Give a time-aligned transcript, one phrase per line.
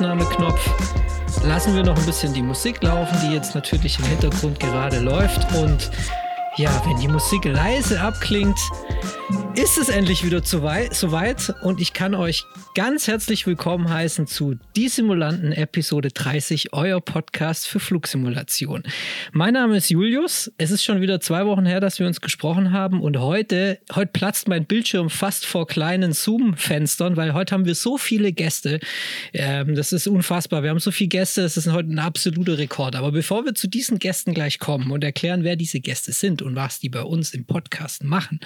[0.00, 4.98] Aufnahmeknopf, lassen wir noch ein bisschen die Musik laufen, die jetzt natürlich im Hintergrund gerade
[4.98, 5.54] läuft.
[5.54, 5.90] Und
[6.56, 8.58] ja, wenn die Musik leise abklingt,
[9.56, 12.46] ist es endlich wieder soweit und ich kann euch
[12.82, 18.84] ganz herzlich willkommen heißen zu Die Simulanten Episode 30, euer Podcast für Flugsimulation.
[19.32, 20.50] Mein Name ist Julius.
[20.56, 24.10] Es ist schon wieder zwei Wochen her, dass wir uns gesprochen haben und heute, heute
[24.12, 28.80] platzt mein Bildschirm fast vor kleinen Zoom-Fenstern, weil heute haben wir so viele Gäste.
[29.34, 30.62] Ähm, das ist unfassbar.
[30.62, 32.96] Wir haben so viele Gäste, das ist heute ein absoluter Rekord.
[32.96, 36.56] Aber bevor wir zu diesen Gästen gleich kommen und erklären, wer diese Gäste sind und
[36.56, 38.40] was die bei uns im Podcast machen,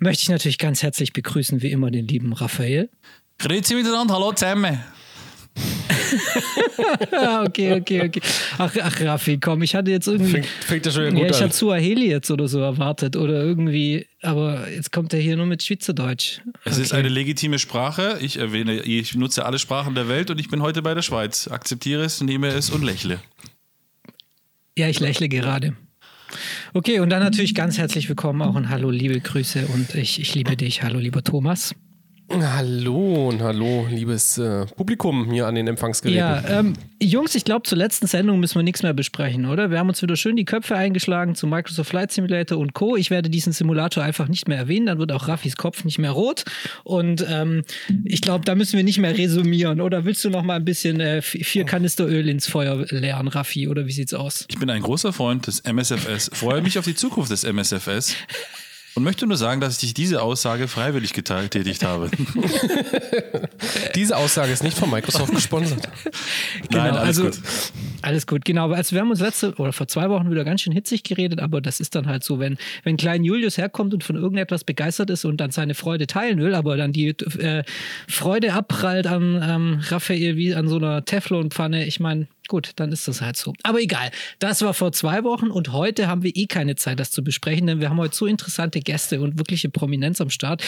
[0.00, 2.88] möchte ich natürlich ganz herzlich begrüßen, wie immer, den lieben Raphael.
[3.38, 4.80] Grüezi miteinander, hallo zusammen.
[7.46, 8.20] okay, okay, okay.
[8.58, 10.30] Ach, ach, Raffi, komm, ich hatte jetzt irgendwie.
[10.30, 14.06] Fängt, fängt das schon gut ja, ich hatte Suaheli jetzt oder so erwartet oder irgendwie,
[14.22, 16.40] aber jetzt kommt er hier nur mit Schweizerdeutsch.
[16.64, 18.18] Es ist eine legitime Sprache.
[18.20, 21.48] Ich erwähne, ich nutze alle Sprachen der Welt und ich bin heute bei der Schweiz.
[21.48, 23.20] Akzeptiere es, nehme es und lächle.
[24.78, 25.76] Ja, ich lächle gerade.
[26.74, 30.34] Okay, und dann natürlich ganz herzlich willkommen auch und hallo, liebe Grüße und ich, ich
[30.34, 30.82] liebe dich.
[30.82, 31.74] Hallo, lieber Thomas.
[32.28, 36.18] Hallo und hallo, liebes äh, Publikum hier an den Empfangsgeräten.
[36.18, 39.70] Ja, ähm, Jungs, ich glaube, zur letzten Sendung müssen wir nichts mehr besprechen, oder?
[39.70, 42.96] Wir haben uns wieder schön die Köpfe eingeschlagen zu Microsoft Flight Simulator und Co.
[42.96, 46.10] Ich werde diesen Simulator einfach nicht mehr erwähnen, dann wird auch Raffis Kopf nicht mehr
[46.10, 46.44] rot.
[46.82, 47.62] Und ähm,
[48.04, 49.80] ich glaube, da müssen wir nicht mehr resümieren.
[49.80, 53.68] Oder willst du noch mal ein bisschen äh, vier Kanister Öl ins Feuer leeren, Raffi?
[53.68, 54.46] Oder wie sieht's aus?
[54.48, 58.16] Ich bin ein großer Freund des MSFS, freue mich auf die Zukunft des MSFS.
[58.96, 62.10] Und möchte nur sagen, dass ich diese Aussage freiwillig getätigt habe.
[63.94, 65.86] Diese Aussage ist nicht von Microsoft gesponsert.
[66.70, 67.38] Genau, Nein, alles also, gut.
[68.06, 68.70] Alles gut, genau.
[68.70, 71.60] Also wir haben uns letzte oder vor zwei Wochen wieder ganz schön hitzig geredet, aber
[71.60, 75.24] das ist dann halt so, wenn, wenn klein Julius herkommt und von irgendetwas begeistert ist
[75.24, 77.64] und dann seine Freude teilen will, aber dann die äh,
[78.06, 81.84] Freude abprallt an ähm, Raphael wie an so einer Teflonpfanne.
[81.84, 83.54] Ich meine, Gut, dann ist das halt so.
[83.64, 84.12] Aber egal.
[84.38, 87.66] Das war vor zwei Wochen und heute haben wir eh keine Zeit, das zu besprechen,
[87.66, 90.62] denn wir haben heute so interessante Gäste und wirkliche Prominenz am Start,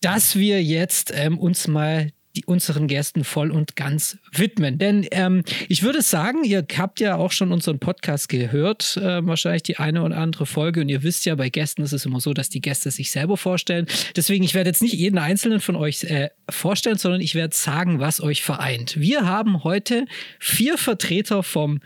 [0.00, 2.12] dass wir jetzt ähm, uns mal
[2.44, 4.78] unseren Gästen voll und ganz widmen.
[4.78, 9.62] Denn ähm, ich würde sagen, ihr habt ja auch schon unseren Podcast gehört, äh, wahrscheinlich
[9.62, 10.82] die eine oder andere Folge.
[10.82, 13.36] Und ihr wisst ja, bei Gästen ist es immer so, dass die Gäste sich selber
[13.36, 13.86] vorstellen.
[14.14, 18.00] Deswegen, ich werde jetzt nicht jeden einzelnen von euch äh, vorstellen, sondern ich werde sagen,
[18.00, 18.98] was euch vereint.
[18.98, 20.06] Wir haben heute
[20.38, 21.80] vier Vertreter vom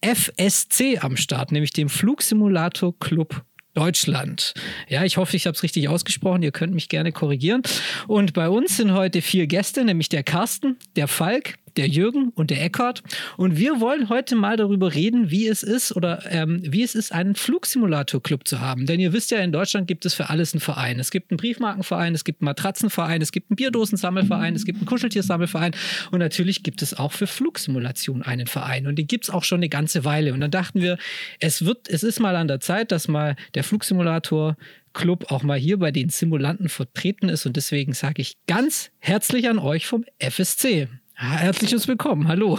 [0.00, 3.42] FSC am Start, nämlich dem Flugsimulator Club
[3.74, 4.54] Deutschland.
[4.88, 6.42] Ja, ich hoffe, ich habe es richtig ausgesprochen.
[6.42, 7.62] Ihr könnt mich gerne korrigieren.
[8.06, 12.50] Und bei uns sind heute vier Gäste, nämlich der Carsten, der Falk, der Jürgen und
[12.50, 13.02] der Eckhard.
[13.36, 17.12] Und wir wollen heute mal darüber reden, wie es ist oder ähm, wie es ist,
[17.12, 18.86] einen Flugsimulator-Club zu haben.
[18.86, 20.98] Denn ihr wisst ja, in Deutschland gibt es für alles einen Verein.
[20.98, 24.86] Es gibt einen Briefmarkenverein, es gibt einen Matratzenverein, es gibt einen Bierdosensammelverein, es gibt einen
[24.86, 25.74] Kuscheltiersammelverein
[26.10, 28.86] und natürlich gibt es auch für Flugsimulation einen Verein.
[28.86, 30.32] Und den gibt es auch schon eine ganze Weile.
[30.32, 30.98] Und dann dachten wir,
[31.40, 34.56] es wird, es ist mal an der Zeit, dass mal der Flugsimulator
[34.94, 37.44] Club auch mal hier bei den Simulanten vertreten ist.
[37.44, 40.88] Und deswegen sage ich ganz herzlich an euch vom FSC.
[41.14, 42.58] Herzliches Willkommen, hallo.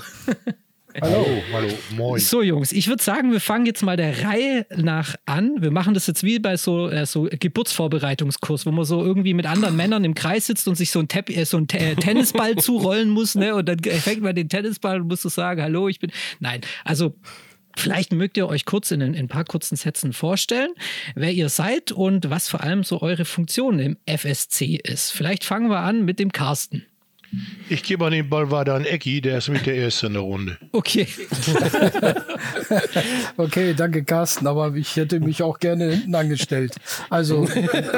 [1.02, 1.68] Hallo, hallo,
[1.98, 2.22] moin.
[2.22, 5.62] So, Jungs, ich würde sagen, wir fangen jetzt mal der Reihe nach an.
[5.62, 9.46] Wir machen das jetzt wie bei so, äh, so Geburtsvorbereitungskurs, wo man so irgendwie mit
[9.46, 12.56] anderen Männern im Kreis sitzt und sich so ein, Tepp äh, so ein Te Tennisball
[12.60, 13.56] zurollen muss, ne?
[13.56, 16.12] Und dann fängt man den Tennisball und muss so sagen, hallo, ich bin.
[16.40, 17.16] Nein, also
[17.78, 20.70] Vielleicht mögt ihr euch kurz in, in, ein paar kurzen Sätzen vorstellen,
[21.14, 25.12] wer ihr seid und was vor allem so eure Funktion im FSC ist.
[25.12, 26.86] Vielleicht fangen wir an mit dem Carsten.
[27.70, 30.22] Ich gebe mal den Ball weiter an Ecki, der ist mit der Erste in der
[30.22, 30.58] Runde.
[30.72, 31.08] Okay.
[33.38, 36.76] okay, danke Carsten, aber ich hätte mich auch gerne hinten angestellt.
[37.10, 37.48] Also,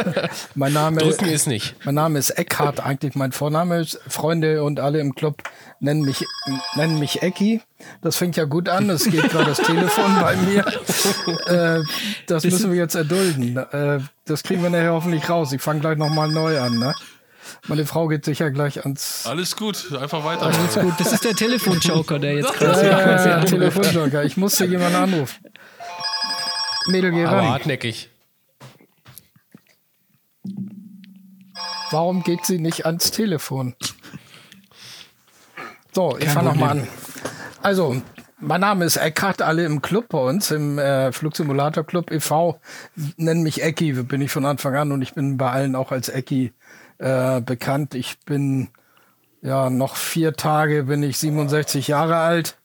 [0.55, 1.75] mein Name Drücken ist nicht.
[1.85, 3.85] Mein Name ist Eckhard, eigentlich mein Vorname.
[4.07, 5.43] Freunde und alle im Club
[5.79, 6.25] nennen mich,
[6.75, 7.61] nennen mich Ecki.
[8.01, 10.65] Das fängt ja gut an, es geht gerade das Telefon bei mir.
[11.47, 11.81] Äh,
[12.25, 13.57] das müssen wir jetzt erdulden.
[13.57, 15.53] Äh, das kriegen wir nachher hoffentlich raus.
[15.53, 16.93] Ich fange gleich nochmal neu an, ne?
[17.67, 19.25] Meine Frau geht sicher gleich ans.
[19.27, 20.43] Alles gut, einfach weiter.
[20.47, 22.87] Alles gut, das ist der Telefonjoker, der jetzt Ja, gerade.
[22.87, 24.23] ja, ja, Telefonjoker.
[24.23, 25.43] Ich musste jemanden anrufen.
[26.87, 27.49] Mädel, geh Aber ran.
[27.49, 28.09] hartnäckig.
[31.91, 33.75] Warum geht sie nicht ans Telefon?
[35.93, 36.87] So, ich fange nochmal an.
[37.61, 38.01] Also,
[38.39, 42.59] mein Name ist Eckhard, alle im Club bei uns, im äh, Flugsimulator Club e.V.
[43.15, 46.09] Nennen mich Ecki, bin ich von Anfang an und ich bin bei allen auch als
[46.09, 46.53] Ecki
[46.99, 47.95] äh, bekannt.
[47.95, 48.69] Ich bin
[49.41, 52.57] ja noch vier Tage bin ich 67 Jahre alt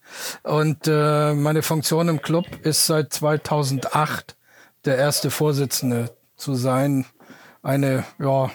[0.42, 4.36] und äh, meine Funktion im Club ist seit 2008
[4.84, 7.06] der erste Vorsitzende zu sein.
[7.62, 8.50] Eine ja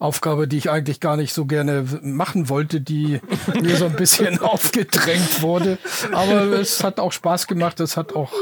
[0.00, 3.20] Aufgabe, die ich eigentlich gar nicht so gerne machen wollte, die
[3.60, 5.78] mir so ein bisschen aufgedrängt wurde.
[6.12, 7.78] Aber es hat auch Spaß gemacht.
[7.80, 8.32] Es hat auch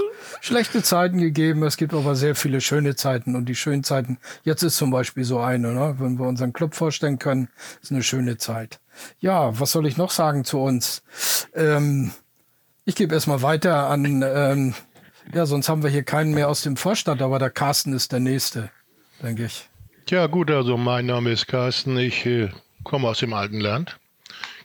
[0.41, 1.65] schlechte Zeiten gegeben.
[1.65, 3.35] Es gibt aber sehr viele schöne Zeiten.
[3.35, 5.97] Und die schönen Zeiten, jetzt ist zum Beispiel so eine, ne?
[5.99, 7.49] wenn wir unseren Club vorstellen können,
[7.83, 8.79] ist eine schöne Zeit.
[9.19, 11.03] Ja, was soll ich noch sagen zu uns?
[11.55, 12.13] Ähm,
[12.85, 14.75] ich gebe erstmal weiter an, ähm,
[15.35, 18.21] ja, sonst haben wir hier keinen mehr aus dem Vorstand, aber der Carsten ist der
[18.21, 18.71] Nächste,
[19.23, 19.69] denke ich.
[20.11, 21.99] Ja, gut, also mein Name ist Carsten.
[21.99, 22.49] Ich äh,
[22.83, 23.99] komme aus dem alten Land.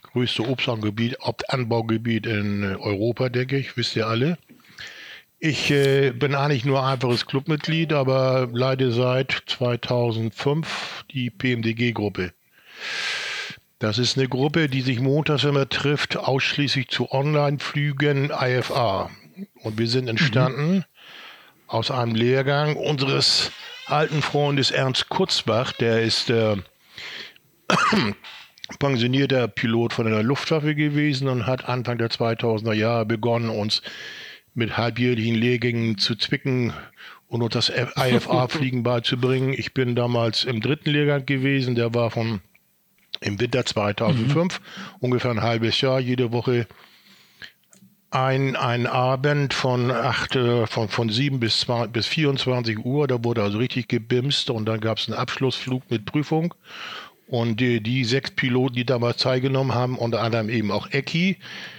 [0.00, 1.18] Größte Obstanbaugebiet,
[1.48, 4.38] Anbaugebiet in äh, Europa, denke ich, wisst ihr alle.
[5.38, 12.32] Ich äh, bin eigentlich nur einfaches Clubmitglied, aber leite seit 2005 die PMDG-Gruppe.
[13.80, 19.10] Das ist eine Gruppe, die sich montags immer trifft, ausschließlich zu Online-Flügen IFA.
[19.62, 20.84] Und wir sind entstanden mhm.
[21.66, 23.52] aus einem Lehrgang unseres
[23.86, 26.56] alten Freundes Ernst Kurzbach, der ist äh,
[28.78, 33.82] pensionierter Pilot von der Luftwaffe gewesen und hat Anfang der 2000er Jahre begonnen, uns
[34.54, 36.72] mit halbjährlichen Lehrgängen zu zwicken
[37.28, 39.52] und uns das IFA-Fliegen beizubringen.
[39.52, 42.40] Ich bin damals im dritten Lehrgang gewesen, der war von
[43.20, 44.64] im Winter 2005, mhm.
[45.00, 46.66] ungefähr ein halbes Jahr, jede Woche
[48.14, 53.22] ein, ein Abend von, acht, äh, von, von 7 bis, 2, bis 24 Uhr, da
[53.24, 56.54] wurde also richtig gebimst und dann gab es einen Abschlussflug mit Prüfung.
[57.26, 61.38] Und die, die, sechs Piloten, die damals teilgenommen haben, unter anderem eben auch Ecki,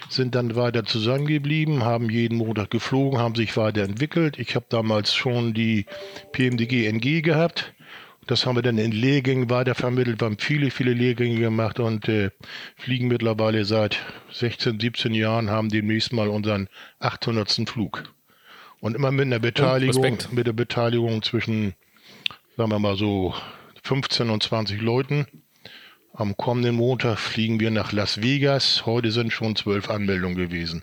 [0.10, 4.40] sind dann weiter zusammengeblieben, haben jeden Montag geflogen, haben sich weiterentwickelt.
[4.40, 5.86] Ich habe damals schon die
[6.32, 7.75] PMDG NG gehabt
[8.28, 10.22] das haben wir dann in Lehrgängen weitervermittelt.
[10.22, 12.32] Wir haben viele, viele Lehrgänge gemacht und äh,
[12.76, 14.00] fliegen mittlerweile seit
[14.32, 16.68] 16, 17 Jahren, haben demnächst mal unseren
[17.00, 17.70] 800.
[17.70, 18.04] Flug.
[18.80, 21.74] Und immer mit einer Beteiligung, mit der Beteiligung zwischen,
[22.58, 23.34] sagen wir mal so,
[23.84, 25.28] 15 und 20 Leuten.
[26.14, 28.86] Am kommenden Montag fliegen wir nach Las Vegas.
[28.86, 30.82] Heute sind schon zwölf Anmeldungen gewesen.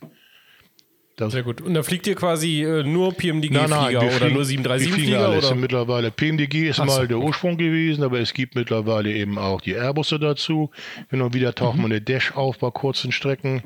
[1.23, 1.61] Das Sehr gut.
[1.61, 5.29] Und da fliegt ihr quasi äh, nur PMDG-Flieger oder nur 737-Flieger?
[5.29, 5.55] Alles oder?
[5.55, 6.11] mittlerweile.
[6.11, 10.19] PMDG ist Ach mal der Ursprung gewesen, aber es gibt mittlerweile eben auch die Airbusse
[10.19, 10.73] dazu.
[11.11, 11.83] Hin und wieder tauchen mhm.
[11.83, 13.63] wir eine Dash auf bei kurzen Strecken.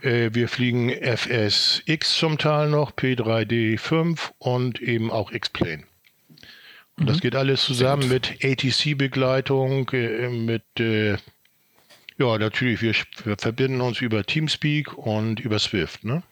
[0.00, 5.82] Äh, wir fliegen FSX zum Teil noch, P3D5 und eben auch X-Plane.
[6.96, 7.06] Und mhm.
[7.06, 11.16] das geht alles zusammen mit ATC-Begleitung, äh, mit äh,
[12.18, 16.22] ja, natürlich, wir, wir, verbinden uns über Teamspeak und über Swift, ne?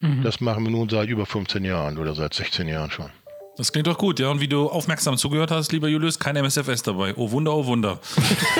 [0.00, 0.22] Mhm.
[0.22, 3.10] Das machen wir nun seit über 15 Jahren oder seit 16 Jahren schon.
[3.56, 4.28] Das klingt doch gut, ja.
[4.30, 7.14] Und wie du aufmerksam zugehört hast, lieber Julius, kein MSFS dabei.
[7.16, 7.98] Oh Wunder, oh Wunder.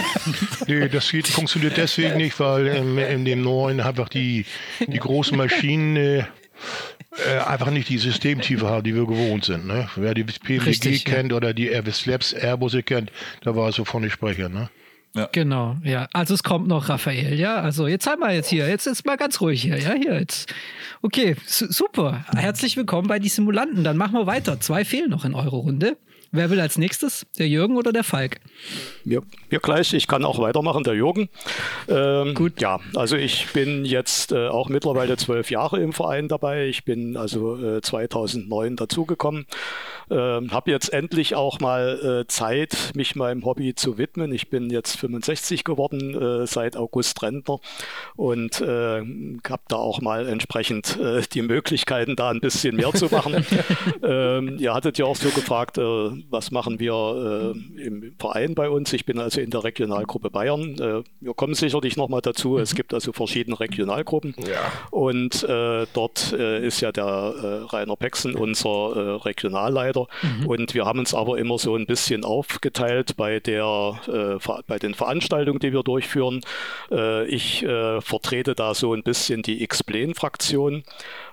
[0.66, 4.44] nee, das geht, funktioniert deswegen nicht, weil in, in dem neuen einfach die,
[4.84, 9.66] die großen Maschinen äh, äh, einfach nicht die Systemtiefe haben, die wir gewohnt sind.
[9.66, 9.88] Ne?
[9.94, 11.36] Wer die PMDG Richtig, kennt ja.
[11.36, 13.12] oder die Airbusse Labs Airbusse kennt,
[13.42, 14.50] da war es wovon ich spreche.
[14.50, 14.68] Ne?
[15.18, 15.28] Ja.
[15.32, 16.06] Genau, ja.
[16.12, 17.56] Also es kommt noch, Raphael, ja.
[17.56, 20.54] Also jetzt haben wir jetzt hier, jetzt ist mal ganz ruhig hier, ja, hier jetzt.
[21.02, 22.24] Okay, super.
[22.36, 23.82] Herzlich willkommen bei die Simulanten.
[23.82, 24.60] Dann machen wir weiter.
[24.60, 25.96] Zwei fehlen noch in eurer Runde.
[26.30, 27.26] Wer will als nächstes?
[27.38, 28.40] Der Jürgen oder der Falk?
[29.04, 31.30] Mir, mir gleich, ich kann auch weitermachen, der Jürgen.
[31.88, 32.60] Ähm, Gut.
[32.60, 36.66] Ja, also ich bin jetzt äh, auch mittlerweile zwölf Jahre im Verein dabei.
[36.66, 39.46] Ich bin also äh, 2009 dazugekommen.
[40.10, 44.32] Ähm, habe jetzt endlich auch mal äh, Zeit, mich meinem Hobby zu widmen.
[44.32, 47.58] Ich bin jetzt 65 geworden, äh, seit August Rentner
[48.16, 49.00] und äh,
[49.48, 53.44] habe da auch mal entsprechend äh, die Möglichkeiten, da ein bisschen mehr zu machen.
[54.02, 58.70] ähm, ihr hattet ja auch so gefragt, äh, was machen wir äh, im Verein bei
[58.70, 58.92] uns.
[58.92, 61.04] Ich bin also in der Regionalgruppe Bayern.
[61.20, 62.58] wir kommen sicherlich nochmal dazu.
[62.58, 64.72] Es gibt also verschiedene Regionalgruppen ja.
[64.90, 65.42] und
[65.92, 70.06] dort ist ja der Rainer Pexen unser Regionalleiter weiter.
[70.22, 70.46] Mhm.
[70.46, 74.94] Und wir haben uns aber immer so ein bisschen aufgeteilt bei, der, äh, bei den
[74.94, 76.40] Veranstaltungen, die wir durchführen.
[76.90, 80.82] Äh, ich äh, vertrete da so ein bisschen die X-Plane-Fraktion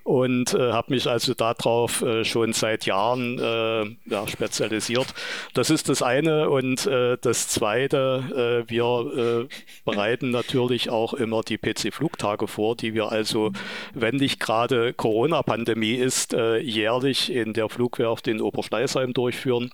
[0.06, 5.08] und äh, habe mich also darauf äh, schon seit Jahren äh, ja, spezialisiert.
[5.56, 11.42] Das ist das eine und äh, das zweite, äh, wir äh, bereiten natürlich auch immer
[11.42, 13.52] die PC-Flugtage vor, die wir also,
[13.96, 19.72] wenn nicht gerade Corona-Pandemie ist, jährlich in der Flugwerft in Oberschleißheim durchführen.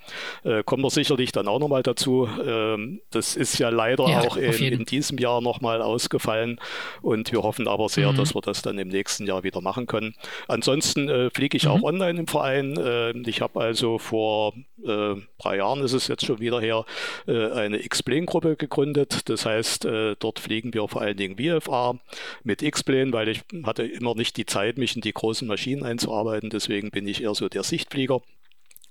[0.65, 2.29] kommen wir sicherlich dann auch nochmal dazu.
[2.45, 6.59] Ähm, das ist ja leider ja, auch in, in, diesem Jahr nochmal ausgefallen
[7.01, 8.17] und wir hoffen aber sehr, mhm.
[8.17, 10.15] dass wir das dann im nächsten Jahr wieder machen können.
[10.47, 11.71] Ansonsten äh, fliege ich mhm.
[11.71, 12.77] auch online im Verein.
[12.77, 14.53] Äh, ich habe also vor
[14.85, 16.85] äh, drei Jahren ist es jetzt schon wieder her,
[17.27, 19.29] äh, eine X-Plane-Gruppe gegründet.
[19.29, 21.99] Das heißt, äh, dort fliegen wir vor allen Dingen VFA
[22.43, 26.49] mit X-Plane, weil ich hatte immer nicht die Zeit, mich in die großen Maschinen einzuarbeiten.
[26.49, 28.21] Deswegen bin ich eher so der Sichtflieger.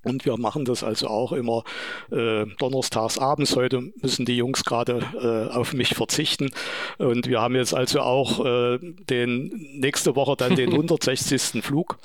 [0.03, 1.65] Und wir machen das also auch immer
[2.11, 3.57] äh, donnerstags abends.
[3.57, 6.51] Heute müssen die Jungs gerade äh, auf mich verzichten.
[6.99, 11.63] Und wir haben jetzt also auch äh, den nächste Woche dann den 160.
[11.63, 11.99] Flug,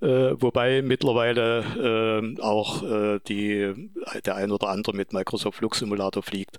[0.00, 0.06] äh,
[0.40, 3.90] wobei mittlerweile äh, auch äh, die,
[4.24, 6.58] der ein oder andere mit Microsoft Flugsimulator fliegt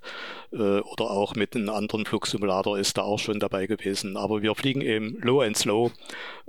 [0.52, 4.16] äh, oder auch mit einem anderen Flugsimulator ist da auch schon dabei gewesen.
[4.16, 5.90] Aber wir fliegen eben low and slow,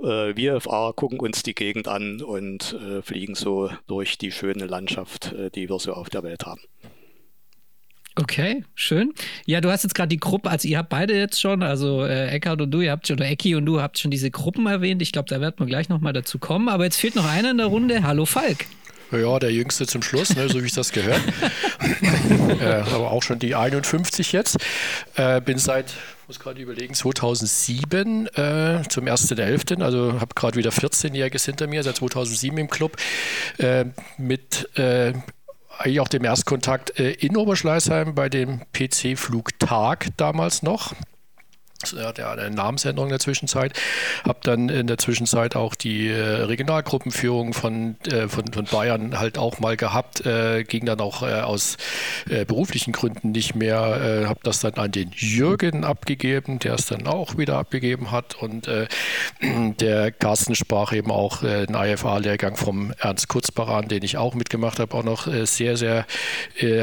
[0.03, 5.33] äh, VFA, gucken uns die Gegend an und äh, fliegen so durch die schöne Landschaft,
[5.33, 6.61] äh, die wir so auf der Welt haben.
[8.17, 9.13] Okay, schön.
[9.45, 12.29] Ja, du hast jetzt gerade die Gruppe, also ihr habt beide jetzt schon, also äh,
[12.29, 15.01] Eckhard und du, ihr habt schon, oder Ecki und du habt schon diese Gruppen erwähnt.
[15.01, 16.69] Ich glaube, da werden wir gleich nochmal dazu kommen.
[16.69, 18.03] Aber jetzt fehlt noch einer in der Runde.
[18.03, 18.67] Hallo Falk.
[19.11, 21.21] Ja, der Jüngste zum Schluss, ne, so wie ich das gehört.
[22.61, 24.57] äh, aber auch schon die 51 jetzt.
[25.15, 25.93] Äh, bin seit,
[26.27, 31.97] muss gerade überlegen, 2007 äh, zum 1.11., also habe gerade wieder 14-Jähriges hinter mir, seit
[31.97, 32.97] 2007 im Club.
[33.57, 33.85] Äh,
[34.17, 35.13] mit äh,
[35.77, 40.93] eigentlich auch dem Erstkontakt äh, in Oberschleißheim bei dem PC-Flugtag damals noch.
[41.93, 43.73] Er hat ja eine Namensänderung in der Zwischenzeit.
[44.23, 49.37] Habe dann in der Zwischenzeit auch die äh, Regionalgruppenführung von, äh, von, von, Bayern halt
[49.37, 50.25] auch mal gehabt.
[50.25, 51.77] Äh, ging dann auch äh, aus
[52.29, 54.23] äh, beruflichen Gründen nicht mehr.
[54.23, 58.35] Äh, habe das dann an den Jürgen abgegeben, der es dann auch wieder abgegeben hat.
[58.35, 58.69] Und
[59.79, 64.33] der Carsten sprach eben auch äh, den IFA-Lehrgang vom Ernst Kurzbacher an, den ich auch
[64.33, 66.05] mitgemacht habe, auch noch sehr, sehr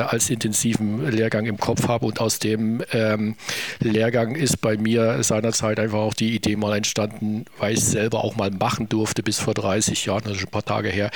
[0.09, 2.06] als intensiven Lehrgang im Kopf habe.
[2.06, 3.37] Und aus dem ähm,
[3.80, 8.37] Lehrgang ist bei mir seinerzeit einfach auch die Idee mal entstanden, weil ich selber auch
[8.37, 11.11] mal machen durfte bis vor 30 Jahren, also schon ein paar Tage her,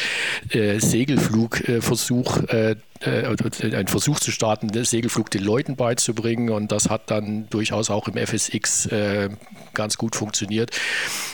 [0.50, 3.26] äh, Segelflugversuch, äh, äh,
[3.74, 8.08] einen Versuch zu starten, den Segelflug den Leuten beizubringen und das hat dann durchaus auch
[8.08, 9.28] im FSX äh,
[9.74, 10.70] ganz gut funktioniert,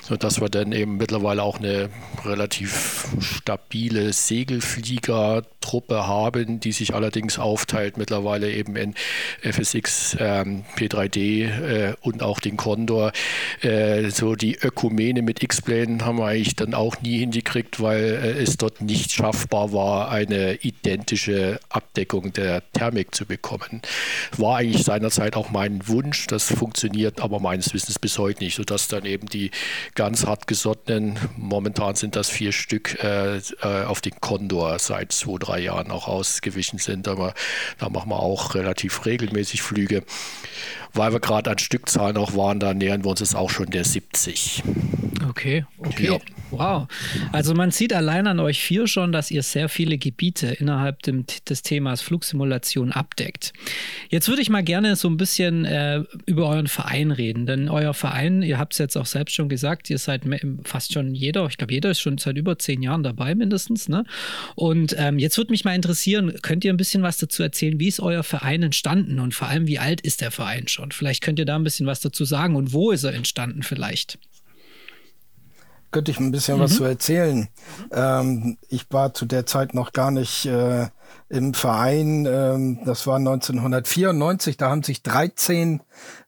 [0.02, 1.90] sodass wir dann eben mittlerweile auch eine
[2.24, 8.94] relativ stabile Segelfliegertruppe haben, die sich allerdings aufteilt mittlerweile eben in
[9.42, 13.12] FSX, ähm, P3D äh, und auch den Condor.
[14.10, 18.80] So die Ökumene mit X-Plane haben wir eigentlich dann auch nie hingekriegt, weil es dort
[18.80, 23.82] nicht schaffbar war, eine identische Abdeckung der Thermik zu bekommen.
[24.36, 28.88] War eigentlich seinerzeit auch mein Wunsch, das funktioniert aber meines Wissens bis heute nicht, sodass
[28.88, 29.50] dann eben die
[29.94, 35.60] ganz hartgesottenen, momentan sind das vier Stück, äh, äh, auf den Condor seit zwei, drei
[35.60, 37.08] Jahren auch ausgewichen sind.
[37.08, 37.34] Aber
[37.78, 40.04] da machen wir auch relativ regelmäßig Flüge
[40.94, 43.84] weil wir gerade an Stückzahlen noch waren, da nähern wir uns jetzt auch schon der
[43.84, 44.62] 70.
[45.28, 46.06] Okay, okay.
[46.06, 46.18] Ja.
[46.52, 46.86] Wow.
[47.32, 51.24] Also man sieht allein an euch vier schon, dass ihr sehr viele Gebiete innerhalb dem,
[51.48, 53.54] des Themas Flugsimulation abdeckt.
[54.10, 57.94] Jetzt würde ich mal gerne so ein bisschen äh, über euren Verein reden, denn euer
[57.94, 60.22] Verein, ihr habt es jetzt auch selbst schon gesagt, ihr seid
[60.64, 63.88] fast schon jeder, ich glaube jeder ist schon seit über zehn Jahren dabei mindestens.
[63.88, 64.04] Ne?
[64.54, 67.88] Und ähm, jetzt würde mich mal interessieren, könnt ihr ein bisschen was dazu erzählen, wie
[67.88, 70.81] ist euer Verein entstanden und vor allem, wie alt ist der Verein schon?
[70.90, 74.18] Vielleicht könnt ihr da ein bisschen was dazu sagen und wo ist er entstanden vielleicht?
[75.92, 76.62] Könnte ich ein bisschen mhm.
[76.62, 77.48] was zu erzählen.
[77.92, 80.88] Ähm, ich war zu der Zeit noch gar nicht äh,
[81.28, 82.26] im Verein.
[82.26, 84.56] Ähm, das war 1994.
[84.56, 85.82] Da haben sich 13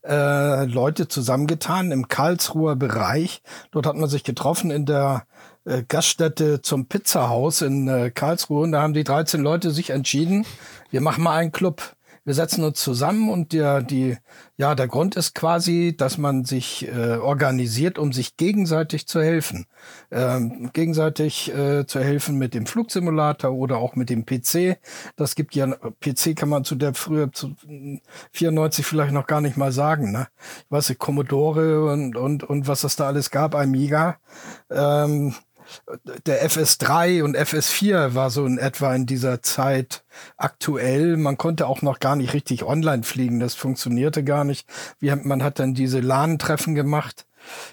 [0.06, 3.42] äh, Leute zusammengetan im Karlsruher Bereich.
[3.70, 5.26] Dort hat man sich getroffen in der
[5.64, 8.64] äh, Gaststätte zum Pizzahaus in äh, Karlsruhe.
[8.64, 10.44] Und da haben die 13 Leute sich entschieden,
[10.90, 14.16] wir machen mal einen Club wir setzen uns zusammen und der, die,
[14.56, 19.66] ja, der Grund ist quasi, dass man sich äh, organisiert, um sich gegenseitig zu helfen.
[20.10, 24.78] Ähm, gegenseitig äh, zu helfen mit dem Flugsimulator oder auch mit dem PC.
[25.16, 25.66] Das gibt ja,
[26.00, 27.54] PC kann man zu der früher zu
[28.32, 30.28] 94 vielleicht noch gar nicht mal sagen, ne?
[30.64, 34.16] Ich weiß nicht, Commodore und, und, und was es da alles gab, Amiga.
[34.70, 35.34] Ähm,
[36.26, 40.04] der FS3 und FS4 war so in etwa in dieser Zeit
[40.36, 41.16] aktuell.
[41.16, 43.40] Man konnte auch noch gar nicht richtig online fliegen.
[43.40, 44.68] Das funktionierte gar nicht.
[45.00, 47.26] Wie, man hat dann diese LAN-Treffen gemacht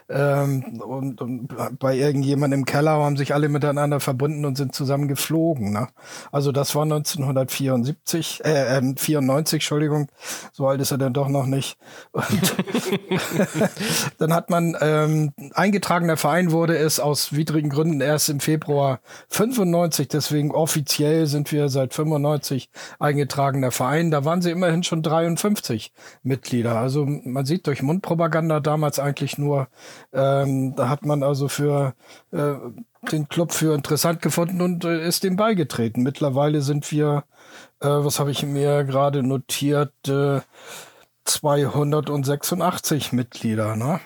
[0.09, 1.47] ähm, und, und,
[1.79, 5.71] bei irgendjemandem im Keller haben sich alle miteinander verbunden und sind zusammen geflogen.
[5.71, 5.87] Ne?
[6.31, 10.09] Also das war 1974, äh, äh, 94, Entschuldigung,
[10.51, 11.77] so alt ist er dann doch noch nicht.
[12.11, 12.25] Und
[14.17, 18.99] dann hat man ähm, eingetragener Verein wurde es aus widrigen Gründen erst im Februar
[19.29, 24.11] 95, deswegen offiziell sind wir seit 95 eingetragener Verein.
[24.11, 26.77] Da waren sie immerhin schon 53 Mitglieder.
[26.77, 29.61] Also man sieht durch Mundpropaganda damals eigentlich nur
[30.13, 31.94] ähm, da hat man also für
[32.32, 32.53] äh,
[33.12, 36.03] den Club für interessant gefunden und äh, ist dem beigetreten.
[36.03, 37.24] Mittlerweile sind wir,
[37.80, 39.94] äh, was habe ich mir gerade notiert,
[41.25, 43.75] 286 äh, Mitglieder.
[43.75, 44.00] Ne?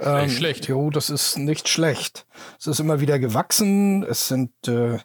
[0.00, 0.68] Ähm, schlecht.
[0.68, 2.26] Jo, das ist nicht schlecht.
[2.58, 4.02] Es ist immer wieder gewachsen.
[4.02, 4.98] Es sind äh,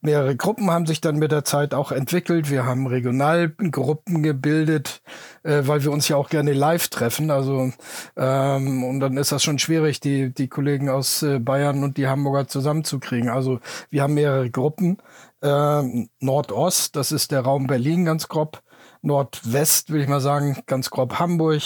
[0.00, 2.50] mehrere Gruppen haben sich dann mit der Zeit auch entwickelt.
[2.50, 5.02] Wir haben Regionalgruppen gebildet,
[5.42, 7.30] äh, weil wir uns ja auch gerne live treffen.
[7.30, 7.72] Also
[8.16, 12.08] ähm, und dann ist das schon schwierig, die die Kollegen aus äh, Bayern und die
[12.08, 13.28] Hamburger zusammenzukriegen.
[13.28, 14.98] Also wir haben mehrere Gruppen.
[15.40, 18.62] Äh, Nordost, das ist der Raum Berlin ganz grob.
[19.02, 21.62] Nordwest, will ich mal sagen, ganz grob Hamburg.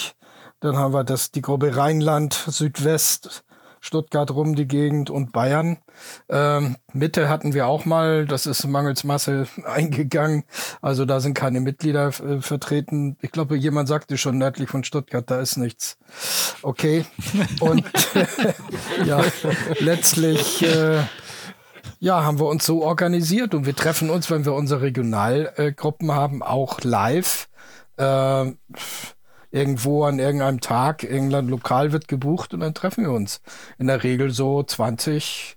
[0.62, 3.44] Dann haben wir das, die Gruppe Rheinland, Südwest,
[3.80, 5.78] Stuttgart rum die Gegend und Bayern.
[6.28, 10.44] Ähm, Mitte hatten wir auch mal, das ist mangels Masse eingegangen.
[10.80, 13.16] Also da sind keine Mitglieder äh, vertreten.
[13.22, 15.98] Ich glaube, jemand sagte schon nördlich von Stuttgart, da ist nichts.
[16.62, 17.04] Okay.
[17.58, 17.84] Und
[19.04, 19.20] ja,
[19.80, 21.00] letztlich äh,
[21.98, 26.44] ja, haben wir uns so organisiert und wir treffen uns, wenn wir unsere Regionalgruppen haben,
[26.44, 27.48] auch live.
[27.96, 28.52] Äh,
[29.52, 33.40] irgendwo an irgendeinem Tag, irgendein Lokal wird gebucht und dann treffen wir uns.
[33.78, 35.56] In der Regel so 20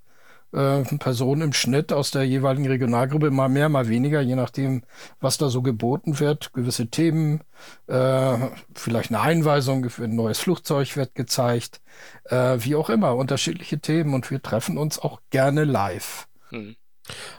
[0.56, 4.84] äh, Personen im Schnitt aus der jeweiligen Regionalgruppe, mal mehr, mal weniger, je nachdem,
[5.20, 6.54] was da so geboten wird.
[6.54, 7.42] Gewisse Themen,
[7.88, 8.38] äh,
[8.74, 11.82] vielleicht eine Einweisung, ein neues Flugzeug wird gezeigt,
[12.26, 16.28] äh, wie auch immer, unterschiedliche Themen und wir treffen uns auch gerne live.
[16.50, 16.76] Hm.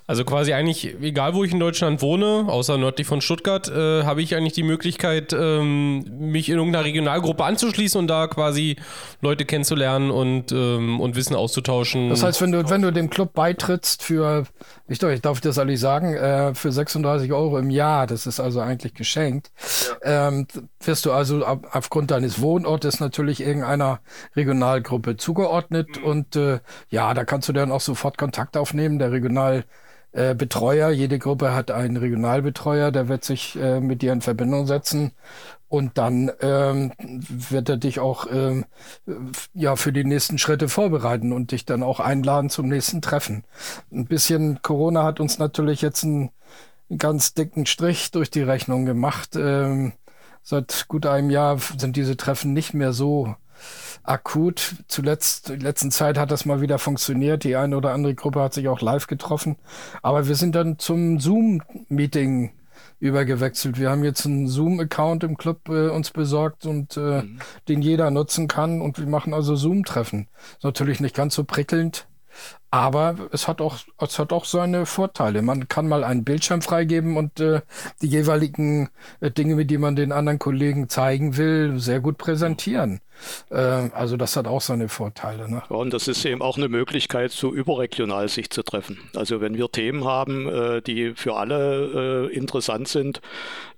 [0.06, 4.22] Also quasi eigentlich, egal wo ich in Deutschland wohne, außer nördlich von Stuttgart, äh, habe
[4.22, 8.76] ich eigentlich die Möglichkeit, ähm, mich in irgendeiner Regionalgruppe anzuschließen und da quasi
[9.20, 12.08] Leute kennenzulernen und, ähm, und Wissen auszutauschen.
[12.10, 14.46] Das heißt, wenn du, wenn du dem Club beitrittst für,
[14.86, 18.60] ich, ich darf das ehrlich sagen, äh, für 36 Euro im Jahr, das ist also
[18.60, 19.50] eigentlich geschenkt,
[20.04, 20.28] ja.
[20.28, 20.46] ähm,
[20.80, 23.98] wirst du also ab, aufgrund deines Wohnortes natürlich irgendeiner
[24.36, 26.04] Regionalgruppe zugeordnet mhm.
[26.04, 29.00] und äh, ja, da kannst du dann auch sofort Kontakt aufnehmen.
[29.00, 29.55] Der Regional
[30.12, 30.90] äh, Betreuer.
[30.90, 35.12] Jede Gruppe hat einen Regionalbetreuer, der wird sich äh, mit dir in Verbindung setzen
[35.68, 38.64] und dann ähm, wird er dich auch ähm,
[39.52, 43.44] ja für die nächsten Schritte vorbereiten und dich dann auch einladen zum nächsten Treffen.
[43.92, 46.30] Ein bisschen Corona hat uns natürlich jetzt einen,
[46.88, 49.36] einen ganz dicken Strich durch die Rechnung gemacht.
[49.36, 49.92] Ähm,
[50.42, 53.34] seit gut einem Jahr sind diese Treffen nicht mehr so
[54.02, 54.76] akut.
[54.88, 57.44] Zuletzt, in letzten Zeit hat das mal wieder funktioniert.
[57.44, 59.56] Die eine oder andere Gruppe hat sich auch live getroffen.
[60.02, 62.52] Aber wir sind dann zum Zoom-Meeting
[62.98, 63.78] übergewechselt.
[63.78, 67.38] Wir haben jetzt einen Zoom-Account im Club äh, uns besorgt und äh, mhm.
[67.68, 68.80] den jeder nutzen kann.
[68.80, 70.28] Und wir machen also Zoom-Treffen.
[70.62, 72.06] Natürlich nicht ganz so prickelnd.
[72.70, 75.42] Aber es hat auch, es hat auch seine Vorteile.
[75.42, 77.60] Man kann mal einen Bildschirm freigeben und äh,
[78.02, 78.88] die jeweiligen
[79.20, 83.00] äh, Dinge, mit denen man den anderen Kollegen zeigen will, sehr gut präsentieren.
[83.50, 85.50] Äh, also das hat auch seine Vorteile.
[85.50, 85.62] Ne?
[85.68, 88.98] Ja, und das ist eben auch eine Möglichkeit, so überregional sich zu treffen.
[89.14, 93.20] Also wenn wir Themen haben, äh, die für alle äh, interessant sind,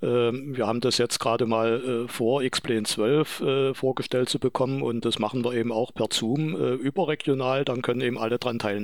[0.02, 3.42] ähm, wir haben das jetzt gerade mal vor, X-Plane 12
[3.74, 8.18] vorgestellt zu bekommen und das machen wir eben auch per Zoom überregional, dann können eben
[8.18, 8.77] alle dran teilnehmen.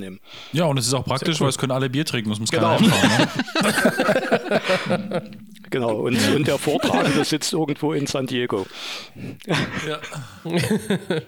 [0.52, 1.44] Ja, und es ist auch praktisch, cool.
[1.44, 2.76] weil es können alle Bier trinken, das muss genau.
[2.76, 3.28] keiner auffahren.
[4.88, 5.30] Ne?
[5.74, 8.64] Genau, und, und der Vortragende sitzt irgendwo in San Diego.
[9.88, 9.98] Ja.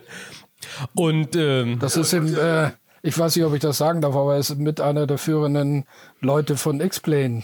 [0.94, 2.70] und ähm, das ist im, äh,
[3.02, 5.84] ich weiß nicht, ob ich das sagen darf, aber er ist mit einer der führenden
[6.20, 7.42] Leute von X-Plane,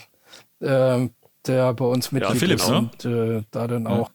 [0.61, 1.09] äh,
[1.45, 2.79] der bei uns Mitglied ja, Philipp, ist ne?
[2.79, 4.11] und äh, da dann auch.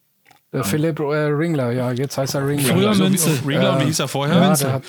[0.54, 0.64] Ja.
[0.64, 2.74] Philipp äh, Ringler, ja, jetzt heißt er Ringler.
[2.74, 3.32] Früher Münze.
[3.46, 4.38] Ringler, und wie hieß er vorher?
[4.38, 4.84] Ja, der hat,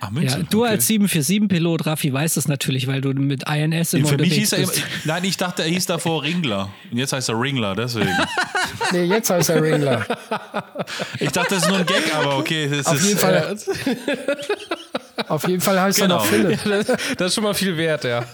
[0.00, 0.70] Ach, München, ja, du okay.
[0.70, 4.60] als 747-Pilot, Raffi, weißt es natürlich, weil du mit INS immer Für mich hieß er,
[4.60, 4.82] bist.
[5.04, 6.70] nein, ich dachte, er hieß davor Ringler.
[6.90, 8.16] Und jetzt heißt er Ringler, deswegen.
[8.92, 10.06] nee, jetzt heißt er Ringler.
[11.18, 12.68] Ich dachte, das ist nur ein Gag, aber okay.
[12.70, 13.56] Das Auf ist, jeden Fall.
[15.26, 16.16] Auf jeden Fall heißt genau.
[16.16, 16.64] er noch Philipp.
[16.64, 18.24] Ja, das, das, ist schon mal viel wert, ja.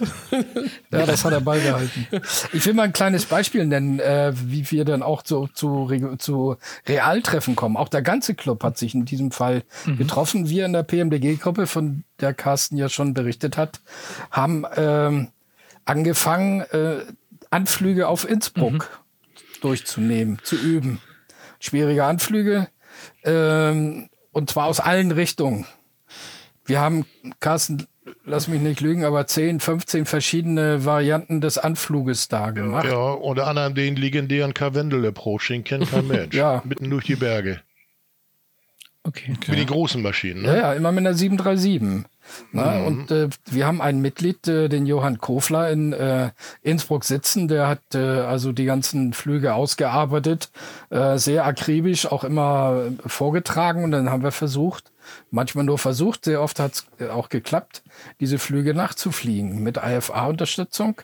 [0.91, 2.07] ja, das hat er beibehalten.
[2.53, 6.57] Ich will mal ein kleines Beispiel nennen, äh, wie wir dann auch zu, zu, zu
[6.87, 7.77] Realtreffen kommen.
[7.77, 9.97] Auch der ganze Club hat sich in diesem Fall mhm.
[9.97, 10.49] getroffen.
[10.49, 13.81] Wir in der PMDG-Gruppe, von der Carsten ja schon berichtet hat,
[14.31, 15.29] haben ähm,
[15.85, 17.05] angefangen, äh,
[17.51, 19.61] Anflüge auf Innsbruck mhm.
[19.61, 21.01] durchzunehmen, zu üben.
[21.61, 22.69] Schwierige Anflüge.
[23.23, 25.67] Ähm, und zwar aus allen Richtungen.
[26.67, 27.05] Wir haben,
[27.41, 27.87] Carsten,
[28.25, 32.87] lass mich nicht lügen, aber 10, 15 verschiedene Varianten des Anfluges da gemacht.
[32.87, 36.35] Ja, unter anderem den legendären Karwendel-Approach, den kennt kein Mensch.
[36.35, 36.63] ja.
[36.65, 37.61] Mitten durch die Berge.
[39.07, 39.35] Okay.
[39.37, 39.51] okay.
[39.51, 40.43] Mit den großen Maschinen.
[40.43, 40.49] Ne?
[40.49, 42.07] Ja, ja, immer mit einer 737.
[42.53, 42.87] Na, mhm.
[42.87, 46.31] Und äh, wir haben ein Mitglied, äh, den Johann Kofler in äh,
[46.63, 50.51] Innsbruck sitzen, der hat äh, also die ganzen Flüge ausgearbeitet,
[50.89, 54.91] äh, sehr akribisch auch immer vorgetragen und dann haben wir versucht,
[55.31, 57.83] manchmal nur versucht, sehr oft hat es äh, auch geklappt,
[58.21, 61.01] diese Flüge nachzufliegen mit IFA-Unterstützung.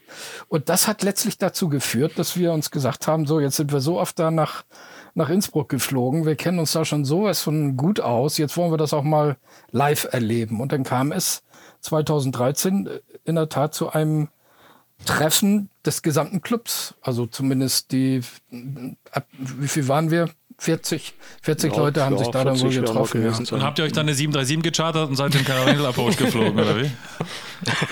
[0.49, 3.81] Und das hat letztlich dazu geführt, dass wir uns gesagt haben, so jetzt sind wir
[3.81, 4.65] so oft da nach
[5.15, 6.25] nach Innsbruck geflogen.
[6.25, 8.39] Wir kennen uns da schon sowas von gut aus.
[8.39, 9.37] Jetzt wollen wir das auch mal
[9.71, 10.61] live erleben.
[10.61, 11.43] Und dann kam es
[11.81, 12.89] 2013
[13.25, 14.29] in der Tat zu einem
[15.05, 16.95] Treffen des gesamten Clubs.
[17.01, 20.31] Also zumindest die, wie viel waren wir?
[20.61, 23.25] 40, 40 ja, Leute haben ja, sich da dann wohl getroffen.
[23.25, 23.33] Ja.
[23.57, 26.81] Und habt ihr euch dann eine 737 gechartert und seid im Caravelle Approach geflogen, oder
[26.81, 26.91] wie?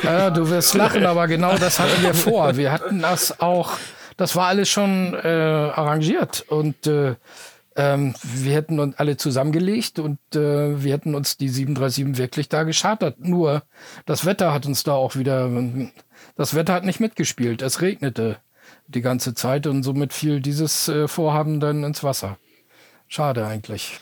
[0.02, 2.56] Ja, du wirst lachen, aber genau das hatten wir vor.
[2.56, 3.72] Wir hatten das auch,
[4.16, 7.16] das war alles schon äh, arrangiert und äh,
[7.76, 12.64] ähm, wir hätten uns alle zusammengelegt und äh, wir hätten uns die 737 wirklich da
[12.64, 13.20] geschartert.
[13.20, 13.62] Nur
[14.06, 15.50] das Wetter hat uns da auch wieder,
[16.36, 17.60] das Wetter hat nicht mitgespielt.
[17.62, 18.38] Es regnete
[18.88, 22.38] die ganze Zeit und somit fiel dieses äh, Vorhaben dann ins Wasser.
[23.08, 23.98] Schade eigentlich.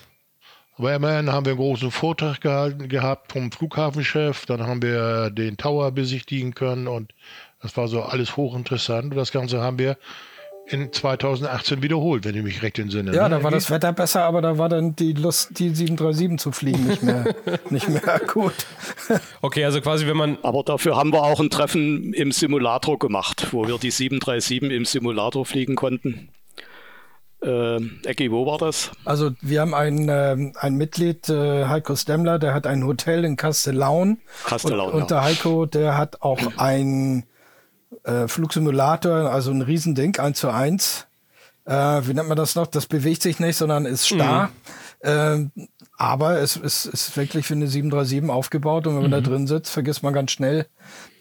[0.78, 4.44] Aber immerhin haben wir einen großen Vortrag gehalten, gehabt vom Flughafenchef.
[4.44, 7.14] Dann haben wir den Tower besichtigen können und
[7.62, 9.12] das war so alles hochinteressant.
[9.12, 9.96] Und das Ganze haben wir
[10.68, 13.14] in 2018 wiederholt, wenn ich mich recht entsinne.
[13.14, 13.36] Ja, ne?
[13.36, 16.86] da war das Wetter besser, aber da war dann die Lust, die 737 zu fliegen,
[16.86, 17.34] nicht mehr,
[17.70, 18.66] nicht mehr gut.
[19.40, 20.38] Okay, also quasi, wenn man.
[20.42, 24.84] Aber dafür haben wir auch ein Treffen im Simulator gemacht, wo wir die 737 im
[24.84, 26.28] Simulator fliegen konnten.
[27.42, 28.90] Äh, Ecki, wo war das?
[29.04, 33.36] Also wir haben ein, äh, ein Mitglied, äh, Heiko Stemmler, der hat ein Hotel in
[33.36, 34.18] Castellaun.
[34.44, 37.24] Castellaun, und, und der Heiko, der hat auch ein
[38.04, 41.06] äh, Flugsimulator, also ein Riesending, 1 zu 1.
[41.66, 42.66] Äh, wie nennt man das noch?
[42.68, 44.50] Das bewegt sich nicht, sondern ist starr.
[45.04, 45.50] Mhm.
[45.98, 49.24] Aber es, es ist wirklich für eine 737 aufgebaut und wenn man mhm.
[49.24, 50.66] da drin sitzt, vergisst man ganz schnell,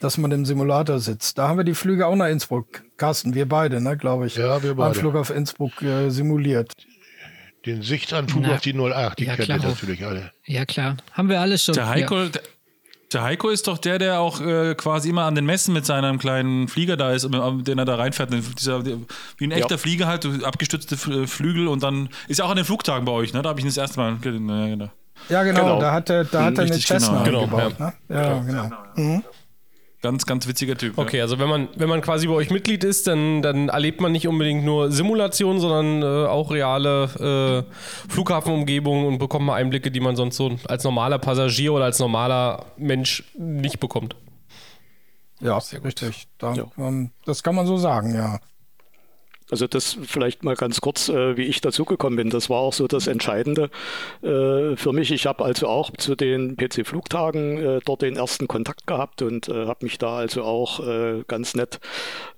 [0.02, 1.38] dass man im Simulator sitzt.
[1.38, 2.84] Da haben wir die Flüge auch nach Innsbruck.
[2.98, 4.36] Carsten, wir beide, ne, glaube ich.
[4.36, 4.90] Ja, wir beide.
[4.90, 6.74] Anflug auf Innsbruck äh, simuliert.
[7.66, 10.32] Den Sichtsanflug Na, auf die 08, die ja, kennt ihr natürlich alle.
[10.46, 10.98] Ja, klar.
[11.14, 11.74] Haben wir alles schon.
[11.74, 12.30] Der Heiko, ja.
[13.14, 16.18] Der Heiko ist doch der, der auch äh, quasi immer an den Messen mit seinem
[16.18, 18.34] kleinen Flieger da ist, den er da reinfährt.
[18.60, 19.78] Dieser, wie ein echter ja.
[19.78, 23.42] Flieger halt, abgestützte Flügel und dann ist ja auch an den Flugtagen bei euch, ne?
[23.42, 24.18] Da habe ich ihn das erste Mal.
[24.22, 24.90] Genau.
[25.30, 25.80] Ja, genau, genau.
[25.80, 27.42] da hat er, da hat er eine Cessna genau.
[27.46, 27.76] gebaut.
[27.80, 27.94] Ja, ne?
[28.10, 28.70] ja genau.
[28.96, 29.24] Mhm.
[30.06, 31.00] Ganz, ganz witziger Typ.
[31.00, 31.24] Okay, ja.
[31.24, 34.28] also wenn man, wenn man quasi bei euch Mitglied ist, dann, dann erlebt man nicht
[34.28, 40.16] unbedingt nur Simulationen, sondern äh, auch reale äh, Flughafenumgebungen und bekommt mal Einblicke, die man
[40.16, 44.16] sonst so als normaler Passagier oder als normaler Mensch nicht bekommt.
[45.40, 46.28] Ja, richtig.
[46.38, 46.66] Da, ja.
[46.78, 48.38] Ähm, das kann man so sagen, ja.
[49.52, 52.30] Also das vielleicht mal ganz kurz, äh, wie ich dazugekommen bin.
[52.32, 53.70] Das war auch so das Entscheidende
[54.24, 55.12] äh, für mich.
[55.12, 59.68] Ich habe also auch zu den PC-Flugtagen äh, dort den ersten Kontakt gehabt und äh,
[59.68, 61.80] habe mich da also auch äh, ganz nett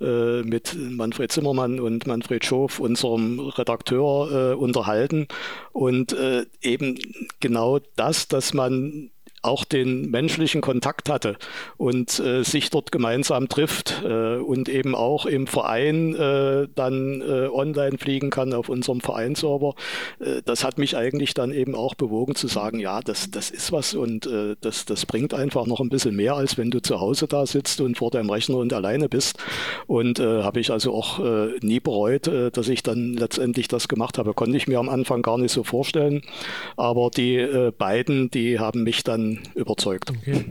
[0.02, 5.28] äh, mit Manfred Zimmermann und Manfred Schof, unserem Redakteur, unterhalten.
[5.72, 6.16] Und
[6.62, 6.98] eben
[7.40, 9.12] genau das, dass man
[9.48, 11.38] auch den menschlichen Kontakt hatte
[11.78, 17.48] und äh, sich dort gemeinsam trifft äh, und eben auch im Verein äh, dann äh,
[17.48, 19.76] online fliegen kann auf unserem Vereinsserver.
[20.20, 23.72] Äh, das hat mich eigentlich dann eben auch bewogen zu sagen, ja, das, das ist
[23.72, 27.00] was und äh, das, das bringt einfach noch ein bisschen mehr, als wenn du zu
[27.00, 29.38] Hause da sitzt und vor deinem Rechner und alleine bist.
[29.88, 31.20] Und habe ich also auch
[31.62, 34.34] nie bereut, dass ich dann letztendlich das gemacht habe.
[34.34, 36.22] Konnte ich mir am Anfang gar nicht so vorstellen.
[36.76, 40.12] Aber die beiden, die haben mich dann überzeugt.
[40.12, 40.46] Okay.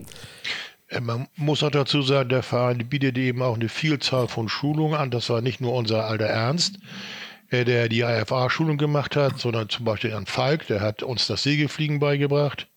[0.89, 4.95] Äh, man muss auch dazu sagen, der Verein bietet eben auch eine Vielzahl von Schulungen
[4.95, 5.11] an.
[5.11, 6.79] Das war nicht nur unser alter Ernst,
[7.51, 11.43] äh, der die IFA-Schulung gemacht hat, sondern zum Beispiel an Falk, der hat uns das
[11.43, 12.69] Segelfliegen beigebracht.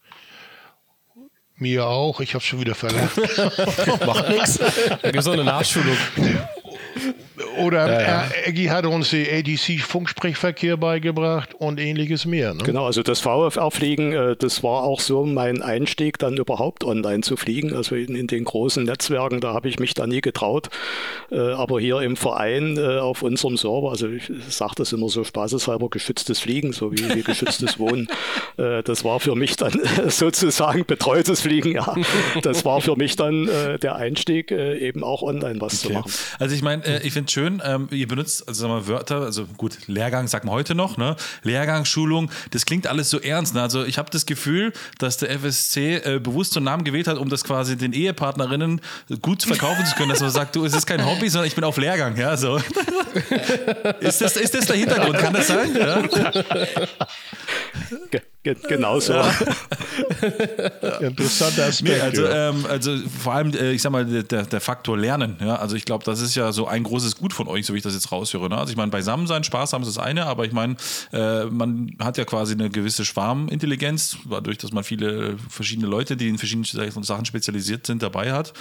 [1.56, 3.18] Mir auch, ich habe schon wieder verlacht.
[4.06, 4.60] Macht nichts.
[4.90, 5.98] Da gibt es auch eine Nachschulung.
[7.58, 8.30] Oder ja, ja.
[8.46, 12.54] Eggy hat uns den ADC-Funksprechverkehr beigebracht und ähnliches mehr.
[12.54, 12.64] Ne?
[12.64, 17.38] Genau, also das VFR-Fliegen, äh, das war auch so mein Einstieg, dann überhaupt online zu
[17.38, 17.74] fliegen.
[17.74, 20.70] Also in, in den großen Netzwerken, da habe ich mich da nie getraut.
[21.32, 25.24] Äh, aber hier im Verein äh, auf unserem Server, also ich sage das immer so
[25.24, 28.08] spaßeshalber, geschütztes Fliegen, so wie, wie geschütztes Wohnen.
[28.58, 31.96] das war für mich dann sozusagen betreutes Fliegen, ja.
[32.42, 33.50] Das war für mich dann
[33.82, 35.88] der Einstieg, eben auch online was okay.
[35.88, 36.12] zu machen.
[36.40, 39.88] Also ich meine, ich finde es schön, ähm, ihr benutzt also wir, Wörter, also gut,
[39.88, 41.16] Lehrgang sagt man heute noch, ne?
[41.44, 43.56] Lehrgang, Schulung, das klingt alles so ernst.
[43.56, 43.62] Ne?
[43.62, 47.18] Also ich habe das Gefühl, dass der FSC äh, bewusst so einen Namen gewählt hat,
[47.18, 48.82] um das quasi den Ehepartnerinnen
[49.22, 51.64] gut verkaufen zu können, dass man sagt, du, es ist kein Hobby, sondern ich bin
[51.64, 52.58] auf Lehrgang, ja, so.
[54.00, 55.18] ist, das, ist das der Hintergrund?
[55.18, 55.76] Kann das sein?
[55.76, 56.04] Ja?
[58.44, 59.14] Genau so.
[59.14, 59.30] Ja.
[61.02, 61.96] Interessanter Aspekt.
[61.96, 65.38] Nee, also, ähm, also vor allem, äh, ich sag mal, der, der Faktor Lernen.
[65.42, 65.56] Ja?
[65.58, 67.84] Also ich glaube, das ist ja so ein großes Gut von euch, so wie ich
[67.84, 68.50] das jetzt raushöre.
[68.50, 68.58] Ne?
[68.58, 70.78] Also ich meine, beisammen sein, Spaß haben ist das eine, aber ich meine,
[71.12, 76.30] äh, man hat ja quasi eine gewisse Schwarmintelligenz, dadurch, dass man viele verschiedene Leute, die
[76.30, 78.54] in verschiedenen Sachen spezialisiert sind, dabei hat.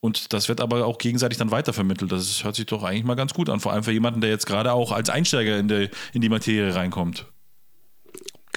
[0.00, 2.12] Und das wird aber auch gegenseitig dann weitervermittelt.
[2.12, 3.60] Das hört sich doch eigentlich mal ganz gut an.
[3.60, 6.74] Vor allem für jemanden, der jetzt gerade auch als Einsteiger in, der, in die Materie
[6.74, 7.26] reinkommt.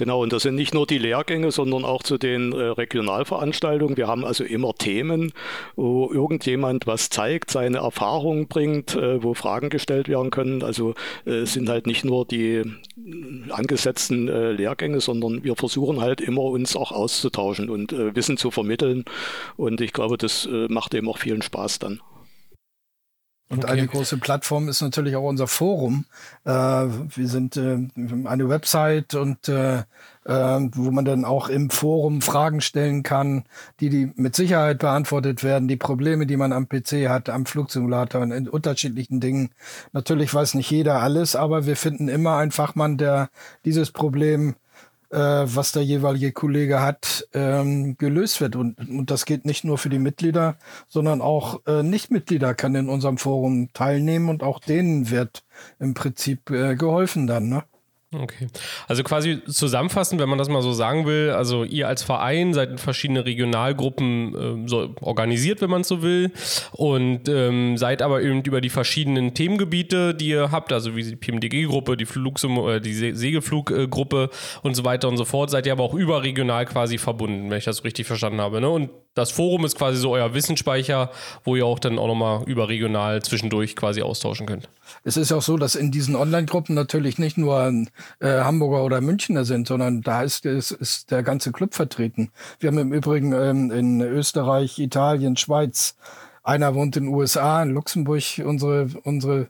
[0.00, 3.98] Genau, und das sind nicht nur die Lehrgänge, sondern auch zu den äh, Regionalveranstaltungen.
[3.98, 5.34] Wir haben also immer Themen,
[5.76, 10.62] wo irgendjemand was zeigt, seine Erfahrungen bringt, äh, wo Fragen gestellt werden können.
[10.62, 10.94] Also
[11.26, 12.64] äh, es sind halt nicht nur die äh,
[13.50, 18.50] angesetzten äh, Lehrgänge, sondern wir versuchen halt immer uns auch auszutauschen und äh, Wissen zu
[18.50, 19.04] vermitteln.
[19.58, 22.00] Und ich glaube, das macht eben auch vielen Spaß dann.
[23.50, 23.72] Und okay.
[23.72, 26.04] eine große Plattform ist natürlich auch unser Forum.
[26.44, 27.78] Äh, wir sind äh,
[28.24, 33.44] eine Website und äh, äh, wo man dann auch im Forum Fragen stellen kann,
[33.80, 38.22] die, die mit Sicherheit beantwortet werden, die Probleme, die man am PC hat, am Flugsimulator
[38.22, 39.50] und in unterschiedlichen Dingen.
[39.92, 43.30] Natürlich weiß nicht jeder alles, aber wir finden immer einen Fachmann, der
[43.64, 44.54] dieses Problem
[45.16, 48.56] was der jeweilige Kollege hat, ähm, gelöst wird.
[48.56, 50.56] Und, und das geht nicht nur für die Mitglieder,
[50.88, 55.44] sondern auch äh, Nichtmitglieder können in unserem Forum teilnehmen und auch denen wird
[55.78, 57.48] im Prinzip äh, geholfen dann.
[57.48, 57.64] Ne?
[58.12, 58.48] Okay.
[58.88, 62.70] Also quasi zusammenfassend, wenn man das mal so sagen will, also ihr als Verein seid
[62.70, 66.32] in verschiedene Regionalgruppen äh, so organisiert, wenn man so will,
[66.72, 71.14] und ähm, seid aber eben über die verschiedenen Themengebiete, die ihr habt, also wie die
[71.14, 74.30] PMDG-Gruppe, die, äh, die Segelfluggruppe
[74.62, 77.64] und so weiter und so fort, seid ihr aber auch überregional quasi verbunden, wenn ich
[77.64, 78.60] das richtig verstanden habe.
[78.60, 78.70] Ne?
[78.70, 81.10] Und das Forum ist quasi so euer Wissensspeicher,
[81.44, 84.68] wo ihr auch dann auch nochmal überregional zwischendurch quasi austauschen könnt.
[85.04, 87.72] Es ist auch so, dass in diesen Online-Gruppen natürlich nicht nur
[88.20, 92.30] äh, Hamburger oder Münchner sind, sondern da ist, ist, ist der ganze Club vertreten.
[92.60, 95.96] Wir haben im Übrigen ähm, in Österreich, Italien, Schweiz,
[96.42, 99.48] einer wohnt in den USA, in Luxemburg, unsere, unsere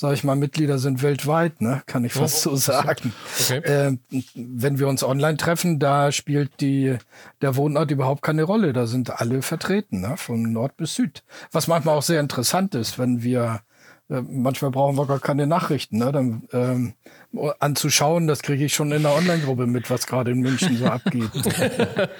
[0.00, 1.82] sage ich mal, Mitglieder sind weltweit, ne?
[1.84, 3.12] kann ich fast oh, so sagen.
[3.38, 3.60] Okay.
[3.70, 3.98] Äh,
[4.34, 6.96] wenn wir uns online treffen, da spielt die,
[7.42, 8.72] der Wohnort überhaupt keine Rolle.
[8.72, 10.16] Da sind alle vertreten, ne?
[10.16, 11.22] von Nord bis Süd.
[11.52, 13.60] Was manchmal auch sehr interessant ist, wenn wir
[14.08, 16.12] äh, manchmal brauchen wir gar keine Nachrichten, ne?
[16.12, 16.94] Dann, ähm,
[17.60, 21.30] anzuschauen, das kriege ich schon in der Online-Gruppe mit, was gerade in München so abgeht.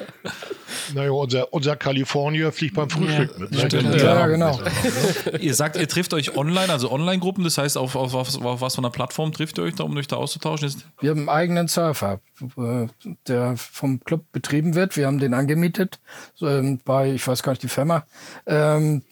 [0.94, 3.72] naja, unser, unser Kalifornier fliegt beim Frühstück ja, mit.
[3.72, 3.96] Ne?
[3.98, 4.60] Ja, ja, genau.
[5.40, 8.76] ihr sagt, ihr trifft euch online, also Online-Gruppen, das heißt, auf, auf, auf, auf was
[8.76, 10.82] von einer Plattform trifft ihr euch da, um euch da auszutauschen?
[11.00, 12.20] Wir haben einen eigenen Surfer,
[12.56, 12.86] äh,
[13.26, 14.96] der vom Club betrieben wird.
[14.96, 15.98] Wir haben den angemietet
[16.40, 18.06] ähm, bei, ich weiß gar nicht, die Firma.
[18.46, 19.02] Ähm,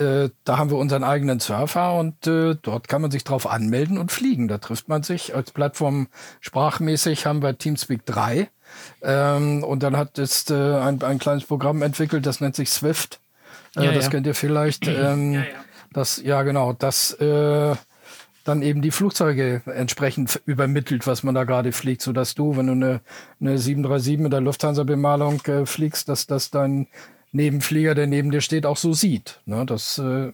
[0.00, 3.98] äh, da haben wir unseren eigenen Surfer und äh, dort kann man sich drauf anmelden
[3.98, 4.48] und fliegen.
[4.48, 5.34] Da trifft man sich.
[5.34, 6.08] Als Plattform
[6.40, 8.48] sprachmäßig haben wir Teamspeak 3.
[9.02, 13.20] Ähm, und dann hat es äh, ein, ein kleines Programm entwickelt, das nennt sich Swift.
[13.76, 14.10] Äh, ja, das ja.
[14.10, 14.86] kennt ihr vielleicht.
[14.86, 15.44] Ähm, ja,
[15.92, 17.74] das, ja, genau, das äh,
[18.44, 22.72] dann eben die Flugzeuge entsprechend übermittelt, was man da gerade fliegt, sodass du, wenn du
[22.72, 23.00] eine,
[23.40, 26.86] eine 737 mit der Lufthansa-Bemalung fliegst, dass das dann
[27.32, 29.40] Nebenflieger, der neben dir steht, auch so sieht.
[29.46, 29.64] Ne?
[29.64, 30.32] Das äh,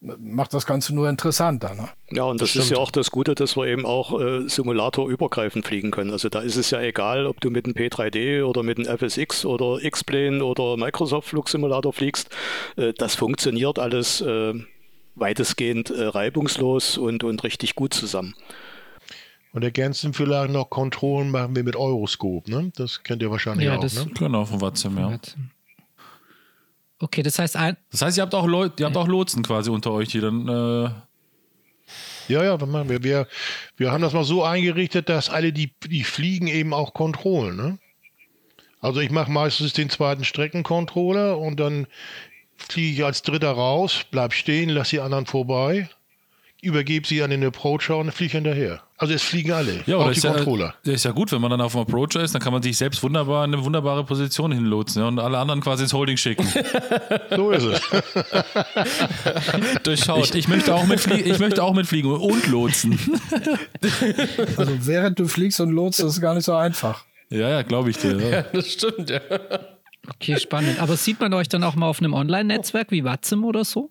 [0.00, 1.74] macht das Ganze nur interessanter.
[1.74, 1.88] Ne?
[2.10, 5.66] Ja, und das, das ist ja auch das Gute, dass wir eben auch äh, simulatorübergreifend
[5.66, 6.10] fliegen können.
[6.10, 9.46] Also da ist es ja egal, ob du mit dem P3D oder mit dem FSX
[9.46, 12.28] oder X-Plane oder Microsoft Flugsimulator fliegst.
[12.76, 14.54] Äh, das funktioniert alles äh,
[15.14, 18.34] weitestgehend äh, reibungslos und, und richtig gut zusammen.
[19.52, 22.72] Und ergänzen vielleicht noch Kontrollen machen wir mit Euroscope, ne?
[22.74, 24.10] Das kennt ihr wahrscheinlich ja, auch, das ne?
[24.18, 25.16] Genau, von Watzim, ja.
[26.98, 27.76] Okay, das heißt ein.
[27.90, 30.48] Das heißt, ihr habt auch Leute, ihr habt auch Lotsen quasi unter euch, die dann.
[30.48, 30.90] Äh
[32.28, 33.28] ja, ja, wir, wir,
[33.76, 37.56] wir haben das mal so eingerichtet, dass alle, die, die fliegen, eben auch Kontrollen.
[37.56, 37.78] Ne?
[38.80, 41.86] Also ich mache meistens den zweiten Streckencontroller und dann
[42.56, 45.90] fliege ich als Dritter raus, bleib stehen, lass die anderen vorbei
[46.64, 48.82] übergebe sie an den Approacher und fliege hinterher.
[48.96, 50.66] Also es fliegen alle, ja, auch die Controller.
[50.66, 52.62] Ja, das ist ja gut, wenn man dann auf dem Approacher ist, dann kann man
[52.62, 56.16] sich selbst wunderbar in eine wunderbare Position hinlotsen ja, und alle anderen quasi ins Holding
[56.16, 56.46] schicken.
[57.36, 57.82] so ist es.
[59.82, 60.24] Durchschaut.
[60.24, 62.98] Ich, ich, möchte auch mitfliegen, ich möchte auch mitfliegen und lotsen.
[64.56, 67.04] also während du fliegst und lotst, ist es gar nicht so einfach.
[67.30, 68.18] Ja, ja, glaube ich dir.
[68.18, 68.42] Ja.
[68.42, 69.20] das stimmt, ja.
[70.08, 70.80] Okay, spannend.
[70.80, 73.90] Aber sieht man euch dann auch mal auf einem Online-Netzwerk wie WhatsApp oder so?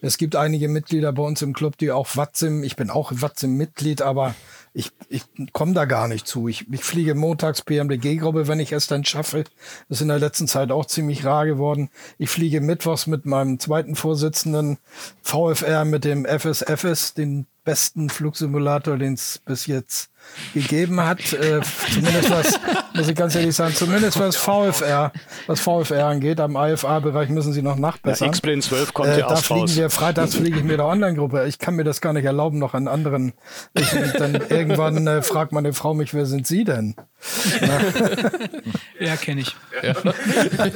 [0.00, 4.02] Es gibt einige Mitglieder bei uns im Club, die auch Watzim, ich bin auch Watzim-Mitglied,
[4.02, 4.34] aber
[4.72, 6.48] ich, ich komme da gar nicht zu.
[6.48, 9.44] Ich, ich fliege montags PMDG-Gruppe, wenn ich es dann schaffe.
[9.88, 11.90] Das ist in der letzten Zeit auch ziemlich rar geworden.
[12.18, 14.78] Ich fliege mittwochs mit meinem zweiten Vorsitzenden
[15.22, 20.10] VFR mit dem FSFS, den besten Flugsimulator, den es bis jetzt
[20.52, 21.32] gegeben hat.
[21.32, 21.60] Äh,
[21.92, 22.60] zumindest was,
[22.94, 25.12] muss ich ganz ehrlich sagen, zumindest was VFR,
[25.46, 26.40] was VFR angeht.
[26.40, 28.26] Am IFA-Bereich müssen sie noch nachbessern.
[28.26, 29.76] Ja, X-Plane 12 kommt äh, ja Da fliegen raus.
[29.76, 31.46] wir, freitags fliege ich mit der Online-Gruppe.
[31.46, 33.32] Ich kann mir das gar nicht erlauben, noch an anderen.
[33.74, 36.94] Ich, dann irgendwann äh, fragt meine Frau mich, wer sind Sie denn?
[39.00, 39.56] ja, kenne ich.
[39.82, 39.94] Ja.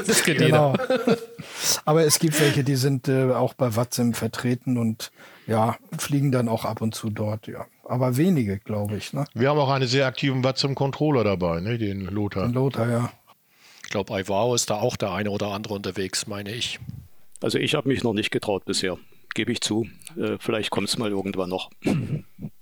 [0.07, 0.75] Das kennt genau.
[1.85, 5.11] Aber es gibt welche, die sind äh, auch bei Watsim vertreten und
[5.49, 7.67] ja, fliegen dann auch ab und zu dort, ja.
[7.85, 9.15] Aber wenige, glaube ich.
[9.15, 9.25] Ne?
[9.35, 11.79] Wir haben auch einen sehr aktiven Watsim-Controller dabei, ne?
[11.79, 12.45] den Lothar.
[12.45, 13.13] Den Lothar, ja.
[13.83, 16.79] Ich glaube, Ivao ist da auch der eine oder andere unterwegs, meine ich.
[17.41, 18.99] Also ich habe mich noch nicht getraut bisher,
[19.35, 19.87] gebe ich zu.
[20.19, 21.71] Äh, vielleicht kommt es mal irgendwann noch.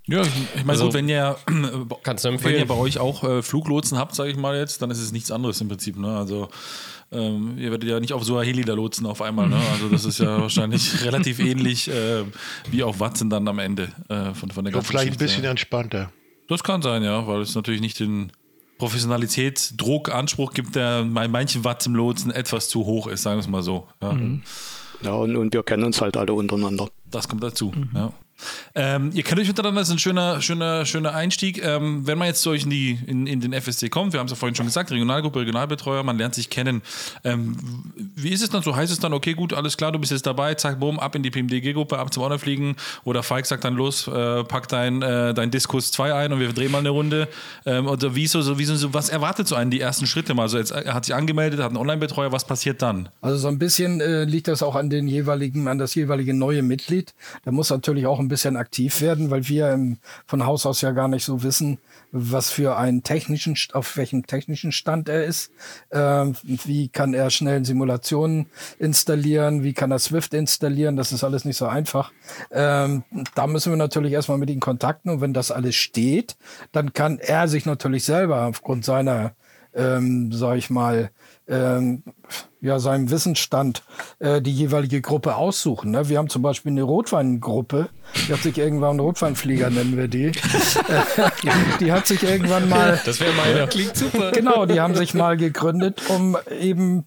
[0.08, 4.30] Ja, ich, meine, also, wenn ihr, wenn ihr bei euch auch äh, Fluglotsen habt, sage
[4.30, 5.96] ich mal jetzt, dann ist es nichts anderes im Prinzip.
[5.96, 6.16] Ne?
[6.16, 6.48] Also
[7.12, 9.48] ähm, ihr werdet ja nicht auf Suaheli da lotsen auf einmal.
[9.48, 9.60] Ne?
[9.72, 12.24] Also das ist ja wahrscheinlich relativ ähnlich äh,
[12.70, 16.10] wie auf Watson dann am Ende äh, von, von der ganzen Vielleicht ein bisschen entspannter.
[16.48, 18.32] Das kann sein, ja, weil es natürlich nicht den
[18.78, 23.36] Professionalität, Druck, Anspruch gibt, der bei manchen Watts im Lotsen etwas zu hoch ist, sagen
[23.36, 23.88] wir es mal so.
[24.02, 24.42] Ja, mhm.
[25.02, 26.88] ja und, und wir kennen uns halt alle untereinander.
[27.10, 27.90] Das kommt dazu, mhm.
[27.94, 28.12] ja.
[28.74, 31.64] Ähm, ihr kennt euch miteinander, das ist ein schöner, schöner, schöner Einstieg.
[31.64, 34.32] Ähm, wenn man jetzt so in, die, in, in den FSC kommt, wir haben es
[34.32, 36.82] ja vorhin schon gesagt, Regionalgruppe, Regionalbetreuer, man lernt sich kennen.
[37.24, 37.56] Ähm,
[38.14, 38.76] wie ist es dann so?
[38.76, 41.22] Heißt es dann, okay, gut, alles klar, du bist jetzt dabei, zack, boom, ab in
[41.22, 42.76] die PMDG-Gruppe, ab zum Honor fliegen?
[43.04, 46.52] Oder Falk sagt dann los, äh, pack dein, äh, dein Diskus 2 ein und wir
[46.52, 47.28] drehen mal eine Runde.
[47.64, 50.42] Ähm, oder wie so, so, wie so, was erwartet so einen die ersten Schritte mal?
[50.42, 53.08] Also jetzt, er hat sich angemeldet, hat einen Online-Betreuer, was passiert dann?
[53.20, 56.62] Also so ein bisschen äh, liegt das auch an den jeweiligen, an das jeweilige neue
[56.62, 57.14] Mitglied.
[57.44, 60.92] Da muss natürlich auch ein bisschen aktiv werden, weil wir im, von Haus aus ja
[60.92, 61.78] gar nicht so wissen,
[62.12, 65.52] was für einen technischen, auf welchem technischen Stand er ist.
[65.90, 68.46] Ähm, wie kann er schnell Simulationen
[68.78, 69.62] installieren?
[69.62, 70.96] Wie kann er Swift installieren?
[70.96, 72.12] Das ist alles nicht so einfach.
[72.50, 76.36] Ähm, da müssen wir natürlich erstmal mit ihm kontakten und wenn das alles steht,
[76.72, 79.32] dann kann er sich natürlich selber aufgrund seiner,
[79.74, 81.10] ähm, sag ich mal,
[81.48, 82.02] ähm,
[82.60, 83.82] ja, seinem Wissensstand
[84.18, 85.92] äh, die jeweilige Gruppe aussuchen.
[85.92, 86.08] Ne?
[86.08, 87.88] Wir haben zum Beispiel eine Rotweingruppe,
[88.26, 90.32] die hat sich irgendwann Rotweinflieger, nennen wir die.
[91.80, 93.00] die hat sich irgendwann mal.
[93.04, 93.66] Das wäre meine.
[93.68, 94.32] Klingt super.
[94.32, 97.06] Genau, die haben sich mal gegründet, um eben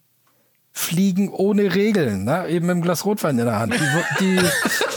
[0.71, 2.47] fliegen ohne Regeln, ne?
[2.47, 3.73] eben mit einem Glas Rotwein in der Hand.
[3.73, 4.39] Die, die,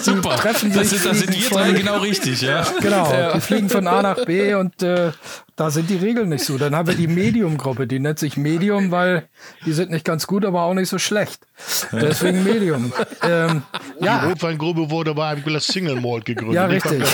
[0.02, 0.36] Super.
[0.36, 0.80] treffen sich.
[0.80, 2.64] Das, ist, das sind wir drei genau richtig, ja.
[2.80, 3.32] Genau, ja.
[3.32, 5.10] die fliegen von A nach B und äh,
[5.56, 6.58] da sind die Regeln nicht so.
[6.58, 9.28] Dann haben wir die Medium-Gruppe, die nennt sich Medium, weil
[9.66, 11.46] die sind nicht ganz gut, aber auch nicht so schlecht.
[11.92, 12.92] Deswegen Medium.
[13.24, 13.62] Ähm,
[14.00, 14.24] die ja.
[14.24, 16.56] Rotweingruppe wurde bei einem Glas Single Malt gegründet.
[16.56, 17.04] Ja, richtig.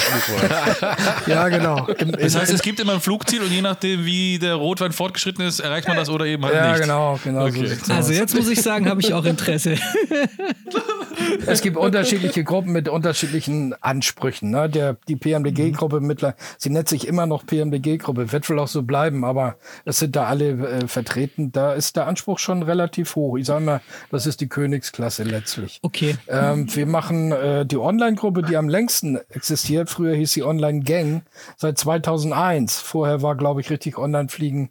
[1.26, 1.86] ja, genau.
[2.18, 5.60] Das heißt, es gibt immer ein Flugziel und je nachdem, wie der Rotwein fortgeschritten ist,
[5.60, 6.80] erreicht man das oder eben halt ja, nicht.
[6.80, 7.20] Ja, genau.
[7.22, 7.66] genau okay.
[7.66, 9.76] so also jetzt muss ich sagen, habe ich auch Interesse.
[11.46, 14.50] es gibt unterschiedliche Gruppen mit unterschiedlichen Ansprüchen.
[14.50, 14.70] Ne?
[14.70, 19.24] Der, die PMDG-Gruppe mittler, sie nennt sich immer noch PMDG-Gruppe, wird wohl auch so bleiben,
[19.24, 21.52] aber es sind da alle äh, vertreten.
[21.52, 23.36] Da ist der Anspruch schon relativ hoch.
[23.36, 25.80] Ich sage mal, das ist die Königsklasse letztlich.
[25.82, 26.16] Okay.
[26.28, 29.90] Ähm, wir machen äh, die Online-Gruppe, die am längsten existiert.
[29.90, 31.22] Früher hieß sie Online-Gang
[31.56, 32.80] seit 2001.
[32.80, 34.70] Vorher war, glaube ich, richtig Online-Fliegen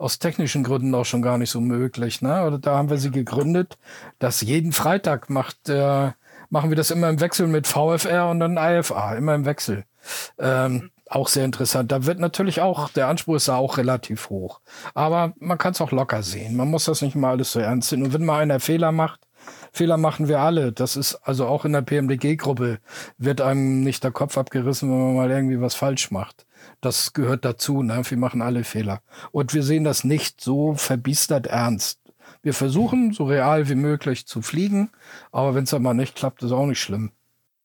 [0.00, 2.22] aus technischen Gründen auch schon gar nicht so möglich.
[2.22, 2.44] Ne?
[2.46, 3.78] Oder da haben wir sie gegründet.
[4.18, 6.12] Das jeden Freitag macht, äh,
[6.48, 9.84] machen wir das immer im Wechsel mit VFR und dann IFA, immer im Wechsel.
[10.38, 11.92] Ähm, auch sehr interessant.
[11.92, 14.60] Da wird natürlich auch, der Anspruch ist da auch relativ hoch.
[14.94, 16.56] Aber man kann es auch locker sehen.
[16.56, 18.02] Man muss das nicht mal alles so ernst sehen.
[18.02, 19.20] Und wenn mal einer Fehler macht,
[19.72, 20.72] Fehler machen wir alle.
[20.72, 22.78] Das ist also auch in der PMDG-Gruppe
[23.18, 26.46] wird einem nicht der Kopf abgerissen, wenn man mal irgendwie was falsch macht.
[26.80, 27.82] Das gehört dazu.
[27.82, 28.02] Ne?
[28.04, 29.02] Wir machen alle Fehler.
[29.32, 31.98] Und wir sehen das nicht so verbiestert ernst.
[32.42, 34.90] Wir versuchen, so real wie möglich zu fliegen,
[35.30, 37.10] aber wenn es dann mal nicht klappt, ist auch nicht schlimm.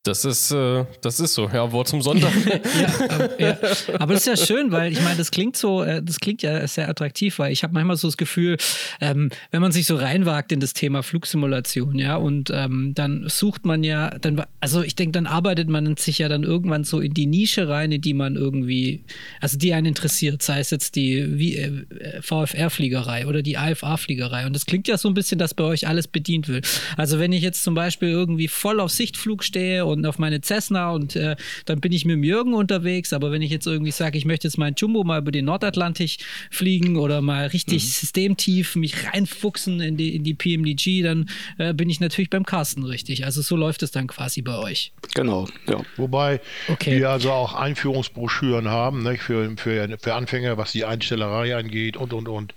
[0.05, 2.31] Das ist, äh, das ist so, ja, Wort zum Sonntag.
[2.45, 3.57] ja, aber, ja,
[3.99, 6.67] aber das ist ja schön, weil ich meine, das klingt so, äh, das klingt ja
[6.67, 8.57] sehr attraktiv, weil ich habe manchmal so das Gefühl,
[9.01, 13.65] ähm, wenn man sich so reinwagt in das Thema Flugsimulation, ja, und ähm, dann sucht
[13.65, 17.15] man ja, dann, also ich denke, dann arbeitet man sich ja dann irgendwann so in
[17.15, 19.03] die Nische rein, in die man irgendwie,
[19.41, 24.45] also die einen interessiert, sei es jetzt die äh, VFR-Fliegerei oder die AFA-Fliegerei.
[24.45, 26.67] Und das klingt ja so ein bisschen, dass bei euch alles bedient wird.
[26.95, 30.41] Also wenn ich jetzt zum Beispiel irgendwie voll auf Sichtflug stehe und und auf meine
[30.41, 33.13] Cessna und äh, dann bin ich mit dem Jürgen unterwegs.
[33.13, 36.17] Aber wenn ich jetzt irgendwie sage, ich möchte jetzt meinen Jumbo mal über den Nordatlantik
[36.51, 37.87] fliegen oder mal richtig mhm.
[37.87, 42.83] systemtief mich reinfuchsen in die, in die PMDG, dann äh, bin ich natürlich beim Carsten
[42.83, 43.25] richtig.
[43.25, 44.91] Also so läuft es dann quasi bei euch.
[45.13, 45.81] Genau, ja.
[45.97, 46.99] Wobei okay.
[46.99, 49.21] wir also auch Einführungsbroschüren haben, nicht?
[49.21, 52.53] Für, für, für Anfänger, was die Einstellerei angeht und und und.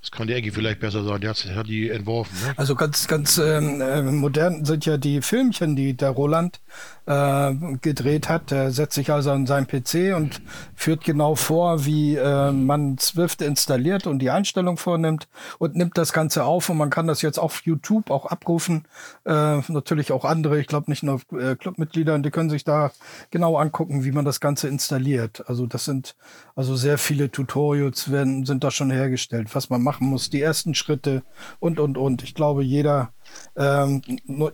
[0.00, 1.20] Das kann der Ecke vielleicht besser sagen.
[1.20, 2.34] Der hat, hat die entworfen.
[2.42, 2.54] Ne?
[2.56, 6.60] Also ganz, ganz ähm, äh, modern sind ja die Filmchen, die der Roland
[7.06, 8.50] äh, gedreht hat.
[8.50, 10.40] Der setzt sich also an seinen PC und
[10.74, 16.12] führt genau vor, wie äh, man Swift installiert und die Einstellung vornimmt und nimmt das
[16.12, 18.84] Ganze auf und man kann das jetzt auf YouTube auch abrufen.
[19.24, 22.92] Äh, natürlich auch andere, ich glaube nicht nur äh, Clubmitglieder, die können sich da
[23.30, 25.44] genau angucken, wie man das Ganze installiert.
[25.48, 26.16] Also das sind
[26.54, 30.74] also sehr viele Tutorials werden, sind da schon hergestellt, was man machen muss, die ersten
[30.74, 31.22] Schritte
[31.58, 32.22] und und und.
[32.22, 33.12] Ich glaube, jeder
[33.56, 34.02] ähm,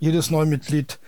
[0.01, 0.99] jedes Neumitglied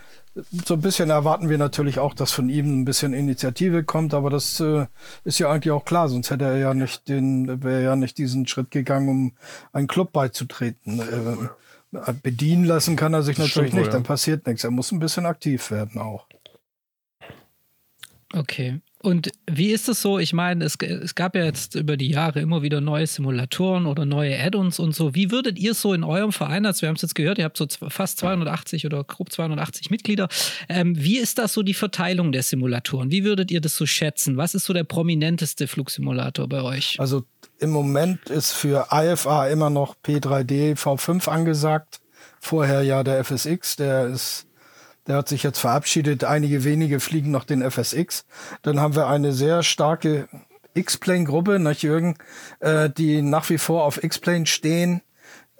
[0.64, 4.30] so ein bisschen erwarten wir natürlich auch, dass von ihm ein bisschen Initiative kommt, aber
[4.30, 4.86] das äh,
[5.24, 8.46] ist ja eigentlich auch klar, sonst hätte er ja nicht den, wäre ja nicht diesen
[8.46, 9.32] Schritt gegangen, um
[9.72, 11.00] einen Club beizutreten.
[11.00, 14.64] Äh, bedienen lassen kann er sich natürlich nicht, dann passiert nichts.
[14.64, 16.26] Er muss ein bisschen aktiv werden auch.
[18.34, 18.80] Okay.
[19.00, 20.18] Und wie ist es so?
[20.18, 24.04] Ich meine, es, es, gab ja jetzt über die Jahre immer wieder neue Simulatoren oder
[24.04, 25.14] neue Add-ons und so.
[25.14, 27.56] Wie würdet ihr so in eurem Verein, als wir haben es jetzt gehört, ihr habt
[27.56, 30.28] so fast 280 oder grob 280 Mitglieder.
[30.68, 33.12] Ähm, wie ist das so die Verteilung der Simulatoren?
[33.12, 34.36] Wie würdet ihr das so schätzen?
[34.36, 36.98] Was ist so der prominenteste Flugsimulator bei euch?
[36.98, 37.24] Also
[37.60, 42.00] im Moment ist für IFA immer noch P3D V5 angesagt.
[42.40, 44.47] Vorher ja der FSX, der ist
[45.08, 46.22] der hat sich jetzt verabschiedet.
[46.24, 48.26] Einige wenige fliegen noch den FSX.
[48.62, 50.28] Dann haben wir eine sehr starke
[50.74, 52.16] X-Plane-Gruppe, nach Jürgen,
[52.60, 55.00] äh, die nach wie vor auf X-Plane stehen.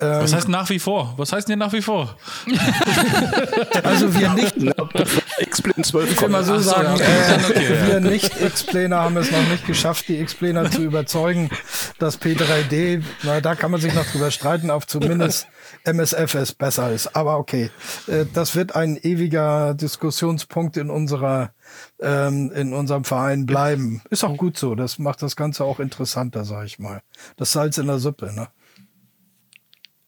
[0.01, 1.15] Ähm, Was heißt nach wie vor?
[1.17, 2.17] Was heißt denn nach wie vor?
[3.83, 4.55] also wir nicht.
[5.41, 9.01] X-Plane 12 Ich will mal so Ach sagen, so, ja, äh, okay, wir nicht X-Planer
[9.01, 11.51] haben es noch nicht geschafft, die X-Planer zu überzeugen,
[11.99, 15.47] dass P3D, na, da kann man sich noch drüber streiten, auf zumindest
[15.85, 17.15] MSFS besser ist.
[17.15, 17.71] Aber okay,
[18.07, 21.53] äh, das wird ein ewiger Diskussionspunkt in unserer
[22.01, 24.03] ähm, in unserem Verein bleiben.
[24.11, 24.75] Ist auch gut so.
[24.75, 27.03] Das macht das Ganze auch interessanter, sag ich mal.
[27.37, 28.49] Das Salz in der Suppe, ne?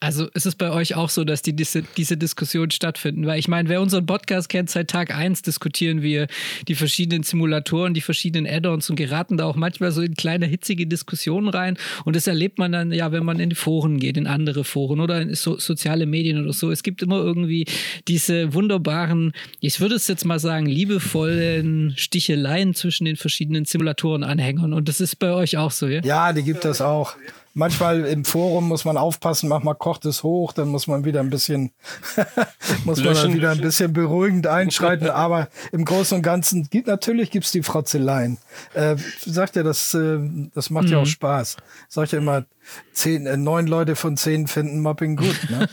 [0.02, 3.26] Also ist es bei euch auch so, dass die, diese, diese Diskussionen stattfinden?
[3.26, 6.26] Weil ich meine, wer unseren Podcast kennt, seit Tag 1 diskutieren wir
[6.68, 10.86] die verschiedenen Simulatoren, die verschiedenen Add-ons und geraten da auch manchmal so in kleine hitzige
[10.86, 11.76] Diskussionen rein.
[12.06, 15.20] Und das erlebt man dann ja, wenn man in Foren geht, in andere Foren oder
[15.20, 16.70] in so, soziale Medien oder so.
[16.70, 17.66] Es gibt immer irgendwie
[18.08, 24.72] diese wunderbaren, ich würde es jetzt mal sagen, liebevollen Sticheleien zwischen den verschiedenen Simulatoren-Anhängern.
[24.72, 26.00] Und das ist bei euch auch so, ja?
[26.02, 27.16] Ja, die gibt es auch
[27.54, 31.30] manchmal im Forum muss man aufpassen, manchmal kocht es hoch, dann muss man wieder ein
[31.30, 31.72] bisschen,
[32.84, 35.08] muss man dann wieder ein bisschen beruhigend einschreiten.
[35.10, 38.38] Aber im Großen und Ganzen gibt natürlich gibt's die Frotzeleien.
[38.74, 40.18] Äh, sagt ja, das, äh,
[40.54, 40.92] das macht mhm.
[40.92, 41.10] ja auch mhm.
[41.10, 41.56] Spaß.
[41.88, 42.44] Sagt ja immer,
[42.92, 45.36] zehn, äh, neun Leute von zehn finden Mobbing gut.
[45.48, 45.68] Ne?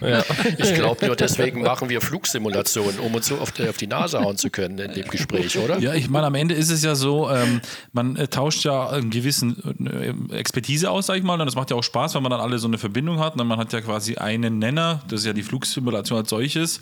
[0.00, 0.24] ja.
[0.58, 4.20] Ich glaube nur, deswegen machen wir Flugsimulationen, um uns so auf die, auf die Nase
[4.20, 5.78] hauen zu können in dem Gespräch, oder?
[5.78, 7.60] Ja, ich meine, am Ende ist es ja so, ähm,
[7.92, 9.56] man äh, tauscht ja einen gewissen
[9.86, 12.40] äh, Expertise aus, sag ich mal, und das macht ja auch Spaß, wenn man dann
[12.40, 13.38] alle so eine Verbindung hat.
[13.38, 16.80] Und man hat ja quasi einen Nenner, das ist ja die Flugsimulation als solches.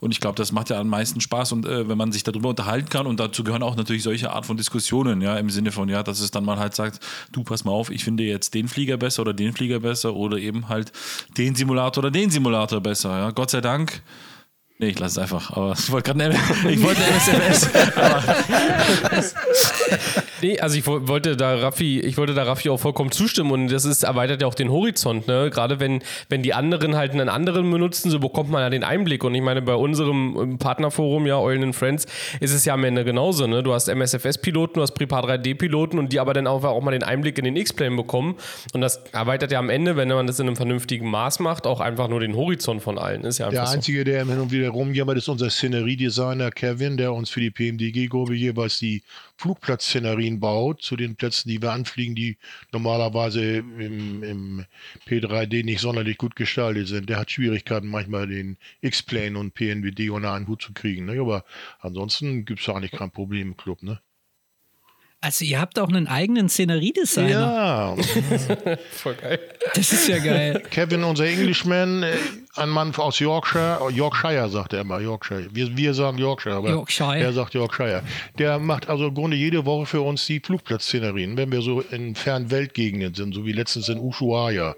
[0.00, 2.48] Und ich glaube, das macht ja am meisten Spaß und äh, wenn man sich darüber
[2.50, 5.88] unterhalten kann und dazu gehören auch natürlich solche Art von Diskussionen, ja, im Sinne von,
[5.88, 7.00] ja, dass es dann mal halt sagt,
[7.32, 10.36] du pass mal auf, ich finde jetzt den Flieger besser oder den Flieger besser oder
[10.36, 10.92] eben halt
[11.38, 13.10] den Simulator oder den Simulator besser.
[13.10, 13.30] Ja.
[13.30, 14.02] Gott sei Dank
[14.78, 15.56] Nee, ich lasse es einfach.
[15.56, 16.36] Aber ich wollte gerade
[16.68, 17.70] ich wollte SMS.
[20.42, 23.84] nee, also ich wollte da Raffi, ich wollte da Raffi auch vollkommen zustimmen und das
[23.84, 25.50] ist, erweitert ja auch den Horizont, ne?
[25.50, 29.24] Gerade wenn, wenn die anderen halt einen anderen benutzen, so bekommt man ja den Einblick.
[29.24, 32.06] Und ich meine, bei unserem Partnerforum, ja, Eulen Friends,
[32.40, 33.62] ist es ja am Ende genauso, ne?
[33.62, 37.04] Du hast MSFS-Piloten, du hast Prepar 3D-Piloten und die aber dann auch, auch mal den
[37.04, 38.36] Einblick in den X-Plane bekommen.
[38.72, 41.80] Und das erweitert ja am Ende, wenn man das in einem vernünftigen Maß macht, auch
[41.80, 43.22] einfach nur den Horizont von allen.
[43.24, 44.04] Ist ja der Einzige, so.
[44.04, 48.32] der hin und wieder der rumjammert, ist unser Szeneriedesigner Kevin, der uns für die PMDG-Gruppe
[48.32, 49.02] jeweils die
[49.36, 52.38] Flugplatzszenerien baut, zu den Plätzen, die wir anfliegen, die
[52.72, 54.64] normalerweise im, im
[55.06, 57.08] P3D nicht sonderlich gut gestaltet sind.
[57.08, 61.06] Der hat Schwierigkeiten, manchmal den X-Plane und PNWD unter einen Hut zu kriegen.
[61.06, 61.20] Ne?
[61.20, 61.44] Aber
[61.80, 63.82] ansonsten gibt es eigentlich kein Problem im Club.
[63.82, 64.00] Ne?
[65.24, 67.30] Also ihr habt auch einen eigenen Szeneriedesigner.
[67.30, 67.96] Ja.
[68.92, 69.40] Voll geil.
[69.74, 70.62] Das ist ja geil.
[70.70, 72.12] Kevin, unser Englishman, äh,
[72.56, 75.48] ein Mann aus Yorkshire, Yorkshire sagt er immer, Yorkshire.
[75.50, 77.16] Wir, wir sagen Yorkshire, aber Yorkshire.
[77.16, 78.02] er sagt Yorkshire.
[78.38, 82.14] Der macht also im Grunde jede Woche für uns die Flugplatzszenerien, wenn wir so in
[82.14, 84.76] fernen Weltgegenden sind, so wie letztens in Ushuaia.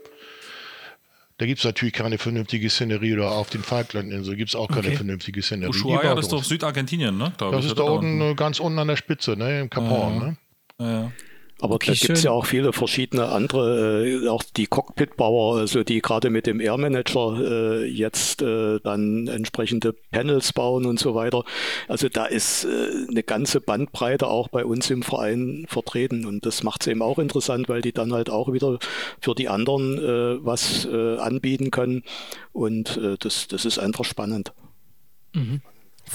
[1.39, 4.87] Da gibt es natürlich keine vernünftige Szenerie oder auf den Falklandinseln gibt es auch keine
[4.87, 4.97] okay.
[4.97, 5.70] vernünftige Szenerie.
[5.70, 7.32] Ushuaia, das ist doch Südargentinien, ne?
[7.37, 9.61] das ist da unten, ganz unten an der Spitze, ne?
[9.61, 10.24] Im Cap Horn, ja.
[10.24, 10.37] ne?
[10.78, 11.12] Ja.
[11.61, 15.85] Aber okay, da gibt es ja auch viele verschiedene andere, äh, auch die Cockpit-Bauer, also
[15.85, 21.15] die gerade mit dem Air Manager äh, jetzt äh, dann entsprechende Panels bauen und so
[21.15, 21.45] weiter.
[21.89, 26.63] Also da ist äh, eine ganze Bandbreite auch bei uns im Verein vertreten und das
[26.63, 28.79] macht es eben auch interessant, weil die dann halt auch wieder
[29.23, 32.03] für die anderen äh, was äh, anbieten können
[32.53, 34.53] und das, das ist einfach spannend.
[35.33, 35.61] Mhm.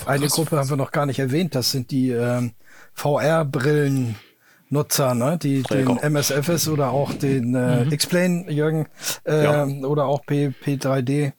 [0.06, 2.54] Eine Gruppe haben wir noch gar nicht erwähnt, das sind die ähm,
[2.94, 4.16] VR-Brillen.
[4.72, 5.38] Nutzer, ne?
[5.38, 7.92] die den MSFS oder auch den äh, mhm.
[7.92, 8.88] Explain, Jürgen,
[9.26, 9.66] äh, ja.
[9.66, 11.34] oder auch P, P3D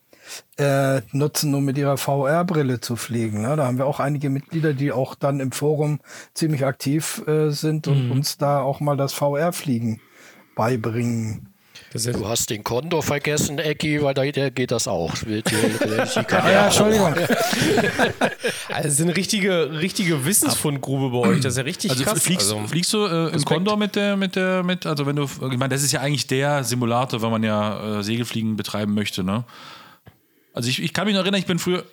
[0.57, 3.41] äh, nutzen, um mit ihrer VR-Brille zu fliegen.
[3.41, 3.55] Ne?
[3.55, 5.99] Da haben wir auch einige Mitglieder, die auch dann im Forum
[6.33, 8.11] ziemlich aktiv äh, sind und mhm.
[8.11, 9.99] uns da auch mal das VR-Fliegen
[10.55, 11.52] beibringen.
[11.93, 15.13] Du hast den Konto vergessen, Ecki, weil da geht das auch.
[15.25, 17.13] ja, Entschuldigung.
[18.69, 21.41] also es ist eine richtige, richtige Wissensfundgrube bei euch.
[21.41, 22.23] Das ist ja richtig also krass.
[22.23, 25.25] Fliegst, also, fliegst du äh, im Condor mit der, mit der, mit, also wenn du,
[25.25, 29.23] ich meine, das ist ja eigentlich der Simulator, wenn man ja äh, Segelfliegen betreiben möchte,
[29.23, 29.45] ne?
[30.51, 31.83] Also ich, ich kann mich noch erinnern, ich bin früher,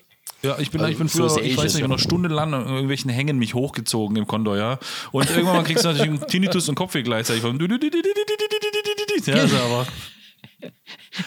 [0.43, 3.11] ja, ich bin, also, ich bin früher, ich, ich weiß nicht, noch stundenlang in irgendwelchen
[3.11, 4.79] Hängen mich hochgezogen im Condor, ja.
[5.13, 7.43] Und irgendwann mal kriegst du natürlich einen Tinnitus und Kopfweh gleichzeitig.
[7.43, 7.51] Ja,
[9.35, 9.87] also aber,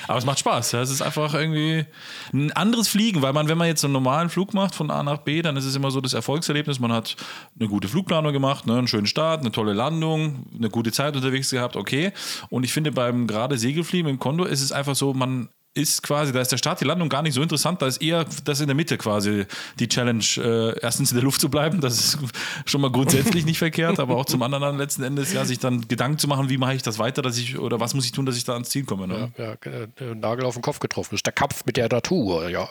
[0.08, 0.72] aber es macht Spaß.
[0.72, 0.82] Ja.
[0.82, 1.86] Es ist einfach irgendwie
[2.34, 5.20] ein anderes Fliegen, weil man, wenn man jetzt einen normalen Flug macht von A nach
[5.20, 6.80] B, dann ist es immer so das Erfolgserlebnis.
[6.80, 7.16] Man hat
[7.60, 11.50] eine gute Flugplanung gemacht, ne, einen schönen Start, eine tolle Landung, eine gute Zeit unterwegs
[11.52, 12.12] gehabt, okay.
[12.50, 16.32] Und ich finde beim gerade Segelfliegen im Condor ist es einfach so, man ist quasi,
[16.32, 18.68] da ist der Start, die Landung gar nicht so interessant, da ist eher das in
[18.68, 19.46] der Mitte quasi
[19.80, 22.18] die Challenge, äh, erstens in der Luft zu bleiben, das ist
[22.66, 25.88] schon mal grundsätzlich nicht verkehrt, aber auch zum anderen dann letzten Endes, ja, sich dann
[25.88, 28.26] Gedanken zu machen, wie mache ich das weiter, dass ich, oder was muss ich tun,
[28.26, 29.08] dass ich da ans Ziel komme.
[29.08, 29.32] Ne?
[29.38, 32.70] Ja, ja, Nagel auf den Kopf getroffen, das ist der Kampf mit der Natur, ja.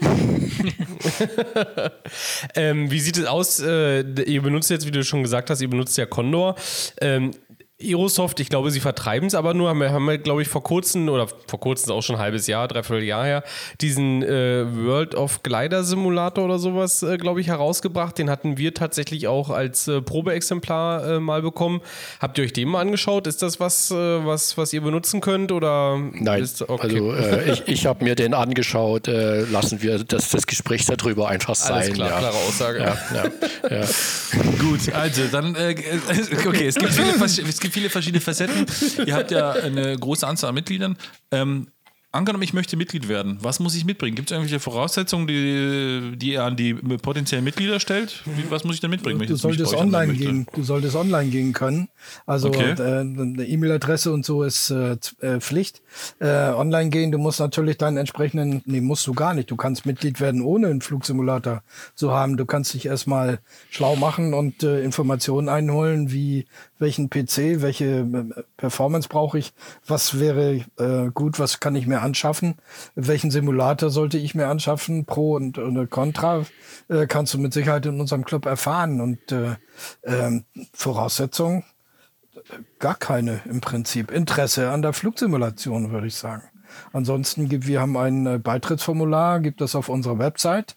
[2.54, 5.70] ähm, wie sieht es aus, äh, ihr benutzt jetzt, wie du schon gesagt hast, ihr
[5.70, 6.54] benutzt ja Condor,
[7.00, 7.32] ähm,
[7.80, 10.64] Aerosoft, ich glaube, sie vertreiben es aber nur, haben wir, haben wir, glaube ich, vor
[10.64, 13.44] kurzem oder vor kurzem auch schon ein halbes Jahr, dreiviertel Jahr her,
[13.80, 18.18] diesen äh, World of Glider Simulator oder sowas, äh, glaube ich, herausgebracht.
[18.18, 21.80] Den hatten wir tatsächlich auch als äh, Probeexemplar äh, mal bekommen.
[22.18, 23.28] Habt ihr euch den mal angeschaut?
[23.28, 25.52] Ist das was, äh, was, was ihr benutzen könnt?
[25.52, 26.82] Oder Nein, ist, okay.
[26.82, 29.06] also äh, ich, ich habe mir den angeschaut.
[29.06, 31.74] lassen wir das, das Gespräch darüber einfach sein.
[31.74, 32.18] Alles klar, ja.
[32.18, 32.78] klare Aussage.
[32.80, 33.86] Ja, ja, ja.
[34.58, 35.54] Gut, also dann,
[36.46, 38.66] okay, es gibt viele, es gibt gibt viele verschiedene Facetten.
[39.06, 40.96] Ihr habt ja eine große Anzahl an Mitgliedern.
[41.30, 41.68] Ähm,
[42.10, 43.36] Angenommen, ich möchte Mitglied werden.
[43.42, 44.16] Was muss ich mitbringen?
[44.16, 48.24] Gibt es irgendwelche Voraussetzungen, die, die ihr an die potenziellen Mitglieder stellt?
[48.48, 49.20] was muss ich denn mitbringen?
[49.26, 50.46] Du solltest online gehen.
[50.54, 51.90] Du solltest online gehen können.
[52.24, 52.70] Also okay.
[52.78, 55.82] äh, eine E-Mail-Adresse und so ist äh, äh, Pflicht.
[56.18, 59.50] Äh, online gehen, du musst natürlich deinen entsprechenden, nee, musst du gar nicht.
[59.50, 61.62] Du kannst Mitglied werden, ohne einen Flugsimulator
[61.94, 62.38] zu haben.
[62.38, 63.38] Du kannst dich erstmal
[63.68, 66.46] schlau machen und äh, Informationen einholen, wie
[66.78, 69.52] welchen PC, welche äh, Performance brauche ich,
[69.86, 72.56] was wäre äh, gut, was kann ich mir anschaffen,
[72.94, 76.44] welchen Simulator sollte ich mir anschaffen, Pro und, und Contra,
[76.88, 79.00] äh, kannst du mit Sicherheit in unserem Club erfahren.
[79.00, 79.56] Und äh,
[80.02, 80.40] äh,
[80.72, 81.64] Voraussetzung,
[82.78, 84.10] gar keine im Prinzip.
[84.10, 86.42] Interesse an der Flugsimulation, würde ich sagen.
[86.92, 90.76] Ansonsten gibt, wir haben ein äh, Beitrittsformular, gibt es auf unserer Website,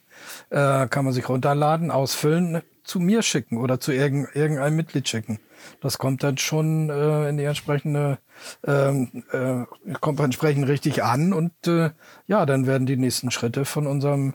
[0.50, 5.40] äh, kann man sich runterladen, ausfüllen, zu mir schicken oder zu irgendeinem Mitglied schicken.
[5.82, 8.20] Das kommt dann schon äh, in die entsprechende,
[8.66, 9.66] ähm, äh,
[10.00, 11.92] kommt entsprechend richtig an und äh,
[12.28, 14.34] ja, dann werden die nächsten Schritte von unserem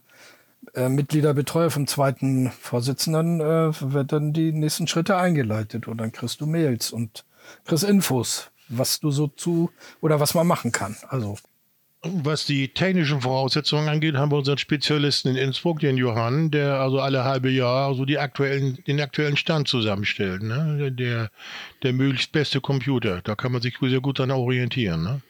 [0.74, 6.40] äh, Mitgliederbetreuer, vom zweiten Vorsitzenden, äh, wird dann die nächsten Schritte eingeleitet und dann kriegst
[6.40, 7.24] du Mails und
[7.64, 9.70] kriegst Infos, was du so zu
[10.00, 10.96] oder was man machen kann.
[11.08, 11.36] Also
[12.24, 17.00] was die technischen Voraussetzungen angeht, haben wir unseren Spezialisten in Innsbruck, den Johann, der also
[17.00, 20.42] alle halbe Jahr so die aktuellen, den aktuellen Stand zusammenstellt.
[20.42, 20.92] Ne?
[20.92, 21.30] Der,
[21.82, 23.20] der möglichst beste Computer.
[23.22, 25.02] Da kann man sich sehr gut dann orientieren.
[25.02, 25.20] Ne?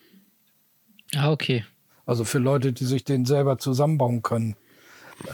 [1.15, 1.65] Ah, okay.
[2.05, 4.57] Also für Leute, die sich den selber zusammenbauen können,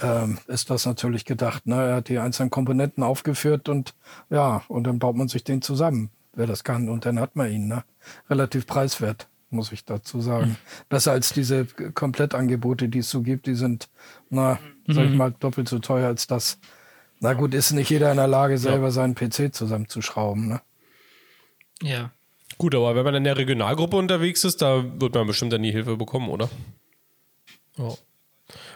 [0.03, 1.67] ähm, ist das natürlich gedacht.
[1.67, 1.75] Ne?
[1.75, 3.95] Er hat die einzelnen Komponenten aufgeführt und
[4.31, 6.89] ja, und dann baut man sich den zusammen, wer das kann.
[6.89, 7.69] Und dann hat man ihn.
[7.69, 7.85] Ne?
[8.31, 10.57] Relativ preiswert muss ich dazu sagen.
[10.89, 13.89] Besser als diese Komplettangebote, die es so gibt, die sind,
[14.31, 14.93] na, mhm.
[14.93, 16.59] sag ich mal, doppelt so teuer als das.
[17.21, 18.91] Na gut, ist nicht jeder in der Lage, selber ja.
[18.91, 20.61] seinen PC zusammenzuschrauben, ne?
[21.83, 22.11] Ja.
[22.59, 25.73] Gut, aber wenn man in der Regionalgruppe unterwegs ist, da wird man bestimmt dann die
[25.73, 26.49] Hilfe bekommen, oder?
[27.77, 27.95] Ja.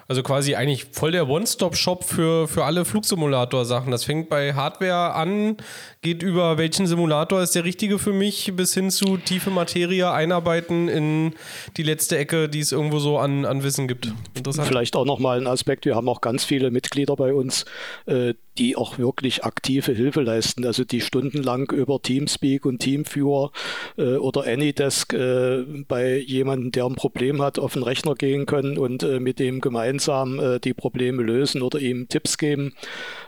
[0.08, 3.90] Also quasi eigentlich voll der One-Stop-Shop für, für alle Flugsimulator-Sachen.
[3.90, 5.56] Das fängt bei Hardware an,
[6.02, 10.88] geht über welchen Simulator ist der richtige für mich, bis hin zu tiefe Materie einarbeiten
[10.88, 11.34] in
[11.76, 14.12] die letzte Ecke, die es irgendwo so an, an Wissen gibt.
[14.34, 14.68] Interessant.
[14.68, 17.64] Vielleicht auch nochmal ein Aspekt, wir haben auch ganz viele Mitglieder bei uns,
[18.06, 23.52] äh, die auch wirklich aktive Hilfe leisten, also die stundenlang über Teamspeak und Teamviewer
[23.96, 28.78] äh, oder Anydesk äh, bei jemandem, der ein Problem hat, auf den Rechner gehen können
[28.78, 32.74] und äh, mit dem gemeinsam äh, die Probleme lösen oder ihm Tipps geben,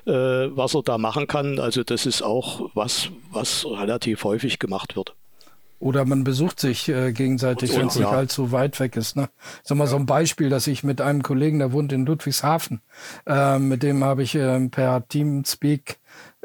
[0.06, 1.58] äh, was er da machen kann.
[1.58, 5.14] Also das ist auch was, was relativ häufig gemacht wird.
[5.80, 8.10] Oder man besucht sich äh, gegenseitig, wenn es nicht ja.
[8.10, 9.16] allzu weit weg ist.
[9.16, 9.28] Ne?
[9.62, 9.90] Sag mal ja.
[9.90, 12.80] so ein Beispiel, dass ich mit einem Kollegen, der wohnt in Ludwigshafen,
[13.26, 15.98] äh, mit dem habe ich äh, per Teamspeak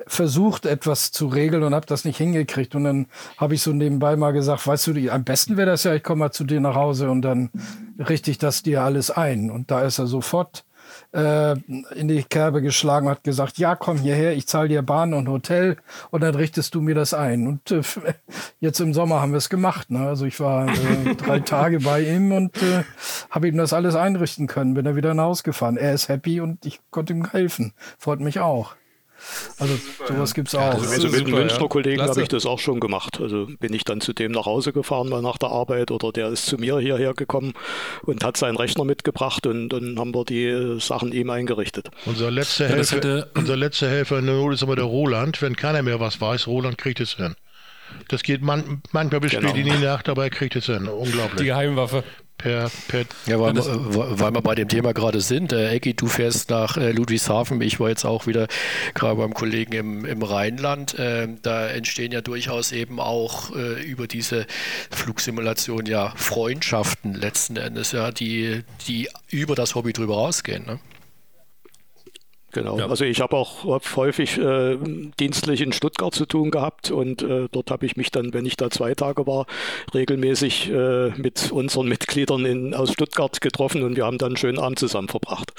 [0.05, 2.75] versucht, etwas zu regeln und habe das nicht hingekriegt.
[2.75, 3.07] Und dann
[3.37, 6.19] habe ich so nebenbei mal gesagt, weißt du, am besten wäre das ja, ich komme
[6.19, 7.49] mal zu dir nach Hause und dann
[7.97, 9.49] richte ich das dir alles ein.
[9.49, 10.65] Und da ist er sofort
[11.13, 11.53] äh,
[11.95, 15.77] in die Kerbe geschlagen hat gesagt, ja, komm hierher, ich zahle dir Bahn und Hotel
[16.11, 17.47] und dann richtest du mir das ein.
[17.47, 17.81] Und äh,
[18.59, 19.91] jetzt im Sommer haben wir es gemacht.
[19.91, 20.07] Ne?
[20.07, 22.83] Also ich war äh, drei Tage bei ihm und äh,
[23.29, 24.73] habe ihm das alles einrichten können.
[24.73, 25.77] Bin er wieder nach Hause gefahren.
[25.77, 27.73] Er ist happy und ich konnte ihm helfen.
[27.97, 28.75] Freut mich auch.
[29.59, 30.73] Also sowas gibt es auch.
[30.73, 33.19] Also, also mit einem Münchner Kollegen habe ich das auch schon gemacht.
[33.21, 36.29] Also bin ich dann zu dem nach Hause gefahren, mal nach der Arbeit oder der
[36.29, 37.53] ist zu mir hierher gekommen
[38.03, 41.89] und hat seinen Rechner mitgebracht und dann haben wir die äh, Sachen ihm eingerichtet.
[42.05, 45.41] Unser letzter ja, Helfer, hätte, unser letzter Helfer in der Not ist immer der Roland.
[45.41, 47.35] Wenn keiner mehr was weiß, Roland kriegt es hin.
[48.07, 49.49] Das geht man, manchmal bis genau.
[49.49, 50.87] spät in die Nacht, aber er kriegt es hin.
[50.87, 51.39] Unglaublich.
[51.39, 52.03] Die Geheimwaffe
[52.37, 55.53] per, per ja, weil, wir, weil wir bei dem Thema gerade sind.
[55.53, 57.61] Äh, Ecki, du fährst nach äh, Ludwigshafen.
[57.61, 58.47] Ich war jetzt auch wieder
[58.93, 60.97] gerade beim Kollegen im, im Rheinland.
[60.99, 64.45] Äh, da entstehen ja durchaus eben auch äh, über diese
[64.91, 70.65] Flugsimulation ja Freundschaften letzten Endes, ja, die, die über das Hobby drüber rausgehen.
[70.65, 70.79] Ne?
[72.53, 72.77] Genau.
[72.77, 72.87] Ja.
[72.87, 74.77] Also ich habe auch häufig äh,
[75.19, 78.57] dienstlich in Stuttgart zu tun gehabt und äh, dort habe ich mich dann, wenn ich
[78.57, 79.47] da zwei Tage war,
[79.93, 84.59] regelmäßig äh, mit unseren Mitgliedern in, aus Stuttgart getroffen und wir haben dann einen schönen
[84.59, 85.51] Abend zusammen verbracht.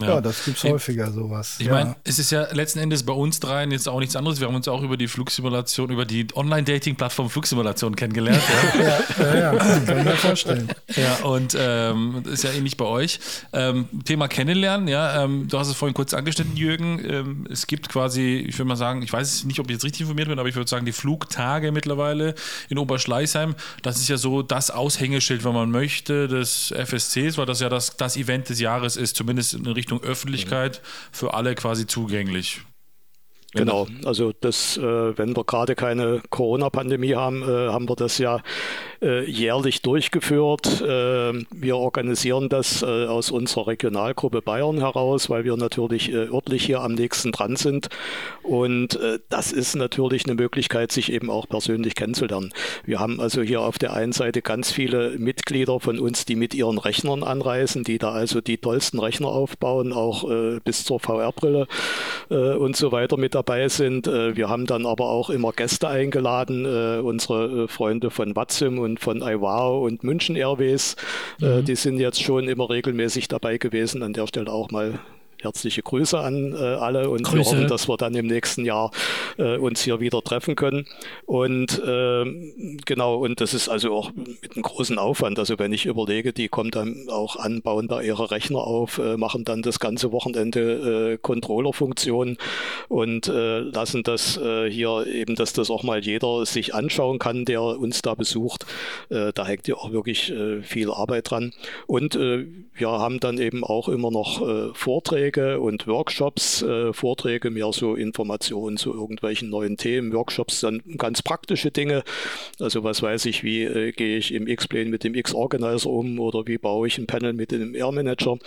[0.00, 1.56] Ja, ja das gibt es häufiger sowas.
[1.58, 1.72] Ich ja.
[1.72, 4.40] meine, es ist ja letzten Endes bei uns dreien jetzt auch nichts anderes.
[4.40, 8.42] Wir haben uns auch über die Flugsimulation, über die Online-Dating-Plattform Flugsimulation kennengelernt.
[8.74, 8.82] Ja,
[9.18, 10.68] ja, ja, ja kann ich mir vorstellen.
[10.94, 13.18] Ja, und ähm, ist ja ähnlich bei euch.
[13.52, 17.04] Ähm, Thema Kennenlernen, ja, ähm, du hast es vorhin kurz angeschnitten, Jürgen.
[17.04, 20.02] Ähm, es gibt quasi, ich würde mal sagen, ich weiß nicht, ob ich jetzt richtig
[20.02, 22.34] informiert bin, aber ich würde sagen, die Flugtage mittlerweile
[22.68, 27.60] in Oberschleißheim, das ist ja so das Aushängeschild, wenn man möchte, des FSCs, weil das
[27.60, 30.82] ja das, das Event des Jahres ist, zumindest in Richtung Richtung Öffentlichkeit
[31.12, 32.60] für alle quasi zugänglich.
[33.54, 34.82] Genau, also das, äh,
[35.16, 38.42] wenn wir gerade keine Corona-Pandemie haben, äh, haben wir das ja
[39.00, 40.80] jährlich durchgeführt.
[40.80, 46.64] Äh, wir organisieren das äh, aus unserer Regionalgruppe Bayern heraus, weil wir natürlich äh, örtlich
[46.64, 47.88] hier am nächsten dran sind.
[48.42, 52.50] Und das ist natürlich eine Möglichkeit, sich eben auch persönlich kennenzulernen.
[52.84, 56.54] Wir haben also hier auf der einen Seite ganz viele Mitglieder von uns, die mit
[56.54, 60.26] ihren Rechnern anreisen, die da also die tollsten Rechner aufbauen, auch
[60.64, 61.66] bis zur VR-Brille
[62.30, 64.06] und so weiter mit dabei sind.
[64.06, 68.78] Äh, wir haben dann aber auch immer Gäste eingeladen, äh, unsere äh, Freunde von Watsim
[68.78, 70.96] und von Iwao und München Airways.
[71.40, 71.64] Mhm.
[71.64, 74.02] Die sind jetzt schon immer regelmäßig dabei gewesen.
[74.02, 74.98] An der Stelle auch mal
[75.40, 77.36] herzliche Grüße an äh, alle und Grüße.
[77.36, 78.90] wir hoffen, dass wir dann im nächsten Jahr
[79.36, 80.86] äh, uns hier wieder treffen können.
[81.26, 82.24] Und äh,
[82.84, 85.38] genau, und das ist also auch mit einem großen Aufwand.
[85.38, 89.16] Also wenn ich überlege, die kommen dann auch an, bauen da ihre Rechner auf, äh,
[89.16, 92.36] machen dann das ganze Wochenende äh, Controller-Funktionen
[92.88, 97.44] und äh, lassen das äh, hier eben, dass das auch mal jeder sich anschauen kann,
[97.44, 98.66] der uns da besucht.
[99.08, 101.52] Äh, da hängt ja auch wirklich äh, viel Arbeit dran.
[101.86, 102.46] Und äh,
[102.78, 107.94] wir haben dann eben auch immer noch äh, Vorträge und Workshops, äh, Vorträge mehr so
[107.94, 112.02] Informationen zu irgendwelchen neuen Themen, Workshops dann ganz praktische Dinge.
[112.60, 116.46] Also was weiß ich, wie äh, gehe ich im X-Plane mit dem X-Organizer um oder
[116.46, 118.38] wie baue ich ein Panel mit dem R-Manager.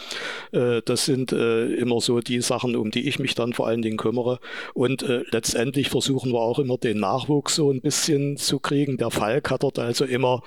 [0.52, 3.82] Äh, das sind äh, immer so die Sachen, um die ich mich dann vor allen
[3.82, 4.40] Dingen kümmere.
[4.74, 8.98] Und äh, letztendlich versuchen wir auch immer den Nachwuchs so ein bisschen zu kriegen.
[8.98, 10.42] Der Falk hat dort also immer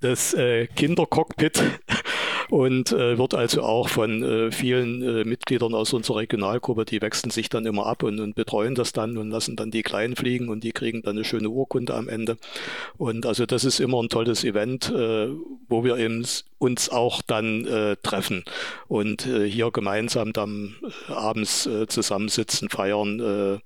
[0.00, 1.62] das äh, Kindercockpit
[2.50, 7.30] und äh, wird also auch von äh, vielen äh, Mitgliedern aus unserer Regionalgruppe, die wechseln
[7.30, 10.48] sich dann immer ab und, und, betreuen das dann und lassen dann die Kleinen fliegen
[10.48, 12.36] und die kriegen dann eine schöne Urkunde am Ende.
[12.96, 15.28] Und also das ist immer ein tolles Event, äh,
[15.68, 16.24] wo wir eben
[16.58, 18.44] uns auch dann äh, treffen
[18.88, 20.76] und äh, hier gemeinsam dann
[21.08, 23.60] abends zusammensitzen, feiern.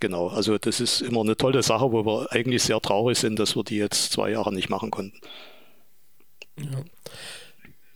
[0.00, 3.56] genau, also das ist immer eine tolle Sache, wo wir eigentlich sehr traurig sind, dass
[3.56, 5.18] wir die jetzt zwei Jahre nicht machen konnten.
[6.58, 6.84] Ja.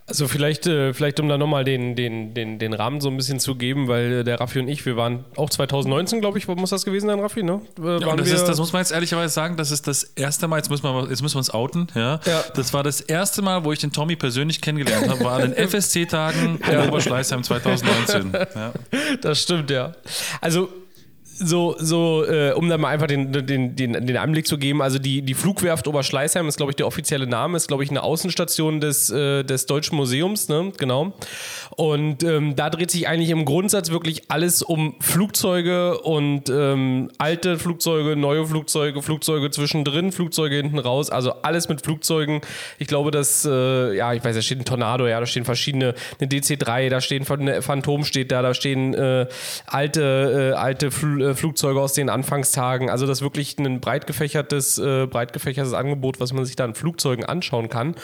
[0.09, 3.39] Also vielleicht, äh, vielleicht um da nochmal den, den, den, den Rahmen so ein bisschen
[3.39, 6.71] zu geben, weil äh, der Raffi und ich, wir waren auch 2019, glaube ich, muss
[6.71, 7.61] das gewesen sein, Raffi, ne?
[7.79, 10.69] Ja, das, ist, das, muss man jetzt ehrlicherweise sagen, das ist das erste Mal, jetzt
[10.69, 12.19] müssen wir, jetzt müssen wir uns outen, ja?
[12.25, 12.43] ja.
[12.55, 15.53] Das war das erste Mal, wo ich den Tommy persönlich kennengelernt habe, war an den
[15.69, 18.33] FSC-Tagen in Oberschleißheim 2019.
[18.33, 18.73] Ja.
[19.21, 19.93] Das stimmt, ja.
[20.41, 20.69] Also
[21.39, 24.99] so, so äh, um da mal einfach den, den, den, den Einblick zu geben, also
[24.99, 28.81] die, die Flugwerft Oberschleißheim ist, glaube ich, der offizielle Name, ist, glaube ich, eine Außenstation
[28.81, 30.71] des, äh, des Deutschen Museums, ne?
[30.77, 31.13] Genau.
[31.75, 37.57] Und ähm, da dreht sich eigentlich im Grundsatz wirklich alles um Flugzeuge und ähm, alte
[37.57, 42.41] Flugzeuge, neue Flugzeuge, Flugzeuge zwischendrin, Flugzeuge hinten raus, also alles mit Flugzeugen.
[42.79, 45.95] Ich glaube, dass, äh, ja, ich weiß, da steht ein Tornado, ja, da stehen verschiedene,
[46.19, 49.27] eine DC-3, da stehen eine Phantom steht da, da stehen äh,
[49.67, 52.89] alte, äh, alte Fl äh, Flugzeuge aus den Anfangstagen.
[52.89, 56.65] Also das ist wirklich ein breit gefächertes, äh, breit gefächertes Angebot, was man sich da
[56.65, 57.95] an Flugzeugen anschauen kann.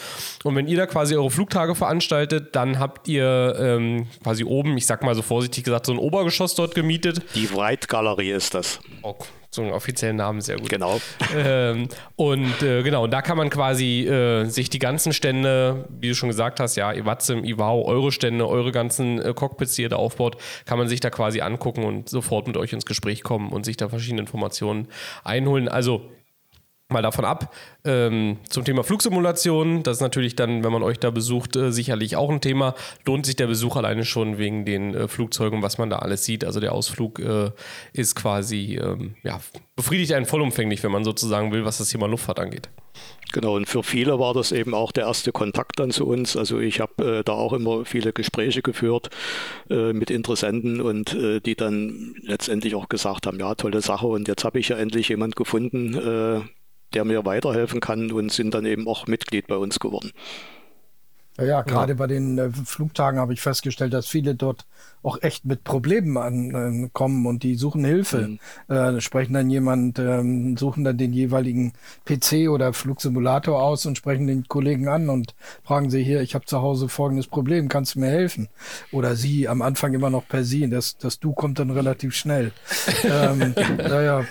[0.44, 4.86] Und wenn ihr da quasi eure Flugtage veranstaltet, dann habt ihr ähm, quasi oben, ich
[4.86, 7.22] sag mal so vorsichtig gesagt, so ein Obergeschoss dort gemietet.
[7.34, 8.80] Die Wright Galerie ist das.
[9.02, 9.14] Oh,
[9.56, 10.68] so einen offiziellen Namen, sehr gut.
[10.68, 11.00] Genau.
[11.36, 16.08] Ähm, und äh, genau, und da kann man quasi äh, sich die ganzen Stände, wie
[16.08, 19.88] du schon gesagt hast, ja, Iwatzim, Iwao, eure Stände, eure ganzen äh, Cockpits, die ihr
[19.88, 23.50] da aufbaut, kann man sich da quasi angucken und sofort mit euch ins Gespräch kommen
[23.50, 24.88] und sich da verschiedene Informationen
[25.24, 25.68] einholen.
[25.68, 26.02] Also
[26.88, 27.52] mal davon ab.
[27.84, 32.16] Ähm, zum Thema Flugsimulation, das ist natürlich dann, wenn man euch da besucht, äh, sicherlich
[32.16, 32.74] auch ein Thema.
[33.04, 36.44] Lohnt sich der Besuch alleine schon wegen den äh, Flugzeugen, was man da alles sieht.
[36.44, 37.50] Also der Ausflug äh,
[37.92, 39.40] ist quasi, ähm, ja,
[39.74, 42.70] befriedigt einen vollumfänglich, wenn man sozusagen will, was das Thema Luftfahrt angeht.
[43.32, 46.36] Genau, und für viele war das eben auch der erste Kontakt dann zu uns.
[46.36, 49.10] Also ich habe äh, da auch immer viele Gespräche geführt
[49.68, 54.28] äh, mit Interessenten und äh, die dann letztendlich auch gesagt haben, ja, tolle Sache und
[54.28, 56.40] jetzt habe ich ja endlich jemand gefunden, äh,
[56.94, 60.12] der mir weiterhelfen kann und sind dann eben auch Mitglied bei uns geworden.
[61.38, 61.96] Ja, ja gerade ja.
[61.96, 64.66] bei den äh, Flugtagen habe ich festgestellt, dass viele dort
[65.02, 68.28] auch echt mit Problemen ankommen äh, und die suchen Hilfe.
[68.68, 68.74] Mhm.
[68.74, 71.74] Äh, sprechen dann jemand, ähm, suchen dann den jeweiligen
[72.06, 76.46] PC oder Flugsimulator aus und sprechen den Kollegen an und fragen sie hier, ich habe
[76.46, 78.48] zu Hause folgendes Problem, kannst du mir helfen?
[78.90, 82.52] Oder sie am Anfang immer noch per sie, das, das Du kommt dann relativ schnell.
[83.04, 84.24] ähm, naja,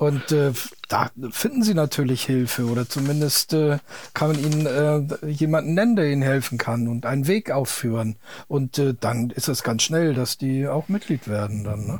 [0.00, 0.52] und äh,
[0.88, 3.76] da finden sie natürlich Hilfe oder zumindest äh,
[4.14, 8.16] kann man ihnen äh, jemanden nennen, der ihnen helfen kann und einen Weg aufführen.
[8.48, 11.86] Und äh, dann ist es ganz schnell, dass die auch Mitglied werden dann.
[11.86, 11.98] Ne?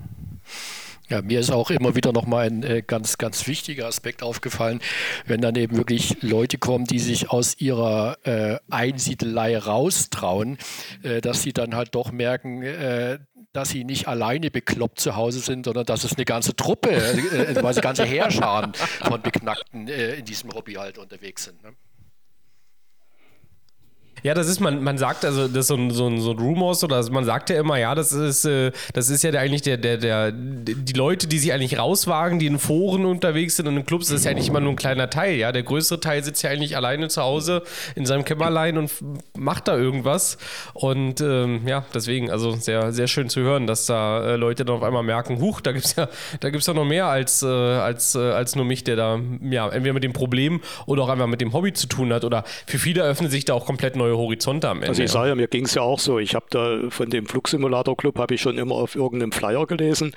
[1.11, 4.81] Ja, mir ist auch immer wieder nochmal ein äh, ganz, ganz wichtiger Aspekt aufgefallen,
[5.27, 10.57] wenn dann eben wirklich Leute kommen, die sich aus ihrer äh, Einsiedelei raustrauen,
[11.03, 13.19] äh, dass sie dann halt doch merken, äh,
[13.53, 17.55] dass sie nicht alleine bekloppt zu Hause sind, sondern dass es eine ganze Truppe, äh,
[17.55, 21.63] quasi ganze Heerscharen von Beknackten äh, in diesem Hobby halt unterwegs sind.
[21.63, 21.75] Ne?
[24.23, 26.39] Ja, das ist, man, man sagt, also das ist so ein, so ein, so ein
[26.39, 29.63] Rumors oder man sagt ja immer, ja, das ist, äh, das ist ja der, eigentlich
[29.63, 33.77] der, der, der, die Leute, die sich eigentlich rauswagen, die in Foren unterwegs sind und
[33.77, 35.53] in Clubs, das ist ja eigentlich immer nur ein kleiner Teil, ja.
[35.53, 37.63] Der größere Teil sitzt ja eigentlich alleine zu Hause
[37.95, 38.91] in seinem Kämmerlein und
[39.37, 40.39] macht da irgendwas.
[40.75, 44.77] Und ähm, ja, deswegen, also sehr, sehr schön zu hören, dass da äh, Leute dann
[44.77, 46.09] auf einmal merken, huch, da gibt's ja,
[46.41, 49.69] da gibt's ja noch mehr als, äh, als, äh, als nur mich, der da, ja,
[49.69, 52.25] entweder mit dem Problem oder auch einfach mit dem Hobby zu tun hat.
[52.25, 54.89] Oder für viele öffnen sich da auch komplett neue neue Horizonte am Ende.
[54.89, 56.19] Also ich sage ja, mir ging es ja auch so.
[56.19, 60.13] Ich habe da von dem Flugsimulator Club habe ich schon immer auf irgendeinem Flyer gelesen.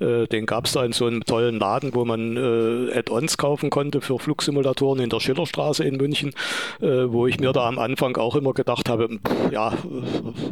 [0.00, 3.70] Äh, den gab es da in so einem tollen Laden, wo man äh, Add-ons kaufen
[3.70, 6.32] konnte für Flugsimulatoren in der Schillerstraße in München,
[6.80, 9.72] äh, wo ich mir da am Anfang auch immer gedacht habe, pff, ja,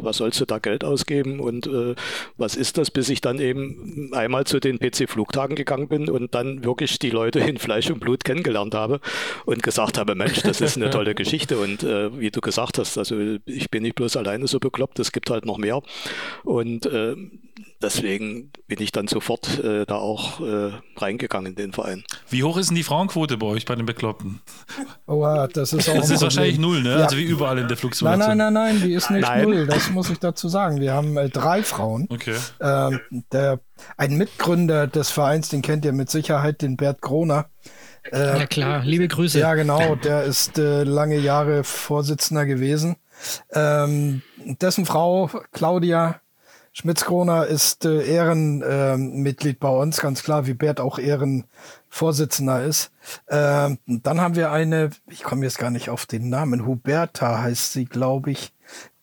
[0.01, 1.95] was sollst du da Geld ausgeben und äh,
[2.37, 6.63] was ist das, bis ich dann eben einmal zu den PC-Flugtagen gegangen bin und dann
[6.63, 8.99] wirklich die Leute in Fleisch und Blut kennengelernt habe
[9.45, 12.86] und gesagt habe, Mensch, das ist eine tolle Geschichte und äh, wie du gesagt hast,
[12.87, 12.97] hast.
[12.97, 15.81] Also ich bin nicht bloß alleine so bekloppt, es gibt halt noch mehr.
[16.43, 17.15] Und äh,
[17.81, 22.03] deswegen bin ich dann sofort äh, da auch äh, reingegangen in den Verein.
[22.29, 24.41] Wie hoch ist denn die Frauenquote bei euch bei den Bekloppten?
[25.05, 26.91] Oh, das ist auch Das ist wahrscheinlich null, ne?
[26.91, 27.05] Ja.
[27.05, 28.37] Also wie überall in der Flugsimulation.
[28.37, 29.43] Nein, nein, nein, nein, die ist nicht nein.
[29.43, 29.67] null.
[29.67, 30.79] Das muss ich dazu sagen.
[30.79, 32.07] Wir haben äh, drei Frauen.
[32.09, 32.35] Okay.
[32.59, 32.99] Ähm,
[33.31, 33.59] der,
[33.97, 37.49] ein Mitgründer des Vereins, den kennt ihr mit Sicherheit, den Bert Kroner.
[38.11, 39.39] Äh, ja klar, liebe Grüße.
[39.39, 42.95] Ja, genau, der ist äh, lange Jahre Vorsitzender gewesen.
[43.53, 44.21] Ähm,
[44.61, 46.21] dessen Frau Claudia
[46.73, 52.91] Schmitz-Kroner ist äh, Ehrenmitglied bei uns, ganz klar, wie Bert auch Ehrenvorsitzender ist.
[53.29, 57.73] Ähm, dann haben wir eine, ich komme jetzt gar nicht auf den Namen, Huberta heißt
[57.73, 58.53] sie, glaube ich,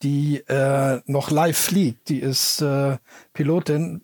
[0.04, 2.10] die äh, noch live fliegt.
[2.10, 2.98] Die ist äh,
[3.32, 4.02] Pilotin.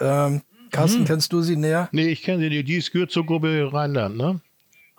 [0.00, 0.42] Ähm,
[0.72, 1.06] Carsten, hm.
[1.06, 1.88] kennst du sie näher?
[1.92, 2.68] Nee, ich kenne sie nicht.
[2.68, 4.40] Die gehört zur Gruppe Rheinland, ne?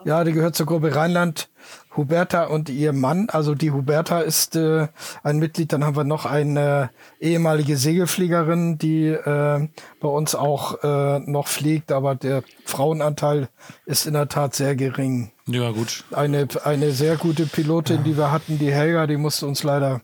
[0.06, 1.50] Ja, die gehört zur Gruppe Rheinland.
[1.96, 3.30] Huberta und ihr Mann.
[3.30, 4.88] Also die Huberta ist äh,
[5.24, 5.72] ein Mitglied.
[5.72, 9.68] Dann haben wir noch eine ehemalige Segelfliegerin, die äh,
[10.00, 11.92] bei uns auch äh, noch fliegt.
[11.92, 13.48] Aber der Frauenanteil
[13.86, 15.32] ist in der Tat sehr gering.
[15.48, 16.04] Ja, gut.
[16.12, 20.02] Eine, eine sehr gute Pilotin, die wir hatten, die Helga, die musste uns leider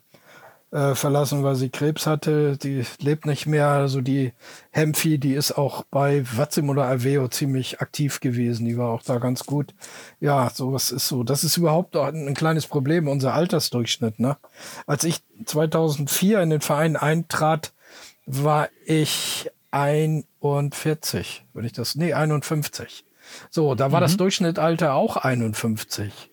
[0.72, 2.58] äh, verlassen, weil sie Krebs hatte.
[2.58, 3.68] Die lebt nicht mehr.
[3.70, 4.34] Also die
[4.72, 8.66] Hemphi, die ist auch bei Watzim oder Aveo ziemlich aktiv gewesen.
[8.66, 9.74] Die war auch da ganz gut.
[10.20, 11.24] Ja, sowas ist so.
[11.24, 14.20] Das ist überhaupt ein, ein kleines Problem, unser Altersdurchschnitt.
[14.20, 14.38] Ne?
[14.86, 17.74] Als ich 2004 in den Verein eintrat,
[18.26, 23.06] war ich 41, wenn ich das, nee, 51.
[23.50, 24.04] So, da war mhm.
[24.04, 26.30] das Durchschnittalter auch 51.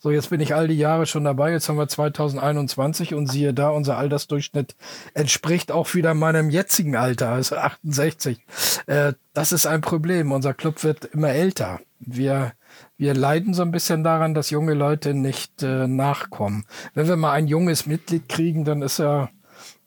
[0.00, 1.50] So, jetzt bin ich all die Jahre schon dabei.
[1.50, 4.76] Jetzt haben wir 2021 und siehe da, unser Altersdurchschnitt
[5.12, 8.38] entspricht auch wieder meinem jetzigen Alter, also 68.
[8.86, 10.30] Äh, das ist ein Problem.
[10.30, 11.80] Unser Club wird immer älter.
[11.98, 12.52] Wir,
[12.96, 16.64] wir leiden so ein bisschen daran, dass junge Leute nicht äh, nachkommen.
[16.94, 19.30] Wenn wir mal ein junges Mitglied kriegen, dann ist er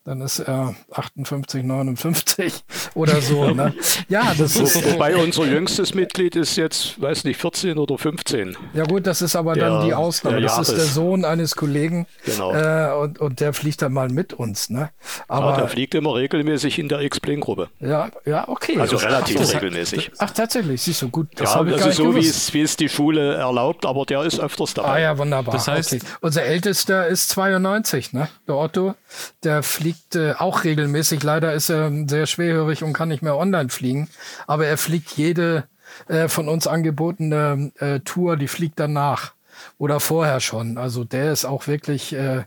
[0.04, 2.64] dann ist er 58, 59
[2.96, 3.52] oder so.
[3.52, 3.74] Ne?
[4.10, 4.84] Ja, das ist.
[4.92, 8.58] Wobei unser jüngstes Mitglied ist jetzt, weiß nicht, 14 oder 15.
[8.74, 10.42] Ja, gut, das ist aber der, dann die Ausnahme.
[10.42, 12.08] Das ist der Sohn eines Kollegen.
[12.26, 12.52] Genau.
[12.52, 14.72] Äh, und, und der fliegt dann mal mit uns.
[14.72, 14.90] Ne?
[15.28, 17.70] Aber ja, der fliegt immer regelmäßig in der X-Plane-Gruppe.
[17.80, 18.80] Ja, ja, okay.
[18.80, 20.12] Also das relativ ach, regelmäßig.
[20.18, 21.28] Ach, tatsächlich, siehst du, gut.
[21.36, 24.74] Das ja, also so, wie es, wie es die Schule erlaubt, aber der ist öfters
[24.74, 24.90] dabei.
[24.90, 25.54] Ah ja, wunderbar.
[25.54, 26.04] Das heißt, okay.
[26.22, 28.30] Unser Ältester ist 92, ne?
[28.48, 28.96] Der Otto,
[29.44, 31.24] der fliegt äh, auch regelmäßig.
[31.24, 34.10] Leider ist er sehr schwerhörig und kann nicht mehr online fliegen.
[34.48, 35.66] Aber er fliegt jede
[36.08, 39.34] äh, von uns angebotene äh, Tour, die fliegt danach
[39.78, 40.78] oder vorher schon.
[40.78, 42.44] Also der ist auch wirklich äh,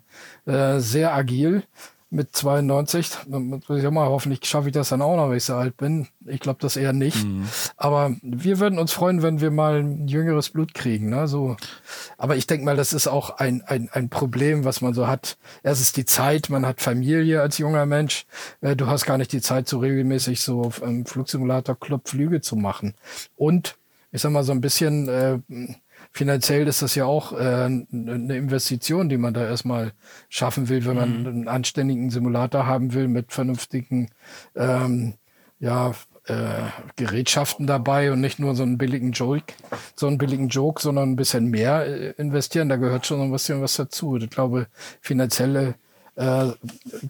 [0.46, 1.62] äh, sehr agil
[2.14, 3.10] mit 92.
[3.26, 6.06] Ich mal, hoffentlich schaffe ich das dann auch noch, wenn ich so alt bin.
[6.26, 7.24] Ich glaube das eher nicht.
[7.24, 7.48] Mhm.
[7.76, 11.10] Aber wir würden uns freuen, wenn wir mal ein jüngeres Blut kriegen.
[11.10, 11.26] Ne?
[11.26, 11.56] So.
[12.16, 15.36] Aber ich denke mal, das ist auch ein, ein, ein Problem, was man so hat.
[15.62, 18.26] Erst ist die Zeit, man hat Familie als junger Mensch.
[18.60, 22.94] Äh, du hast gar nicht die Zeit, so regelmäßig so im Flugsimulator-Club Flüge zu machen.
[23.34, 23.76] Und
[24.12, 25.38] ich sag mal so ein bisschen äh,
[26.14, 29.92] finanziell ist das ja auch äh, eine Investition, die man da erstmal
[30.28, 31.26] schaffen will, wenn man mhm.
[31.26, 34.08] einen anständigen Simulator haben will mit vernünftigen
[34.54, 35.14] ähm,
[35.58, 35.92] ja,
[36.26, 36.62] äh,
[36.96, 39.52] Gerätschaften dabei und nicht nur so einen billigen Joke,
[39.96, 42.68] so einen billigen Joke, sondern ein bisschen mehr äh, investieren.
[42.68, 44.16] Da gehört schon ein bisschen was dazu.
[44.16, 44.68] Ich glaube,
[45.00, 45.74] finanzielle
[46.16, 46.52] äh,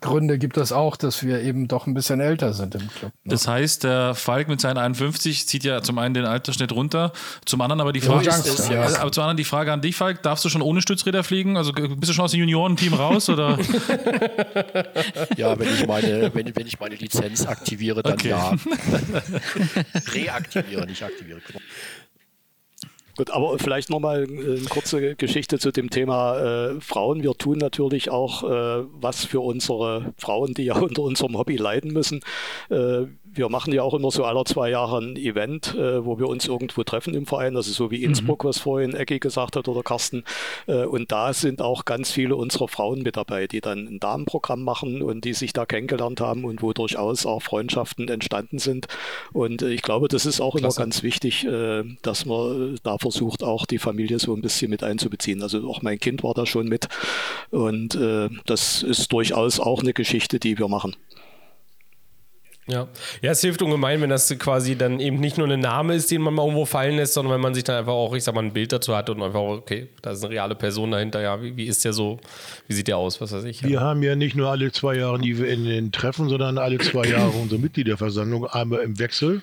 [0.01, 3.13] Gründe gibt es auch, dass wir eben doch ein bisschen älter sind im Club.
[3.25, 3.33] Ne?
[3.33, 7.13] Das heißt, der Falk mit seinen 51 zieht ja zum einen den Altersschnitt runter,
[7.45, 8.83] zum anderen aber die Frage, ja, ist, ja.
[9.01, 11.59] aber zum anderen die Frage an dich, Falk, darfst du schon ohne Stützräder fliegen?
[11.59, 13.59] Also bist du schon aus dem Juniorenteam raus oder?
[15.37, 18.31] ja, wenn ich meine, wenn, wenn ich meine Lizenz aktiviere, dann okay.
[18.31, 18.53] ja.
[20.15, 21.41] Reaktiviere, nicht aktiviere.
[23.17, 27.23] Gut, aber vielleicht nochmal äh, eine kurze Geschichte zu dem Thema äh, Frauen.
[27.23, 31.93] Wir tun natürlich auch äh, was für unsere Frauen, die ja unter unserem Hobby leiden
[31.93, 32.21] müssen.
[32.71, 36.29] Äh, wir machen ja auch immer so alle zwei Jahre ein Event, äh, wo wir
[36.29, 38.05] uns irgendwo treffen im Verein, also so wie mhm.
[38.05, 38.49] Innsbruck, mhm.
[38.49, 40.25] was vorhin Ecki gesagt hat oder Carsten.
[40.67, 44.63] Äh, und da sind auch ganz viele unserer Frauen mit dabei, die dann ein Damenprogramm
[44.63, 48.87] machen und die sich da kennengelernt haben und wo durchaus auch Freundschaften entstanden sind.
[49.33, 50.77] Und äh, ich glaube, das ist auch Klasse.
[50.77, 54.83] immer ganz wichtig, äh, dass man da versucht, auch die Familie so ein bisschen mit
[54.83, 55.43] einzubeziehen.
[55.43, 56.89] Also auch mein Kind war da schon mit.
[57.51, 60.97] Und äh, das ist durchaus auch eine Geschichte, die wir machen.
[62.67, 62.89] Ja.
[63.21, 66.23] ja, es hilft ungemein, wenn das quasi dann eben nicht nur ein Name ist, den
[66.23, 68.43] man mal irgendwo fallen lässt, sondern wenn man sich dann einfach auch, ich sag mal,
[68.43, 71.55] ein Bild dazu hat und einfach, okay, da ist eine reale Person dahinter, ja, wie,
[71.57, 72.21] wie ist der so,
[72.67, 73.61] wie sieht der aus, was weiß ich.
[73.61, 73.69] Ja.
[73.69, 77.07] Wir haben ja nicht nur alle zwei Jahre die in den Treffen, sondern alle zwei
[77.07, 79.43] Jahre unsere Mitgliederversammlung, einmal im Wechsel.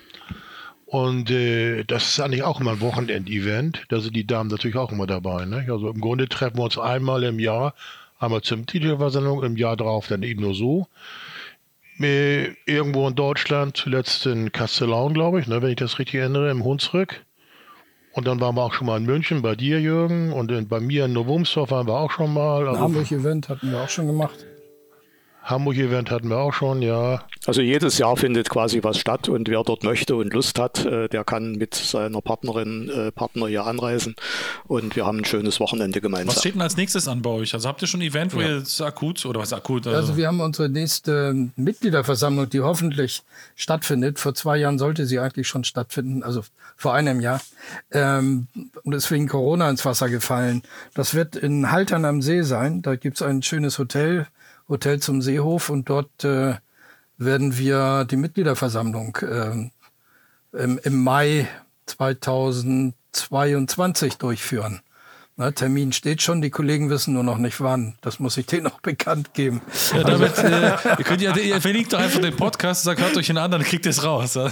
[0.86, 3.84] Und äh, das ist eigentlich auch immer ein Wochenendevent.
[3.88, 5.46] Da sind die Damen natürlich auch immer dabei.
[5.46, 5.66] Ne?
[5.70, 7.74] Also im Grunde treffen wir uns einmal im Jahr,
[8.18, 10.88] einmal zur Mitgliederversammlung, im Jahr darauf dann eben nur so
[11.98, 16.64] irgendwo in Deutschland, zuletzt in Castellan, glaube ich, ne, wenn ich das richtig erinnere, im
[16.64, 17.24] Hunsrück.
[18.12, 20.32] Und dann waren wir auch schon mal in München bei dir, Jürgen.
[20.32, 22.68] Und in, bei mir in Novumsdorf waren wir auch schon mal.
[22.68, 24.44] Also Hamburg-Event hatten wir auch schon gemacht.
[25.42, 27.24] Hamburg-Event hatten wir auch schon, ja.
[27.46, 31.08] Also jedes Jahr findet quasi was statt und wer dort möchte und Lust hat, äh,
[31.08, 34.14] der kann mit seiner Partnerin, äh, Partner hier anreisen
[34.68, 36.28] und wir haben ein schönes Wochenende gemeinsam.
[36.28, 37.54] Was steht denn als nächstes an bei euch?
[37.54, 38.58] Also habt ihr schon ein Event, wo ja.
[38.58, 39.86] ihr akut oder was akut?
[39.86, 43.22] Also, also wir haben unsere nächste Mitgliederversammlung, die hoffentlich
[43.56, 44.18] stattfindet.
[44.18, 46.42] Vor zwei Jahren sollte sie eigentlich schon stattfinden, also
[46.76, 47.40] vor einem Jahr.
[47.90, 48.46] Ähm,
[48.84, 50.62] und ist wegen Corona ins Wasser gefallen.
[50.94, 52.82] Das wird in Haltern am See sein.
[52.82, 54.26] Da gibt es ein schönes Hotel
[54.68, 56.54] Hotel zum Seehof und dort äh,
[57.24, 59.70] werden wir die Mitgliederversammlung äh,
[60.52, 61.48] im, im, Mai
[61.86, 64.80] 2000 22 durchführen.
[65.36, 67.94] Ne, Termin steht schon, die Kollegen wissen nur noch nicht wann.
[68.02, 69.62] Das muss ich denen noch bekannt geben.
[69.94, 73.30] Ja, damit, äh, ihr, könnt, ihr, ihr verlinkt doch einfach den Podcast, sagt, hört euch
[73.30, 74.38] einen an, dann kriegt ihr es raus.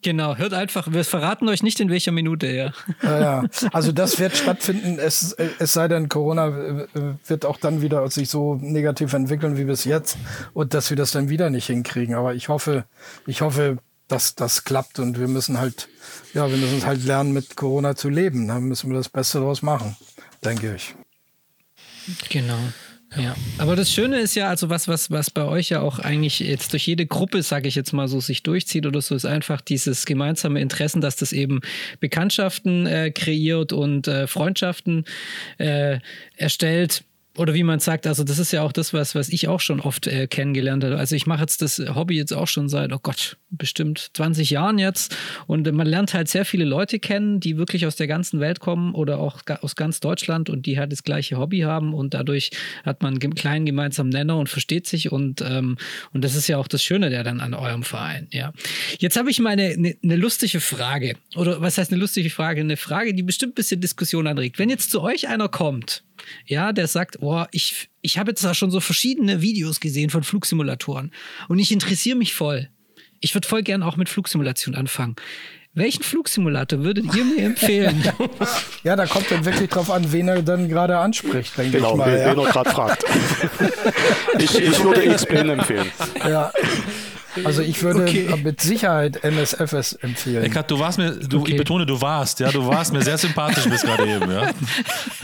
[0.00, 2.72] Genau, hört einfach, wir verraten euch nicht in welcher Minute, ja.
[3.02, 3.44] Ja, ja.
[3.72, 6.86] Also das wird stattfinden, es, es sei denn, Corona äh,
[7.26, 10.16] wird auch dann wieder sich so negativ entwickeln wie bis jetzt
[10.54, 12.14] und dass wir das dann wieder nicht hinkriegen.
[12.14, 12.84] Aber ich hoffe,
[13.26, 13.76] ich hoffe,
[14.08, 15.88] dass das klappt und wir müssen halt,
[16.32, 18.48] ja, wir müssen halt lernen, mit Corona zu leben.
[18.48, 19.96] Da müssen wir das Beste daraus machen,
[20.42, 20.94] denke ich.
[22.30, 22.58] Genau.
[23.16, 26.40] Ja, aber das Schöne ist ja, also was, was, was bei euch ja auch eigentlich
[26.40, 29.60] jetzt durch jede Gruppe, sage ich jetzt mal so, sich durchzieht oder so, ist einfach
[29.60, 31.60] dieses gemeinsame Interessen, dass das eben
[32.00, 35.04] Bekanntschaften äh, kreiert und äh, Freundschaften
[35.58, 35.98] äh,
[36.36, 37.04] erstellt
[37.36, 39.80] oder wie man sagt, also das ist ja auch das, was, was ich auch schon
[39.80, 40.96] oft äh, kennengelernt habe.
[40.96, 44.78] Also ich mache jetzt das Hobby jetzt auch schon seit, oh Gott, bestimmt 20 Jahren
[44.78, 45.16] jetzt.
[45.48, 48.94] Und man lernt halt sehr viele Leute kennen, die wirklich aus der ganzen Welt kommen
[48.94, 51.92] oder auch aus ganz Deutschland und die halt das gleiche Hobby haben.
[51.92, 52.50] Und dadurch
[52.84, 55.10] hat man einen kleinen gemeinsamen Nenner und versteht sich.
[55.10, 55.76] Und, ähm,
[56.12, 58.28] und das ist ja auch das Schöne der dann an eurem Verein.
[58.30, 58.52] Ja.
[58.98, 61.16] Jetzt habe ich mal eine, eine, eine lustige Frage.
[61.34, 62.60] Oder was heißt eine lustige Frage?
[62.60, 64.60] Eine Frage, die bestimmt ein bisschen Diskussion anregt.
[64.60, 66.04] Wenn jetzt zu euch einer kommt,
[66.46, 70.22] ja, der sagt, oh, ich, ich habe jetzt da schon so verschiedene Videos gesehen von
[70.22, 71.12] Flugsimulatoren
[71.48, 72.68] und ich interessiere mich voll.
[73.20, 75.16] Ich würde voll gern auch mit Flugsimulation anfangen.
[75.76, 78.02] Welchen Flugsimulator würdet ihr mir empfehlen?
[78.84, 81.96] Ja, da kommt dann wirklich drauf an, wen er dann gerade anspricht, denke genau, ich
[81.96, 82.12] mal.
[82.12, 82.30] Wen, ja.
[82.32, 83.04] wen er gerade fragt.
[84.38, 85.90] ich, ich würde X-Plane empfehlen.
[86.18, 86.52] Ja.
[87.42, 88.28] Also ich würde okay.
[88.42, 90.44] mit Sicherheit MSFS empfehlen.
[90.44, 91.52] Eckart, du warst mir, du, okay.
[91.52, 94.52] ich betone, du warst, ja, du warst mir sehr sympathisch bis gerade eben, ja.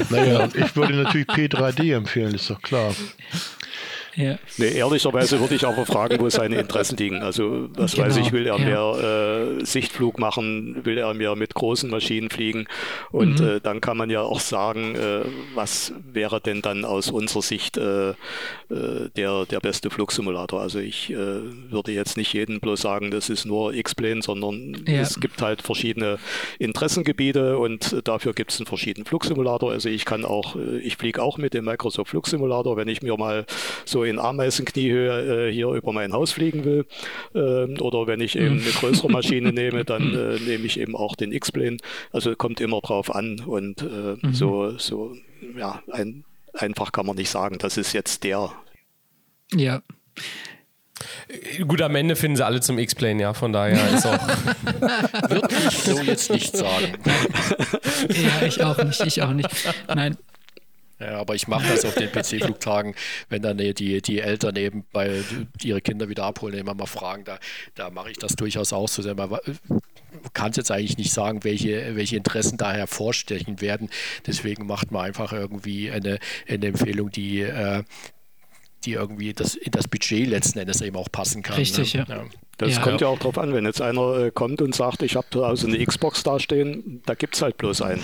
[0.09, 2.95] Naja, ich würde natürlich P3D empfehlen, ist doch klar.
[4.17, 4.39] Ja.
[4.57, 7.23] Nee, ehrlicherweise würde ich aber fragen, wo seine Interessen liegen.
[7.23, 8.07] Also, was genau.
[8.07, 8.65] weiß ich, will er ja.
[8.65, 12.67] mehr äh, Sichtflug machen, will er mehr mit großen Maschinen fliegen?
[13.13, 13.47] Und mhm.
[13.47, 15.23] äh, dann kann man ja auch sagen, äh,
[15.55, 18.15] was wäre denn dann aus unserer Sicht äh, äh,
[19.17, 20.61] der, der beste Flugsimulator?
[20.61, 25.01] Also, ich äh, würde jetzt nicht jedem bloß sagen, das ist nur X-Plane, sondern ja.
[25.01, 26.19] es gibt halt verschiedene
[26.59, 29.71] Interessengebiete und dafür gibt es einen verschiedenen Flugsimulator.
[29.71, 33.47] Also, ich kann auch, ich fliege auch mit dem Microsoft Flugsimulator, wenn ich mir mal
[33.85, 36.87] so in Ameisenkniehöhe äh, hier über mein Haus fliegen will.
[37.35, 41.17] Ähm, oder wenn ich eben eine größere Maschine nehme, dann äh, nehme ich eben auch
[41.17, 41.79] den X-Plane.
[42.13, 44.35] Also kommt immer drauf an und äh, mhm.
[44.35, 45.15] so, so,
[45.57, 46.25] ja, ein,
[46.55, 48.53] einfach kann man nicht sagen, das ist jetzt der.
[49.55, 49.83] Ja.
[51.67, 54.19] Gut, am Ende finden sie alle zum X-Plane, ja, von daher ist auch.
[55.31, 56.93] Würde ich so jetzt nicht sagen.
[58.09, 59.49] ja, ich auch nicht, ich auch nicht.
[59.89, 60.17] Nein,
[61.01, 62.95] ja, aber ich mache das auf den PC-Flugtagen,
[63.29, 65.23] wenn dann die, die Eltern eben bei
[65.63, 67.39] ihre Kinder wieder abholen, immer mal fragen, da,
[67.75, 69.03] da mache ich das durchaus auch so.
[69.15, 69.41] Man
[70.35, 73.89] kann jetzt eigentlich nicht sagen, welche, welche Interessen da hervorstechen werden.
[74.27, 77.83] Deswegen macht man einfach irgendwie eine, eine Empfehlung, die, äh,
[78.85, 81.57] die irgendwie das, in das Budget letzten Endes eben auch passen kann.
[81.57, 82.05] Richtig, ne?
[82.09, 82.17] ja.
[82.17, 82.25] ja.
[82.59, 82.83] Das ja.
[82.83, 85.41] kommt ja auch darauf an, wenn jetzt einer äh, kommt und sagt, ich habe da
[85.45, 88.03] also eine Xbox dastehen, da gibt es halt bloß einen.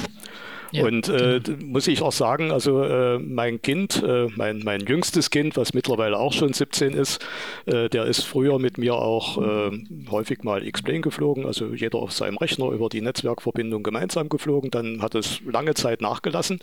[0.73, 1.65] Ja, und äh, genau.
[1.65, 6.19] muss ich auch sagen, also äh, mein Kind, äh, mein, mein jüngstes Kind, was mittlerweile
[6.19, 7.25] auch schon 17 ist,
[7.67, 9.71] äh, der ist früher mit mir auch äh,
[10.11, 14.71] häufig mal X-Plane geflogen, also jeder auf seinem Rechner über die Netzwerkverbindung gemeinsam geflogen.
[14.71, 16.61] Dann hat es lange Zeit nachgelassen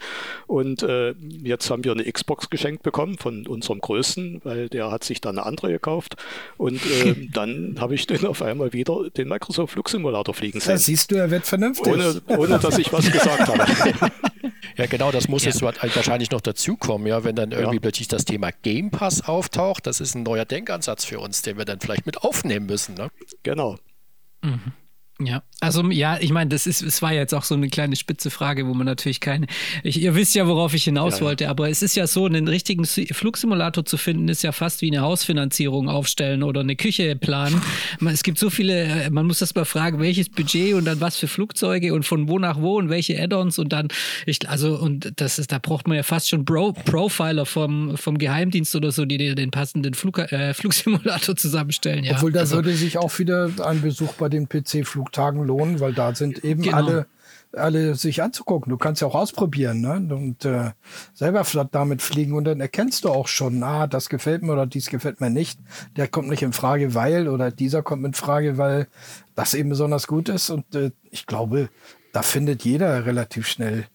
[0.47, 5.03] und äh, jetzt haben wir eine Xbox geschenkt bekommen von unserem Größten, weil der hat
[5.03, 6.15] sich dann eine andere gekauft
[6.57, 6.81] und
[7.33, 10.73] dann habe ich den auf einmal wieder den Microsoft Flugsimulator fliegen sehen.
[10.73, 11.93] Da siehst du, er wird vernünftig.
[11.93, 13.65] Ohne, ohne dass ich was gesagt habe.
[14.75, 15.51] Ja, genau, das muss ja.
[15.51, 17.81] jetzt wahrscheinlich noch dazukommen, ja, wenn dann irgendwie ja.
[17.81, 19.85] plötzlich das Thema Game Pass auftaucht.
[19.85, 22.95] Das ist ein neuer Denkansatz für uns, den wir dann vielleicht mit aufnehmen müssen.
[22.95, 23.09] Ne?
[23.43, 23.77] Genau.
[24.41, 24.73] Mhm.
[25.19, 28.31] Ja, also ja, ich meine, das ist, es war jetzt auch so eine kleine spitze
[28.31, 29.45] Frage, wo man natürlich keine,
[29.83, 32.47] ich, ihr wisst ja, worauf ich hinaus ja, wollte, aber es ist ja so, einen
[32.47, 37.61] richtigen Flugsimulator zu finden, ist ja fast wie eine Hausfinanzierung aufstellen oder eine Küche planen.
[38.13, 41.17] Es gibt so viele, äh, man muss das mal fragen, welches Budget und dann was
[41.17, 43.87] für Flugzeuge und von wo nach wo und welche Add-ons und dann,
[44.25, 48.17] ich, also, und das ist, da braucht man ja fast schon Bro Profiler vom, vom
[48.17, 52.03] Geheimdienst oder so, die dir den passenden Flug, äh, Flugsimulator zusammenstellen.
[52.03, 52.15] Ja.
[52.15, 55.93] Obwohl da also, würde sich auch wieder ein Besuch bei den PC-Flug Tagen lohnen, weil
[55.93, 56.77] da sind eben genau.
[56.77, 57.05] alle
[57.55, 58.69] alle sich anzugucken.
[58.69, 60.15] Du kannst ja auch ausprobieren ne?
[60.15, 60.71] und äh,
[61.13, 64.89] selber damit fliegen und dann erkennst du auch schon, ah, das gefällt mir oder dies
[64.89, 65.59] gefällt mir nicht.
[65.95, 68.87] Der kommt nicht in Frage, weil oder dieser kommt in Frage, weil
[69.35, 70.49] das eben besonders gut ist.
[70.49, 71.69] Und äh, ich glaube,
[72.11, 73.85] da findet jeder relativ schnell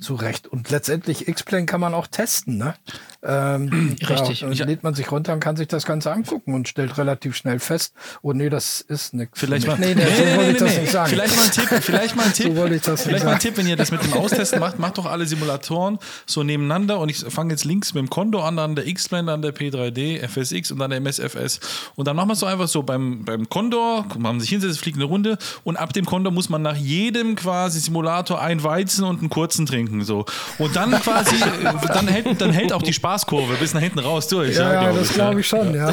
[0.00, 0.46] zurecht.
[0.46, 2.56] Und letztendlich X-Plane kann man auch testen.
[2.56, 2.74] Ne?
[3.22, 4.40] Ähm, Richtig.
[4.40, 7.58] Da lädt man sich runter und kann sich das Ganze angucken und stellt relativ schnell
[7.58, 7.92] fest,
[8.22, 9.40] oh nee, das ist nichts.
[9.40, 11.10] Vielleicht mal, nee, nee, so wollte ich das nicht sagen.
[11.10, 12.46] Vielleicht mal ein Tipp, vielleicht mal ein Tipp.
[12.46, 13.38] So wollte ich das vielleicht mal ein.
[13.40, 17.08] Tipp, wenn ihr das mit dem Austesten macht, macht doch alle Simulatoren so nebeneinander und
[17.08, 20.70] ich fange jetzt links mit dem Kondo an, dann der X-Plane, dann der P3D, FSX
[20.70, 21.60] und dann der MSFS
[21.96, 24.96] und dann machen wir es so einfach so beim, beim Condor, man sich hinsetzt, fliegt
[24.96, 29.20] eine Runde und ab dem Condor muss man nach jedem quasi Simulator ein Weizen und
[29.20, 30.24] einen kurzen trinken so
[30.58, 31.36] und dann quasi,
[31.88, 34.56] dann hält, dann hält auch die Spaßkurve bis nach hinten raus durch.
[34.56, 35.92] Ja, ja, glaub das glaube ich schon, ja.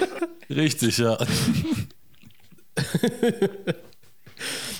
[0.50, 1.18] Richtig, ja.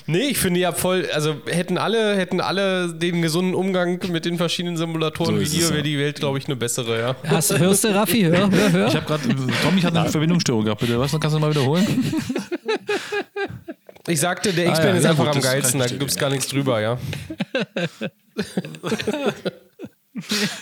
[0.05, 4.35] Nee, ich finde ja voll, also hätten alle, hätten alle den gesunden Umgang mit den
[4.37, 5.69] verschiedenen Simulatoren So wie dir, ja.
[5.69, 7.15] wäre die Welt, glaube ich, eine bessere, ja.
[7.25, 8.23] Hast, hörst du, Raffi?
[8.23, 8.87] Hör, hör, hör.
[8.89, 9.23] Ich habe gerade,
[9.63, 10.99] Tommy hat eine Verbindungsstörung gehabt, bitte.
[10.99, 11.87] Was, kannst du mal wiederholen?
[14.05, 16.11] Ich sagte, der Ah, X-Plane ja, ist ja, einfach gut, am ich geilsten, da gibt
[16.11, 16.97] es gar nichts drüber, ja.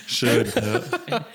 [0.08, 0.48] Schön.
[0.56, 1.26] Ja.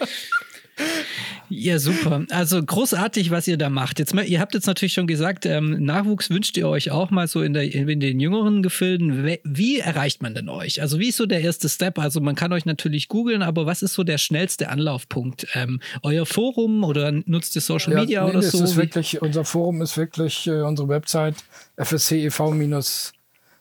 [1.48, 2.26] Ja, super.
[2.30, 3.98] Also großartig, was ihr da macht.
[4.00, 7.28] Jetzt, mal- ihr habt jetzt natürlich schon gesagt, ähm, Nachwuchs wünscht ihr euch auch mal
[7.28, 9.38] so in, der, in den jüngeren Gefilden.
[9.44, 10.82] Wie erreicht man denn euch?
[10.82, 11.98] Also wie ist so der erste Step?
[12.00, 15.46] Also man kann euch natürlich googeln, aber was ist so der schnellste Anlaufpunkt?
[15.54, 18.62] Ähm, euer Forum oder nutzt ihr Social Media nee, oder es so?
[18.62, 21.36] Ist wirklich, unser Forum ist wirklich äh, unsere Website
[21.78, 23.12] fscev-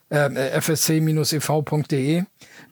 [0.08, 2.24] äh, fsc-ev.de.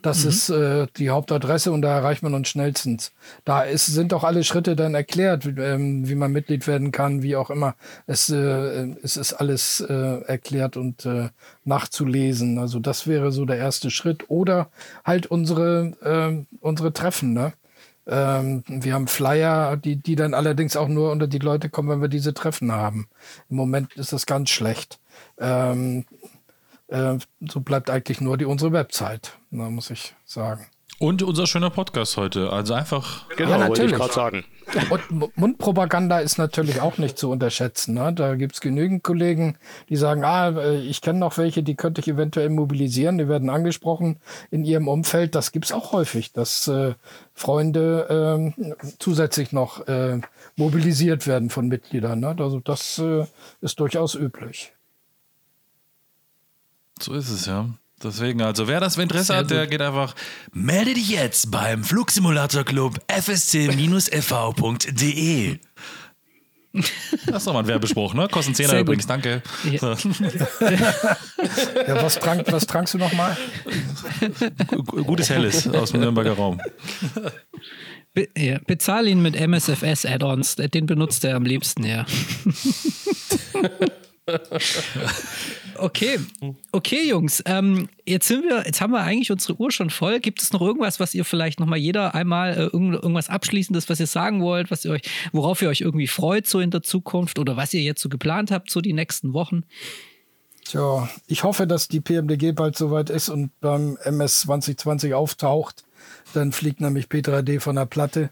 [0.03, 0.29] Das Mhm.
[0.29, 3.13] ist äh, die Hauptadresse und da erreicht man uns schnellstens.
[3.45, 7.23] Da ist, sind auch alle Schritte dann erklärt, wie, ähm, wie man Mitglied werden kann,
[7.23, 7.75] wie auch immer.
[8.07, 11.31] Es, äh, es ist alles äh, erklärt und äh,
[11.65, 12.59] nachzulesen.
[12.59, 14.25] Also das wäre so der erste Schritt.
[14.29, 14.69] Oder
[15.05, 17.53] halt unsere, äh, unsere Treffen, ne?
[18.07, 22.03] Ähm, wir haben Flyer, die, die dann allerdings auch nur unter die Leute kommen, wenn
[22.03, 23.09] wir diese Treffen haben.
[23.49, 24.99] Im Moment ist das ganz schlecht.
[25.39, 26.05] Ähm,
[26.89, 30.67] äh, so bleibt eigentlich nur die unsere Website, da muss ich sagen.
[31.01, 32.51] Und unser schöner Podcast heute.
[32.51, 33.29] Also einfach.
[33.37, 33.97] Genau, Ja, wollte ich natürlich.
[33.97, 34.45] gerade sagen.
[34.91, 37.95] Und Mundpropaganda ist natürlich auch nicht zu unterschätzen.
[37.95, 38.13] Ne?
[38.13, 39.59] Da gibt's genügend Kollegen,
[39.89, 43.51] die sagen, ah, äh, ich kenne noch welche, die könnte ich eventuell mobilisieren, die werden
[43.51, 44.19] angesprochen
[44.51, 45.35] in ihrem Umfeld.
[45.35, 46.95] Das gibt's auch häufig, dass äh,
[47.35, 50.21] Freunde ähm, zusätzlich noch äh,
[50.57, 52.21] mobilisiert werden von Mitgliedern.
[52.21, 52.37] Ne?
[52.39, 53.27] Also das äh,
[53.61, 54.74] ist durchaus üblich.
[57.01, 57.69] So ist es, ja.
[58.03, 60.15] Deswegen, also wer das Interesse hat, der geht einfach,
[60.53, 63.69] melde dich jetzt beim Flugsimulator Club fsc-ev.de.
[66.73, 68.27] Das ist doch mal ein Werbespruch, ne?
[68.29, 69.11] Kosten 10 Sehr übrigens, gut.
[69.11, 69.43] danke.
[69.71, 69.79] Ja.
[69.79, 70.11] So.
[71.87, 73.37] Ja, was, trank, was trankst du noch mal?
[74.87, 76.61] Gutes Helles aus dem Nürnberger Raum.
[78.13, 82.07] Be ja, bezahl ihn mit MSFS-Add-ons, den benutzt er am liebsten, ja.
[85.79, 86.19] Okay,
[86.73, 87.43] okay, Jungs.
[87.47, 90.21] Ähm, jetzt sind wir, jetzt haben wir eigentlich unsere Uhr schon voll.
[90.21, 93.89] Gibt es noch irgendwas, was ihr vielleicht noch mal jeder einmal äh, irgend, irgendwas abschließendes,
[93.89, 95.03] was ihr sagen wollt, was ihr euch,
[95.33, 98.51] worauf ihr euch irgendwie freut so in der Zukunft oder was ihr jetzt so geplant
[98.51, 99.65] habt so die nächsten Wochen?
[100.65, 105.85] Tja, ich hoffe, dass die PMDG bald soweit ist und beim MS 2020 auftaucht.
[106.33, 108.31] Dann fliegt nämlich P3D von der Platte.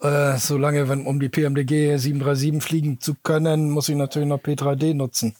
[0.00, 4.94] Äh, solange, wenn, um die PMDG 737 fliegen zu können, muss ich natürlich noch P3D
[4.94, 5.34] nutzen.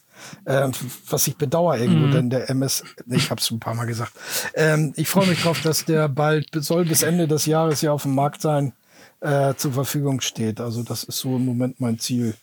[0.46, 0.72] Ähm,
[1.08, 4.12] was ich bedauere irgendwo, denn der MS, ich habe es ein paar Mal gesagt.
[4.54, 8.02] Ähm, ich freue mich drauf, dass der bald, soll bis Ende des Jahres ja auf
[8.02, 8.72] dem Markt sein,
[9.20, 10.60] äh, zur Verfügung steht.
[10.60, 12.34] Also das ist so im Moment mein Ziel.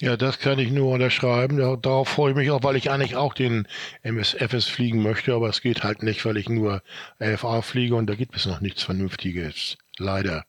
[0.00, 1.58] Ja, das kann ich nur unterschreiben.
[1.58, 3.68] Da- Darauf freue ich mich auch, weil ich eigentlich auch den
[4.02, 6.82] MSFS fliegen möchte, aber es geht halt nicht, weil ich nur
[7.18, 9.76] LFA fliege und da gibt es noch nichts Vernünftiges.
[9.98, 10.46] Leider.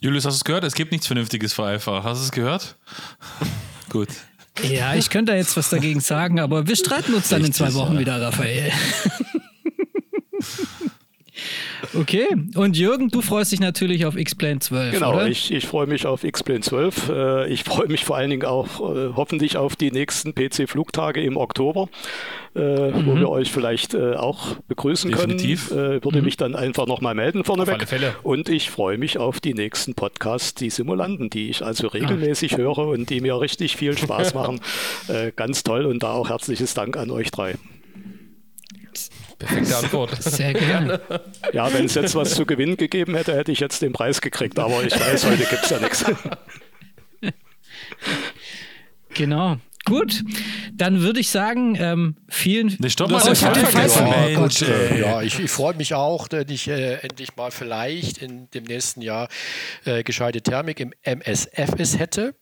[0.00, 0.64] Julius, hast du es gehört?
[0.64, 2.02] Es gibt nichts Vernünftiges für Alpha.
[2.02, 2.76] Hast du es gehört?
[3.90, 4.08] Gut.
[4.62, 7.72] Ja, ich könnte da jetzt was dagegen sagen, aber wir streiten uns dann in zwei
[7.74, 8.72] Wochen wieder, Raphael.
[11.94, 15.26] Okay, und Jürgen, du freust dich natürlich auf X-Plane 12, Genau, oder?
[15.28, 17.08] ich, ich freue mich auf X-Plane 12.
[17.08, 21.36] Äh, Ich freue mich vor allen Dingen auch äh, hoffentlich auf die nächsten PC-Flugtage im
[21.36, 21.88] Oktober,
[22.54, 25.70] äh, wo wir euch vielleicht auch begrüßen Definitiv.
[25.70, 25.98] können.
[25.98, 27.74] Äh, Würde mich dann einfach nochmal melden vorneweg.
[27.74, 28.14] alle Fälle.
[28.22, 32.78] Und ich freue mich auf die nächsten Podcasts, die Simulanten, die ich also regelmäßig höre
[32.78, 34.60] und die mir richtig viel Spaß machen.
[35.36, 37.54] Ganz toll und da auch herzliches Dank an euch drei.
[39.40, 40.22] Perfekte Antwort.
[40.22, 41.00] Sehr gerne.
[41.52, 44.58] Ja, wenn es jetzt was zu gewinnen gegeben hätte, hätte ich jetzt den Preis gekriegt,
[44.58, 46.04] aber ich weiß, heute gibt es ja nichts.
[49.14, 49.56] Genau.
[49.84, 50.22] Gut,
[50.72, 54.06] dann würde ich sagen, ähm, vielen Nee, stopp das vergessen.
[54.06, 58.18] Ja, gut, äh, ja, ich, ich freue mich auch, dass ich äh, endlich mal vielleicht
[58.18, 59.28] in dem nächsten Jahr
[59.84, 62.34] äh, gescheite Thermik im MSFS hätte.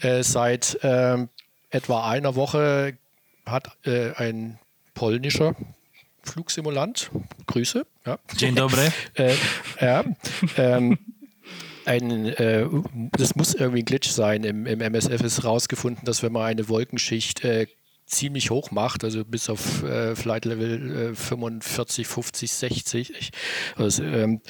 [0.00, 1.28] Äh, seit ähm,
[1.70, 2.98] etwa einer Woche
[3.44, 4.58] hat äh, ein
[4.94, 5.54] polnischer
[6.26, 7.10] Flugsimulant.
[7.46, 7.86] Grüße.
[8.04, 8.18] Ja.
[8.36, 8.88] Dzień dobry.
[9.14, 9.34] äh,
[9.80, 10.04] ja,
[10.56, 10.98] ähm,
[11.84, 12.66] ein, äh,
[13.12, 14.44] das muss irgendwie ein Glitch sein.
[14.44, 17.66] Im, Im, MSF ist herausgefunden, dass wenn man eine Wolkenschicht äh,
[18.06, 23.30] ziemlich hoch macht, also bis auf äh, Flight Level 45, 50, 60,
[23.76, 24.40] also, ähm,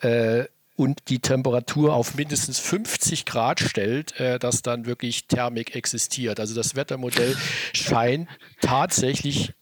[0.00, 0.44] äh,
[0.76, 6.40] und die Temperatur auf mindestens 50 Grad stellt, äh, dass dann wirklich Thermik existiert.
[6.40, 7.36] Also das Wettermodell
[7.72, 8.28] scheint
[8.60, 9.52] tatsächlich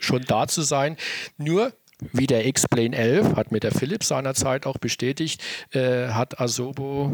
[0.00, 0.96] schon da zu sein.
[1.36, 1.72] Nur
[2.12, 5.42] wie der X-Plane 11, hat mir der Philipp seinerzeit auch bestätigt,
[5.72, 7.12] äh, hat Asobo,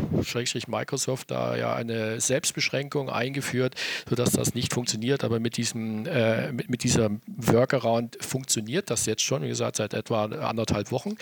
[0.67, 3.75] Microsoft, da ja eine Selbstbeschränkung eingeführt,
[4.09, 5.25] sodass das nicht funktioniert.
[5.25, 9.95] Aber mit, diesem, äh, mit, mit dieser Workaround funktioniert das jetzt schon, wie gesagt, seit
[9.95, 11.17] etwa anderthalb Wochen.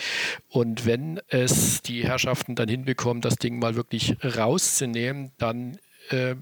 [0.49, 5.77] Und wenn es die Herrschaften dann hinbekommen, das Ding mal wirklich rauszunehmen, dann
[6.09, 6.35] äh,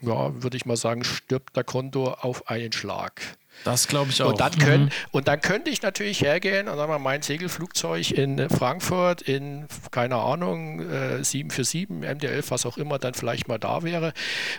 [0.00, 3.20] ja, würde ich mal sagen, stirbt der Konto auf einen Schlag.
[3.64, 4.30] Das glaube ich auch.
[4.30, 4.90] Und dann, können, mhm.
[5.10, 10.16] und dann könnte ich natürlich hergehen und sagen wir, mein Segelflugzeug in Frankfurt in, keine
[10.16, 14.12] Ahnung, äh, 747, MD-11, was auch immer dann vielleicht mal da wäre,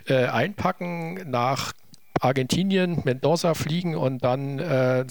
[0.07, 1.73] äh, einpacken, nach
[2.21, 5.05] Argentinien, Mendoza fliegen und dann äh,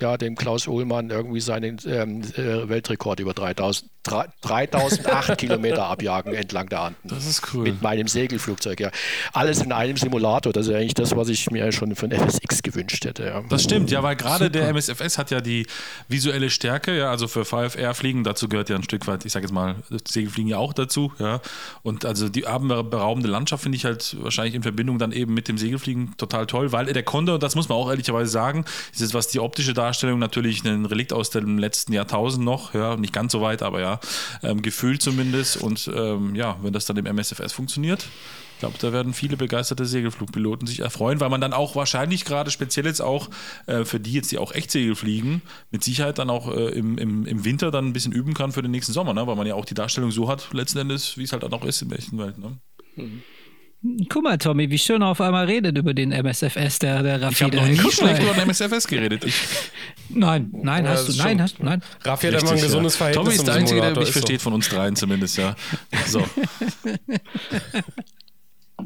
[0.00, 6.68] ja, dem Klaus Uhlmann irgendwie seinen ähm, äh, Weltrekord über 3000, 3008 Kilometer abjagen entlang
[6.68, 6.96] der Anden.
[7.04, 7.64] Das ist cool.
[7.64, 8.90] Mit meinem Segelflugzeug, ja.
[9.32, 10.52] Alles in einem Simulator.
[10.52, 13.24] Das ist eigentlich das, was ich mir schon von FSX gewünscht hätte.
[13.24, 13.42] Ja.
[13.48, 15.66] Das stimmt, ja, weil gerade der MSFS hat ja die
[16.08, 19.52] visuelle Stärke, ja, also für VFR-Fliegen, dazu gehört ja ein Stück weit, ich sage jetzt
[19.52, 19.76] mal,
[20.06, 21.40] Segelfliegen ja auch dazu, ja.
[21.82, 25.56] Und also die abendberaubende Landschaft finde ich halt wahrscheinlich in Verbindung dann eben mit dem
[25.56, 29.28] Segelfliegen total toll, weil der Condor, das muss man auch ehrlicherweise sagen, ist es, was
[29.28, 33.42] die optische Darstellung natürlich ein Relikt aus dem letzten Jahrtausend noch, ja, nicht ganz so
[33.42, 34.00] weit, aber ja,
[34.42, 35.58] ähm, gefühlt zumindest.
[35.58, 38.06] Und ähm, ja, wenn das dann im MSFS funktioniert,
[38.54, 42.50] ich glaube, da werden viele begeisterte Segelflugpiloten sich erfreuen, weil man dann auch wahrscheinlich gerade
[42.50, 43.28] speziell jetzt auch
[43.66, 46.96] äh, für die jetzt, die auch echt Segel fliegen, mit Sicherheit dann auch äh, im,
[46.96, 49.26] im, im Winter dann ein bisschen üben kann für den nächsten Sommer, ne?
[49.26, 51.64] weil man ja auch die Darstellung so hat, letzten Endes, wie es halt auch noch
[51.64, 52.38] ist in der echten Welt.
[52.38, 52.56] Ne?
[52.96, 53.22] Mhm.
[54.08, 57.34] Guck mal, Tommy, wie schön er auf einmal redet über den MSFS, der, der Raffi.
[57.34, 59.24] Ich habe noch nie schlecht über den MSFS geredet.
[59.24, 59.34] Ich
[60.08, 61.82] nein, nein, ja, hast du, nein, hast, nein.
[62.02, 62.98] Raffi hat immer ein gesundes ja.
[62.98, 65.54] Verhältnis Tommy ist der Einzige, der mich versteht von uns dreien zumindest, ja.
[66.06, 66.24] So.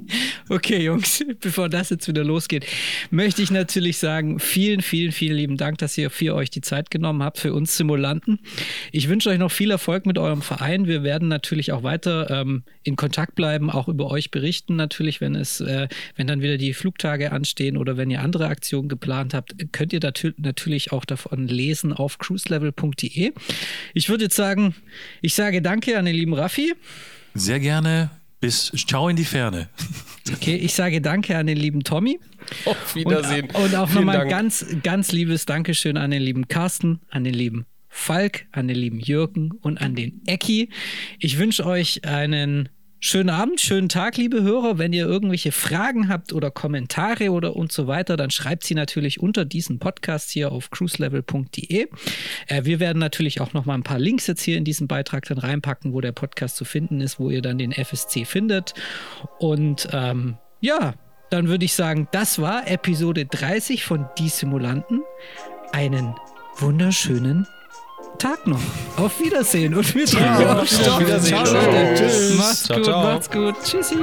[0.50, 2.66] Okay, Jungs, bevor das jetzt wieder losgeht,
[3.10, 6.90] möchte ich natürlich sagen, vielen, vielen, vielen lieben Dank, dass ihr für euch die Zeit
[6.90, 8.38] genommen habt, für uns Simulanten.
[8.92, 10.86] Ich wünsche euch noch viel Erfolg mit eurem Verein.
[10.86, 15.34] Wir werden natürlich auch weiter ähm, in Kontakt bleiben, auch über euch berichten, natürlich, wenn
[15.34, 19.54] es, äh, wenn dann wieder die Flugtage anstehen oder wenn ihr andere Aktionen geplant habt,
[19.72, 20.00] könnt ihr
[20.38, 23.32] natürlich auch davon lesen auf cruiselevel.de.
[23.94, 24.74] Ich würde jetzt sagen,
[25.20, 26.74] ich sage Danke an den lieben Raffi.
[27.34, 28.10] Sehr gerne.
[28.40, 29.68] Bis ciao in die Ferne.
[30.32, 32.20] Okay, ich sage Danke an den lieben Tommy.
[32.64, 33.46] Auf Wiedersehen.
[33.50, 37.66] Und, und auch nochmal ganz, ganz liebes Dankeschön an den lieben Carsten, an den lieben
[37.88, 40.68] Falk, an den lieben Jürgen und an den Ecki.
[41.18, 42.68] Ich wünsche euch einen
[43.00, 44.76] Schönen Abend, schönen Tag, liebe Hörer.
[44.76, 49.20] Wenn ihr irgendwelche Fragen habt oder Kommentare oder und so weiter, dann schreibt sie natürlich
[49.20, 51.86] unter diesem Podcast hier auf cruiselevel.de.
[52.48, 55.26] Äh, wir werden natürlich auch noch mal ein paar Links jetzt hier in diesen Beitrag
[55.26, 58.74] dann reinpacken, wo der Podcast zu finden ist, wo ihr dann den FSC findet.
[59.38, 60.94] Und ähm, ja,
[61.30, 65.02] dann würde ich sagen, das war Episode 30 von Die Simulanten.
[65.70, 66.16] Einen
[66.56, 67.46] wunderschönen
[68.18, 68.60] Tag noch.
[68.96, 70.60] Auf Wiedersehen und wir ciao.
[70.60, 71.44] Auf Wiedersehen.
[71.44, 71.94] Ciao, Leute.
[71.96, 72.36] Tschüss.
[72.36, 73.02] Macht's ciao, gut, ciao.
[73.02, 73.54] macht's gut.
[73.64, 73.96] Tschüssi.